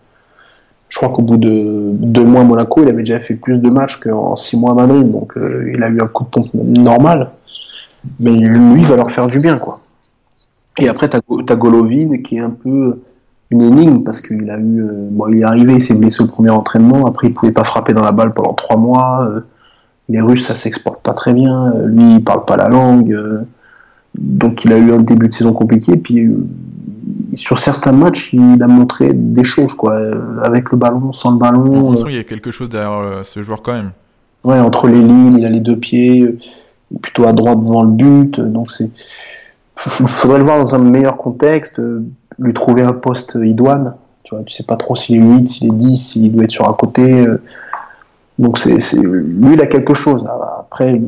Je 0.89 0.99
crois 0.99 1.11
qu'au 1.11 1.23
bout 1.23 1.39
de 1.39 1.91
deux 1.93 2.25
mois 2.25 2.43
à 2.43 2.45
Monaco, 2.45 2.83
il 2.83 2.89
avait 2.89 3.03
déjà 3.03 3.19
fait 3.19 3.35
plus 3.35 3.59
de 3.59 3.71
matchs 3.71 3.97
qu'en 3.97 4.37
six 4.37 4.59
mois 4.59 4.73
à 4.73 4.75
Madrid, 4.75 5.11
donc 5.11 5.35
il 5.37 5.83
a 5.83 5.89
eu 5.89 6.01
un 6.01 6.07
coup 6.07 6.25
de 6.25 6.29
pompe 6.29 6.51
normal 6.55 7.31
mais 8.21 8.33
lui 8.33 8.81
il 8.81 8.87
va 8.87 8.97
leur 8.97 9.11
faire 9.11 9.27
du 9.27 9.41
bien 9.41 9.59
quoi. 9.59 9.79
Et 10.79 10.89
après 10.89 11.09
t'as 11.09 11.19
as 11.19 11.57
Golovin 11.57 12.19
qui 12.23 12.37
est 12.37 12.41
un 12.41 12.51
peu 12.51 13.01
une 13.51 13.63
énigme 13.63 14.03
parce 14.03 14.21
qu'il 14.21 14.51
a 14.51 14.59
eu 14.59 14.81
euh, 14.81 15.09
bon 15.11 15.29
il 15.29 15.41
est 15.41 15.45
arrivé 15.45 15.75
il 15.75 15.81
s'est 15.81 15.99
blessé 15.99 16.23
au 16.23 16.27
premier 16.27 16.51
entraînement 16.51 17.07
après 17.07 17.29
il 17.29 17.35
pouvait 17.35 17.53
pas 17.53 17.65
frapper 17.65 17.93
dans 17.93 18.03
la 18.03 18.13
balle 18.13 18.33
pendant 18.33 18.55
trois 18.55 18.77
mois 18.77 19.27
euh, 19.27 19.41
les 20.09 20.23
Russes 20.23 20.47
ça 20.47 20.55
s'exporte 20.55 21.03
pas 21.03 21.13
très 21.13 21.35
bien 21.35 21.73
euh, 21.73 21.87
lui 21.87 22.15
il 22.15 22.25
parle 22.25 22.47
pas 22.47 22.57
la 22.57 22.69
langue 22.69 23.15
donc 24.19 24.65
il 24.65 24.73
a 24.73 24.79
eu 24.79 24.93
un 24.93 25.01
début 25.01 25.29
de 25.29 25.35
saison 25.35 25.53
compliqué 25.53 25.97
puis 25.97 26.31
sur 27.35 27.59
certains 27.59 27.93
matchs, 27.93 28.33
il 28.33 28.63
a 28.63 28.67
montré 28.67 29.13
des 29.15 29.45
choses, 29.45 29.73
quoi, 29.73 29.99
avec 30.45 30.71
le 30.71 30.77
ballon, 30.77 31.13
sans 31.13 31.33
le 31.33 31.39
ballon. 31.39 31.95
Qu'il 31.95 32.13
y 32.13 32.19
a 32.19 32.25
quelque 32.25 32.51
chose 32.51 32.69
derrière 32.69 33.25
ce 33.25 33.43
joueur 33.43 33.63
quand 33.63 33.73
même. 33.73 33.93
Ouais, 34.45 34.59
entre 34.59 34.89
les 34.89 35.01
lignes, 35.01 35.39
il 35.39 35.47
a 35.47 35.49
les 35.49 35.61
deux 35.61 35.77
pieds, 35.77 36.37
plutôt 37.01 37.27
à 37.27 37.33
droite 37.33 37.61
devant 37.61 37.83
le 37.83 37.91
but, 37.91 38.41
donc 38.41 38.71
c'est. 38.71 38.91
Faudrait 39.75 40.39
le 40.39 40.45
voir 40.45 40.59
dans 40.59 40.75
un 40.75 40.79
meilleur 40.79 41.17
contexte, 41.17 41.81
lui 42.39 42.53
trouver 42.53 42.83
un 42.83 42.93
poste 42.93 43.37
idoine. 43.43 43.95
Tu 44.23 44.35
vois, 44.35 44.45
tu 44.45 44.53
sais 44.53 44.65
pas 44.65 44.77
trop 44.77 44.95
s'il 44.95 45.17
est 45.17 45.27
8, 45.27 45.49
s'il 45.49 45.69
est 45.69 45.77
10, 45.77 45.97
s'il 45.97 46.33
doit 46.33 46.45
être 46.45 46.53
sur 46.53 46.69
un 46.69 46.75
côté. 46.75 47.27
Donc 48.39 48.59
c'est, 48.59 48.77
lui, 49.03 49.55
il 49.55 49.61
a 49.61 49.67
quelque 49.67 49.95
chose. 49.95 50.25
Après, 50.61 51.01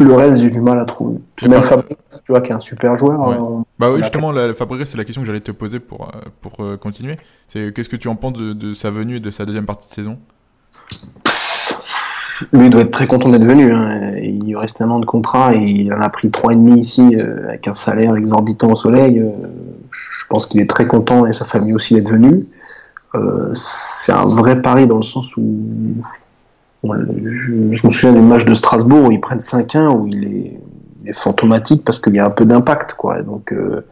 le 0.00 0.14
reste, 0.14 0.40
j'ai 0.40 0.50
du 0.50 0.60
mal 0.60 0.78
à 0.78 0.84
trouver. 0.84 1.18
Même 1.48 1.62
Fabrice, 1.62 2.22
tu 2.24 2.32
vois, 2.32 2.40
qui 2.40 2.50
est 2.50 2.54
un 2.54 2.60
super 2.60 2.96
joueur. 2.96 3.20
Hein, 3.20 3.64
bah 3.78 3.90
oui, 3.90 4.00
justement, 4.00 4.30
la, 4.30 4.54
Fabrice, 4.54 4.90
c'est 4.90 4.96
la 4.96 5.04
question 5.04 5.22
que 5.22 5.26
j'allais 5.26 5.40
te 5.40 5.50
poser 5.50 5.80
pour, 5.80 6.04
euh, 6.04 6.20
pour 6.40 6.64
euh, 6.64 6.76
continuer. 6.76 7.16
C'est 7.48 7.72
qu'est-ce 7.74 7.88
que 7.88 7.96
tu 7.96 8.08
en 8.08 8.14
penses 8.14 8.34
de, 8.34 8.72
sa 8.74 8.90
venue 8.90 9.16
et 9.16 9.20
de 9.20 9.30
sa 9.30 9.44
deuxième 9.44 9.66
partie 9.66 9.88
de 9.88 9.94
saison? 9.94 10.18
Lui, 12.52 12.70
doit 12.70 12.82
être 12.82 12.90
très 12.90 13.06
content 13.06 13.28
d'être 13.30 13.44
venu. 13.44 13.72
Hein. 13.72 14.12
Il 14.16 14.56
reste 14.56 14.80
un 14.80 14.90
an 14.90 14.98
de 14.98 15.06
contrat 15.06 15.54
et 15.54 15.62
il 15.62 15.92
en 15.92 16.00
a 16.00 16.08
pris 16.08 16.30
trois 16.30 16.52
et 16.52 16.56
demi 16.56 16.80
ici 16.80 17.02
euh, 17.14 17.48
avec 17.48 17.68
un 17.68 17.74
salaire 17.74 18.16
exorbitant 18.16 18.70
au 18.70 18.76
soleil. 18.76 19.24
je 19.90 20.26
pense 20.28 20.46
qu'il 20.46 20.60
est 20.60 20.68
très 20.68 20.86
content 20.86 21.26
et 21.26 21.32
sa 21.32 21.44
famille 21.44 21.74
aussi 21.74 21.94
d'être 21.94 22.10
venu. 22.10 22.46
c'est 23.54 24.12
un 24.12 24.26
vrai 24.26 24.62
pari 24.62 24.86
dans 24.86 24.96
le 24.96 25.02
sens 25.02 25.36
où 25.36 25.56
je, 26.84 27.86
me 27.86 27.90
souviens 27.90 28.12
du 28.12 28.20
match 28.20 28.44
de 28.44 28.54
Strasbourg 28.54 29.06
où 29.06 29.10
ils 29.10 29.20
prennent 29.20 29.38
5-1, 29.38 29.88
où 29.88 30.06
il 30.06 30.24
est, 30.24 30.60
fantomatique 31.14 31.84
parce 31.84 31.98
qu'il 31.98 32.14
y 32.16 32.18
a 32.18 32.26
un 32.26 32.30
peu 32.30 32.44
d'impact. 32.44 32.94
Donc, 33.24 33.50
euh, 33.54 33.86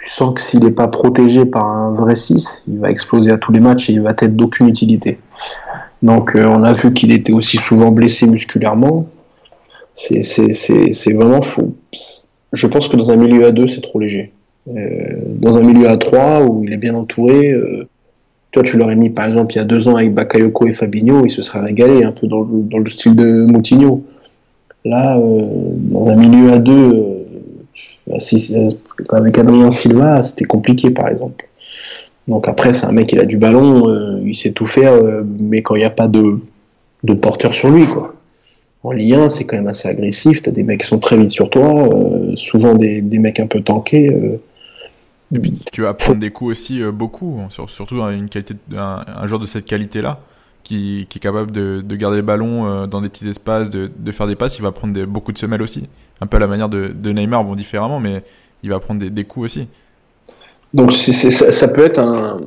tu 0.00 0.08
sens 0.08 0.34
que 0.34 0.40
s'il 0.40 0.62
n'est 0.62 0.70
pas 0.70 0.86
protégé 0.86 1.44
par 1.44 1.66
un 1.66 1.90
vrai 1.90 2.14
6, 2.14 2.66
il 2.68 2.78
va 2.78 2.88
exploser 2.88 3.32
à 3.32 3.38
tous 3.38 3.50
les 3.50 3.58
matchs 3.58 3.90
et 3.90 3.94
il 3.94 4.00
va 4.00 4.10
être 4.10 4.36
d'aucune 4.36 4.68
utilité. 4.68 5.18
Donc, 6.02 6.34
euh, 6.34 6.44
on 6.46 6.62
a 6.64 6.72
vu 6.72 6.92
qu'il 6.92 7.12
était 7.12 7.32
aussi 7.32 7.56
souvent 7.56 7.90
blessé 7.90 8.26
musculairement. 8.26 9.06
C'est 9.92 11.12
vraiment 11.12 11.42
fou. 11.42 11.74
Je 12.52 12.66
pense 12.66 12.88
que 12.88 12.96
dans 12.96 13.10
un 13.10 13.16
milieu 13.16 13.44
à 13.46 13.52
2, 13.52 13.66
c'est 13.66 13.80
trop 13.80 14.00
léger. 14.00 14.32
Euh, 14.68 14.72
dans 15.26 15.58
un 15.58 15.62
milieu 15.62 15.88
à 15.88 15.96
3, 15.96 16.42
où 16.42 16.64
il 16.64 16.72
est 16.72 16.78
bien 16.78 16.94
entouré, 16.94 17.54
toi, 18.52 18.62
tu 18.64 18.76
l'aurais 18.76 18.96
mis 18.96 19.10
par 19.10 19.26
exemple 19.26 19.54
il 19.54 19.58
y 19.58 19.60
a 19.60 19.64
deux 19.64 19.88
ans 19.88 19.96
avec 19.96 20.12
Bakayoko 20.12 20.66
et 20.66 20.72
Fabinho, 20.72 21.24
il 21.24 21.30
se 21.30 21.42
serait 21.42 21.60
régalé 21.60 22.02
un 22.02 22.10
peu 22.12 22.26
dans 22.26 22.40
le, 22.40 22.62
dans 22.62 22.78
le 22.78 22.86
style 22.86 23.14
de 23.14 23.44
Moutinho. 23.44 24.02
Là, 24.84 25.16
euh, 25.18 25.46
dans 25.74 26.08
un 26.08 26.16
milieu 26.16 26.52
à 26.52 26.58
deux, 26.58 26.72
euh, 26.72 28.18
euh, 28.18 28.70
avec 29.10 29.38
Adrien 29.38 29.70
Silva, 29.70 30.22
c'était 30.22 30.46
compliqué 30.46 30.90
par 30.90 31.08
exemple. 31.08 31.46
Donc 32.30 32.48
après, 32.48 32.72
c'est 32.72 32.86
un 32.86 32.92
mec, 32.92 33.12
il 33.12 33.18
a 33.20 33.26
du 33.26 33.36
ballon, 33.36 34.22
il 34.24 34.34
sait 34.34 34.52
tout 34.52 34.66
faire, 34.66 34.94
mais 35.38 35.60
quand 35.60 35.74
il 35.74 35.80
n'y 35.80 35.84
a 35.84 35.90
pas 35.90 36.08
de, 36.08 36.38
de 37.04 37.12
porteur 37.12 37.54
sur 37.54 37.70
lui, 37.70 37.86
quoi. 37.86 38.14
En 38.82 38.92
Ligue 38.92 39.12
1, 39.12 39.28
c'est 39.28 39.44
quand 39.44 39.56
même 39.56 39.68
assez 39.68 39.88
agressif, 39.88 40.40
t'as 40.40 40.52
des 40.52 40.62
mecs 40.62 40.80
qui 40.80 40.86
sont 40.86 40.98
très 40.98 41.18
vite 41.18 41.30
sur 41.30 41.50
toi, 41.50 41.90
souvent 42.36 42.74
des, 42.74 43.02
des, 43.02 43.18
mecs 43.18 43.38
un 43.38 43.46
peu 43.46 43.60
tankés 43.60 44.38
et 45.32 45.38
puis 45.38 45.52
tu 45.72 45.82
vas 45.82 45.94
prendre 45.94 46.18
des 46.18 46.30
coups 46.30 46.50
aussi 46.50 46.82
euh, 46.82 46.90
beaucoup, 46.90 47.40
surtout 47.68 47.96
dans 47.96 48.10
une 48.10 48.28
qualité, 48.28 48.54
un, 48.76 49.04
un 49.06 49.26
joueur 49.26 49.40
de 49.40 49.46
cette 49.46 49.64
qualité-là, 49.64 50.20
qui, 50.64 51.06
qui, 51.08 51.18
est 51.18 51.20
capable 51.20 51.52
de, 51.52 51.80
de, 51.80 51.96
garder 51.96 52.16
le 52.18 52.22
ballon 52.22 52.66
euh, 52.66 52.86
dans 52.86 53.00
des 53.00 53.08
petits 53.08 53.28
espaces, 53.28 53.70
de, 53.70 53.90
de 53.96 54.12
faire 54.12 54.26
des 54.26 54.36
passes, 54.36 54.58
il 54.58 54.62
va 54.62 54.72
prendre 54.72 54.92
des, 54.92 55.06
beaucoup 55.06 55.32
de 55.32 55.38
semelles 55.38 55.62
aussi. 55.62 55.88
Un 56.20 56.26
peu 56.26 56.36
à 56.36 56.40
la 56.40 56.46
manière 56.48 56.68
de, 56.68 56.88
de 56.88 57.12
Neymar, 57.12 57.44
bon 57.44 57.54
différemment, 57.54 58.00
mais 58.00 58.22
il 58.62 58.70
va 58.70 58.80
prendre 58.80 59.00
des, 59.00 59.10
des 59.10 59.24
coups 59.24 59.46
aussi. 59.46 59.68
Donc 60.72 60.92
ça, 60.92 61.68
peut 61.68 61.84
être 61.84 61.98
un, 61.98 62.40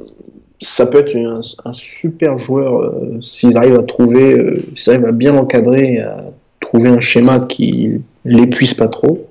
ça 0.62 0.88
peut 0.88 1.00
être 1.00 1.16
un, 1.16 1.74
super 1.74 2.38
joueur 2.38 2.82
euh, 2.82 3.18
s'ils 3.22 3.58
arrivent 3.58 3.80
à 3.80 3.84
trouver, 3.84 4.34
euh, 4.34 4.66
s'ils 4.76 4.94
arrivent 4.94 5.08
à 5.08 5.12
bien 5.12 5.36
encadrer, 5.36 6.00
à 6.00 6.24
trouver 6.62 6.90
un 6.90 7.02
schéma 7.02 7.40
qui 7.40 8.02
l'épuise 8.24 8.74
pas 8.74 8.88
trop 8.88 9.28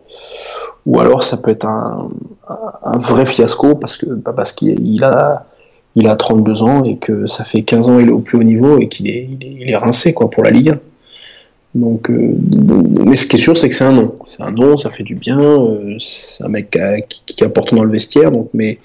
ou 0.87 1.01
alors 1.01 1.23
ça 1.23 1.37
peut 1.37 1.51
être 1.51 1.67
un, 1.67 2.11
vrai 2.99 3.25
fiasco 3.25 3.75
parce 3.77 3.97
que 3.97 4.07
bah 4.07 4.33
parce 4.35 4.53
qu'il 4.53 5.05
a 5.05 5.47
il 5.95 6.09
a 6.09 6.17
32 6.17 6.63
ans 6.63 6.85
et 6.85 6.97
que 6.97 7.27
ça 7.27 7.45
fait 7.45 7.63
15 7.63 7.89
ans 7.89 7.99
qu'il 7.99 8.09
est 8.09 8.13
au 8.13 8.21
plus 8.21 8.39
haut 8.39 8.43
niveau 8.43 8.79
et 8.79 8.89
qu'il 8.89 9.09
est, 9.09 9.29
est, 9.61 9.77
rincé 9.77 10.15
quoi 10.15 10.31
pour 10.31 10.43
la 10.43 10.51
Ligue 10.51 10.71
1. 10.71 10.79
Donc, 11.75 12.11
euh, 12.11 12.35
mais 13.07 13.17
ce 13.17 13.27
qui 13.27 13.37
est 13.37 13.39
sûr, 13.39 13.57
c'est 13.57 13.69
que 13.69 13.75
c'est 13.75 13.85
un 13.85 13.93
nom. 13.93 14.15
C'est 14.25 14.43
un 14.43 14.51
nom, 14.51 14.77
ça 14.77 14.91
fait 14.91 15.03
du 15.03 15.15
bien. 15.15 15.41
Euh, 15.41 15.97
c'est 15.99 16.45
un 16.45 16.49
mec 16.49 16.79
qui, 17.09 17.23
qui, 17.25 17.45
apporte 17.45 17.75
dans 17.75 17.85
le 17.85 17.91
vestiaire. 17.91 18.31
Donc, 18.31 18.51
mais, 18.53 18.79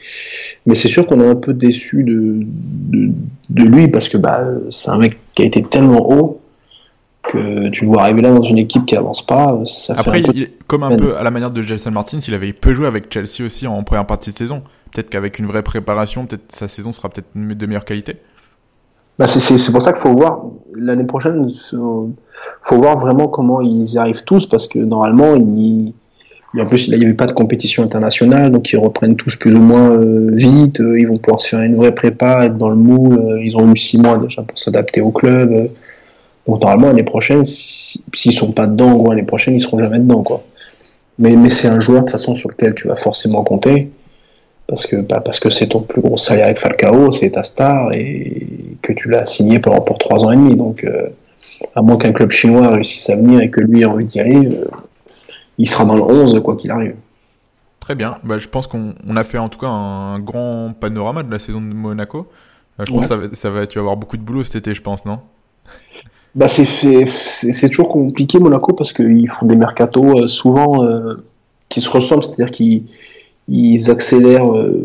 mais 0.66 0.74
c'est 0.74 0.88
sûr 0.88 1.06
qu'on 1.06 1.20
est 1.20 1.28
un 1.28 1.36
peu 1.36 1.54
déçu 1.54 2.04
de, 2.04 2.38
de, 2.44 3.12
de, 3.50 3.64
lui 3.64 3.90
parce 3.90 4.08
que 4.08 4.18
bah, 4.18 4.46
c'est 4.72 4.90
un 4.90 5.00
mec 5.00 5.18
qui 5.36 5.42
a 5.42 5.46
été 5.46 5.62
tellement 5.64 6.10
haut 6.10 6.40
que 7.24 7.70
tu 7.70 7.84
le 7.84 7.92
vois 7.92 8.04
arriver 8.04 8.22
là 8.22 8.34
dans 8.34 8.42
une 8.42 8.58
équipe 8.58 8.86
qui 8.86 8.96
avance 8.96 9.26
pas, 9.26 9.60
ça 9.66 9.96
Après, 9.98 10.24
comme 10.66 10.84
un 10.84 10.96
peu 10.96 11.18
à 11.18 11.24
la 11.24 11.32
manière 11.32 11.52
de 11.52 11.62
Jason 11.62 11.92
Martins, 11.92 12.20
il 12.26 12.34
avait 12.34 12.54
peu 12.54 12.74
joué 12.74 12.88
avec 12.88 13.12
Chelsea 13.14 13.46
aussi 13.46 13.68
en 13.68 13.84
première 13.84 14.06
partie 14.06 14.32
de 14.32 14.38
saison. 14.38 14.64
Peut-être 14.94 15.10
qu'avec 15.10 15.38
une 15.38 15.46
vraie 15.46 15.64
préparation, 15.64 16.26
peut-être 16.26 16.54
sa 16.54 16.70
saison 16.70 16.94
sera 16.94 17.10
peut-être 17.10 17.28
de 17.36 17.66
meilleure 17.66 17.84
qualité. 17.84 18.16
Bah 19.20 19.26
c'est 19.28 19.72
pour 19.72 19.82
ça 19.82 19.94
qu'il 19.94 20.02
faut 20.02 20.14
voir 20.14 20.44
l'année 20.76 21.06
prochaine, 21.06 21.50
faut 21.72 22.78
voir 22.78 23.00
vraiment 23.00 23.28
comment 23.28 23.62
ils 23.62 23.94
y 23.94 23.98
arrivent 23.98 24.24
tous 24.24 24.46
parce 24.46 24.68
que 24.68 24.80
normalement 24.80 25.36
ils 25.36 25.94
en 26.60 26.66
plus, 26.66 26.88
il 26.88 26.98
n'y 26.98 27.06
avait 27.06 27.14
pas 27.14 27.26
de 27.26 27.34
compétition 27.34 27.84
internationale, 27.84 28.52
donc 28.52 28.72
ils 28.72 28.78
reprennent 28.78 29.16
tous 29.16 29.36
plus 29.36 29.54
ou 29.56 29.60
moins 29.60 29.92
euh, 29.92 30.32
vite. 30.34 30.80
Euh, 30.80 31.00
ils 31.00 31.08
vont 31.08 31.18
pouvoir 31.18 31.42
se 31.42 31.50
faire 31.50 31.62
une 31.62 31.76
vraie 31.76 31.94
prépa, 31.94 32.46
être 32.46 32.58
dans 32.58 32.70
le 32.70 32.76
moule. 32.76 33.20
Euh, 33.20 33.44
ils 33.44 33.58
ont 33.58 33.72
eu 33.72 33.78
six 33.78 34.00
mois 34.00 34.18
déjà 34.18 34.42
pour 34.42 34.58
s'adapter 34.58 35.02
au 35.02 35.12
club. 35.12 35.70
Donc 36.48 36.62
normalement 36.62 36.88
l'année 36.88 37.04
prochaine, 37.04 37.44
s'ils 37.44 38.32
sont 38.32 38.52
pas 38.54 38.68
dedans, 38.68 38.94
ou 38.94 39.10
l'année 39.10 39.24
prochaine 39.24 39.56
ils 39.56 39.60
seront 39.60 39.80
jamais 39.80 40.00
dedans 40.00 40.24
quoi. 40.24 40.44
Mais, 41.20 41.32
mais 41.32 41.50
c'est 41.50 41.68
un 41.68 41.80
joueur 41.80 42.02
de 42.02 42.06
toute 42.06 42.12
façon 42.12 42.36
sur 42.36 42.50
lequel 42.50 42.74
tu 42.76 42.88
vas 42.88 42.96
forcément 42.96 43.44
compter 43.44 43.92
parce 44.68 44.86
que 44.86 44.98
bah, 44.98 45.22
parce 45.22 45.40
que 45.40 45.50
c'est 45.50 45.68
ton 45.68 45.82
plus 45.82 46.02
gros 46.02 46.18
salaire 46.18 46.46
avec 46.46 46.60
Falcao, 46.60 47.12
c'est 47.12 47.32
ta 47.32 47.44
star 47.44 47.94
et 47.94 48.48
que 48.82 48.94
tu 48.94 49.10
l'as 49.10 49.26
signé 49.26 49.60
pendant 49.60 49.82
pour 49.82 49.98
trois 49.98 50.26
ans 50.26 50.32
et 50.32 50.36
demi. 50.36 50.56
Donc 50.56 50.84
euh, 50.84 51.08
à 51.76 51.82
moins 51.82 51.98
qu'un 51.98 52.12
club 52.12 52.32
chinois 52.32 52.68
réussisse 52.70 53.10
à 53.10 53.16
venir 53.16 53.42
et 53.42 53.50
que 53.50 53.62
lui 53.62 53.82
ait 53.82 53.86
envie 53.86 54.06
d'y 54.06 54.20
aller, 54.20 54.46
euh, 54.46 54.66
il 55.58 55.70
sera 55.70 55.86
dans 55.86 55.96
le 55.96 56.04
11 56.04 56.42
quoi 56.44 56.58
qu'il 56.58 56.70
arrive. 56.72 56.96
Très 57.80 57.96
bien. 57.96 58.18
Bah, 58.24 58.38
je 58.38 58.48
pense 58.50 58.68
qu'on 58.68 58.94
a 59.16 59.24
fait 59.24 59.38
en 59.38 59.48
tout 59.48 59.60
cas 59.60 59.68
un 59.68 60.20
grand 60.20 60.74
panorama 60.78 61.24
de 61.24 61.32
la 61.32 61.40
saison 61.40 61.62
de 61.62 61.74
Monaco. 61.74 62.28
Euh, 62.80 62.84
je 62.86 62.92
pense 62.92 63.04
que 63.04 63.08
ça 63.08 63.16
va, 63.16 63.28
ça 63.34 63.50
va, 63.50 63.68
tu 63.68 63.80
vas 63.80 63.84
avoir 63.84 63.96
beaucoup 63.96 64.18
de 64.18 64.22
boulot 64.22 64.44
cet 64.44 64.58
été, 64.58 64.74
je 64.74 64.82
pense, 64.82 65.06
non? 65.06 65.20
Bah 66.36 66.48
c'est 66.48 67.70
toujours 67.70 67.90
compliqué 67.90 68.38
Monaco 68.38 68.74
parce 68.74 68.94
qu'ils 68.94 69.28
font 69.28 69.48
des 69.48 69.56
mercatos 69.56 70.28
souvent 70.28 70.86
qui 71.68 71.82
se 71.82 71.90
ressemblent, 71.90 72.24
c'est-à-dire 72.24 72.52
qu'ils 72.52 72.84
ils 73.48 73.90
accélèrent, 73.90 74.52
euh, 74.52 74.80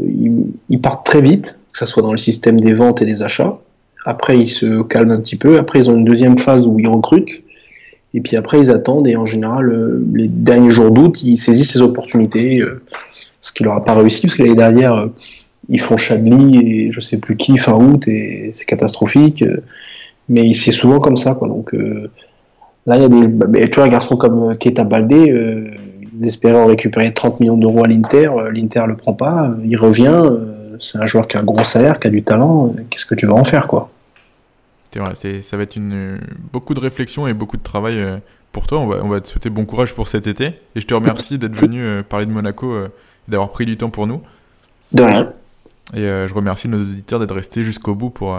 ils, 0.69 0.81
partent 0.81 1.05
très 1.07 1.21
vite, 1.21 1.57
que 1.73 1.79
ce 1.79 1.87
soit 1.87 2.03
dans 2.03 2.13
le 2.13 2.19
système 2.19 2.61
des 2.61 2.73
ventes 2.73 3.03
et 3.03 3.07
des 3.07 3.23
achats. 3.23 3.59
Après, 4.05 4.39
ils 4.39 4.49
se 4.49 4.83
calment 4.83 5.13
un 5.13 5.21
petit 5.21 5.37
peu. 5.37 5.59
Après, 5.59 5.79
ils 5.79 5.91
ont 5.91 5.97
une 5.97 6.05
deuxième 6.05 6.39
phase 6.39 6.67
où 6.67 6.79
ils 6.79 6.89
recrutent. 6.89 7.43
Et 8.15 8.21
puis 8.21 8.37
après, 8.37 8.59
ils 8.59 8.71
attendent. 8.71 9.07
Et 9.07 9.17
en 9.17 9.27
général, 9.27 10.03
les 10.13 10.29
derniers 10.29 10.71
jours 10.71 10.91
d'août, 10.91 11.23
ils 11.23 11.37
saisissent 11.37 11.73
ces 11.73 11.83
opportunités. 11.83 12.63
ce 13.41 13.53
qui 13.53 13.65
leur 13.65 13.75
a 13.75 13.85
pas 13.85 13.95
réussi, 13.95 14.23
parce 14.23 14.35
que 14.35 14.43
l'année 14.43 14.57
dernière, 14.57 15.09
ils 15.69 15.81
font 15.81 15.97
Chablis 15.97 16.59
et 16.59 16.93
je 16.93 17.01
sais 17.01 17.19
plus 17.19 17.37
qui 17.37 17.57
fin 17.59 17.75
août. 17.75 18.07
Et 18.09 18.51
c'est 18.53 18.65
catastrophique 18.65 19.45
mais 20.29 20.53
c'est 20.53 20.71
souvent 20.71 21.01
comme 21.01 21.17
ça, 21.17 21.35
quoi. 21.35 21.49
Donc 21.49 21.75
euh, 21.75 22.11
là, 22.87 22.97
il 22.97 23.03
y 23.03 23.05
a 23.05 23.09
des, 23.09 23.27
bah, 23.27 23.47
tu 23.69 23.75
vois, 23.75 23.85
un 23.85 23.89
garçon 23.89 24.17
comme 24.17 24.51
euh, 24.51 24.55
Keita 24.55 24.85
Baldé, 24.85 25.31
euh, 25.31 25.71
ils 26.15 26.25
espéraient 26.25 26.65
récupérer 26.65 27.13
30 27.13 27.41
millions 27.41 27.57
d'euros 27.57 27.85
à 27.85 27.89
l'Inter, 27.89 28.31
l'Inter 28.51 28.85
le 28.87 28.97
prend 28.97 29.15
pas, 29.15 29.51
il 29.65 29.77
revient, 29.77 30.23
c'est 30.79 30.99
un 30.99 31.07
joueur 31.07 31.29
qui 31.29 31.37
a 31.37 31.41
un 31.41 31.45
gros 31.45 31.65
salaire, 31.65 32.01
qui 32.01 32.09
a 32.09 32.11
du 32.11 32.23
talent, 32.23 32.75
qu'est-ce 32.91 33.07
que 33.07 33.15
tu 33.15 33.27
vas 33.27 33.35
en 33.35 33.45
faire, 33.45 33.67
quoi? 33.67 33.91
C'est 34.91 34.99
vrai, 34.99 35.15
ça 35.43 35.57
va 35.57 35.63
être 35.63 35.77
une, 35.77 36.19
beaucoup 36.53 36.75
de 36.75 36.81
réflexion 36.81 37.27
et 37.27 37.33
beaucoup 37.33 37.57
de 37.57 37.63
travail 37.63 37.97
pour 38.53 38.67
toi. 38.67 38.79
On 38.79 38.87
va, 38.87 39.03
on 39.03 39.09
va 39.09 39.23
te 39.23 39.29
souhaiter 39.29 39.49
bon 39.49 39.65
courage 39.65 39.95
pour 39.95 40.07
cet 40.07 40.27
été. 40.27 40.49
Et 40.75 40.81
je 40.83 40.87
te 40.87 40.93
remercie 40.93 41.39
d'être 41.39 41.57
venu 41.57 42.03
parler 42.03 42.27
de 42.27 42.31
Monaco 42.31 42.77
et 42.77 42.89
d'avoir 43.27 43.51
pris 43.51 43.65
du 43.65 43.79
temps 43.79 43.89
pour 43.89 44.07
nous. 44.07 44.21
De 44.93 45.03
rien. 45.03 45.33
Et 45.95 46.03
je 46.03 46.35
remercie 46.35 46.69
nos 46.69 46.81
auditeurs 46.81 47.21
d'être 47.21 47.35
restés 47.35 47.65
jusqu'au 47.65 47.95
bout 47.95 48.11
pour, 48.11 48.39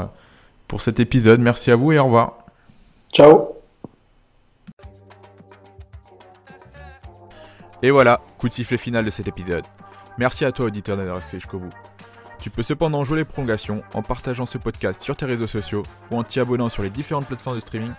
pour 0.68 0.82
cet 0.82 1.00
épisode. 1.00 1.40
Merci 1.40 1.72
à 1.72 1.76
vous 1.76 1.92
et 1.92 1.98
au 1.98 2.06
revoir. 2.06 2.38
Ciao. 3.14 3.63
Et 7.84 7.92
voilà, 7.92 8.22
coup 8.38 8.48
de 8.48 8.54
sifflet 8.54 8.78
final 8.78 9.04
de 9.04 9.10
cet 9.10 9.28
épisode. 9.28 9.66
Merci 10.18 10.46
à 10.46 10.54
toi 10.54 10.68
auditeur 10.68 10.96
d'être 10.96 11.14
resté 11.14 11.38
jusqu'au 11.38 11.60
bout. 11.60 11.70
Tu 12.40 12.50
peux 12.50 12.64
cependant 12.64 13.04
jouer 13.04 13.18
les 13.18 13.26
prolongations 13.26 13.84
en 13.94 14.02
partageant 14.02 14.46
ce 14.46 14.58
podcast 14.58 15.02
sur 15.02 15.18
tes 15.18 15.26
réseaux 15.26 15.48
sociaux 15.48 15.84
ou 16.10 16.18
en 16.18 16.24
t'y 16.24 16.40
abonnant 16.40 16.70
sur 16.70 16.82
les 16.82 16.90
différentes 16.90 17.28
plateformes 17.28 17.58
de 17.58 17.62
streaming 17.62 17.92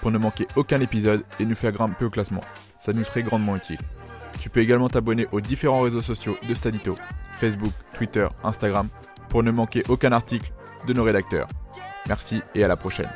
pour 0.00 0.12
ne 0.12 0.18
manquer 0.18 0.46
aucun 0.54 0.80
épisode 0.80 1.24
et 1.40 1.46
nous 1.46 1.56
faire 1.56 1.72
grimper 1.72 2.04
au 2.04 2.10
classement. 2.10 2.42
Ça 2.78 2.92
nous 2.92 3.02
serait 3.02 3.24
grandement 3.24 3.56
utile. 3.56 3.80
Tu 4.40 4.50
peux 4.50 4.60
également 4.60 4.88
t'abonner 4.88 5.26
aux 5.32 5.40
différents 5.40 5.80
réseaux 5.80 6.02
sociaux 6.02 6.38
de 6.48 6.54
Stadito, 6.54 6.94
Facebook, 7.34 7.72
Twitter, 7.94 8.28
Instagram, 8.44 8.88
pour 9.28 9.42
ne 9.42 9.50
manquer 9.50 9.82
aucun 9.88 10.12
article 10.12 10.52
de 10.86 10.92
nos 10.92 11.02
rédacteurs. 11.02 11.48
Merci 12.06 12.40
et 12.54 12.62
à 12.62 12.68
la 12.68 12.76
prochaine. 12.76 13.10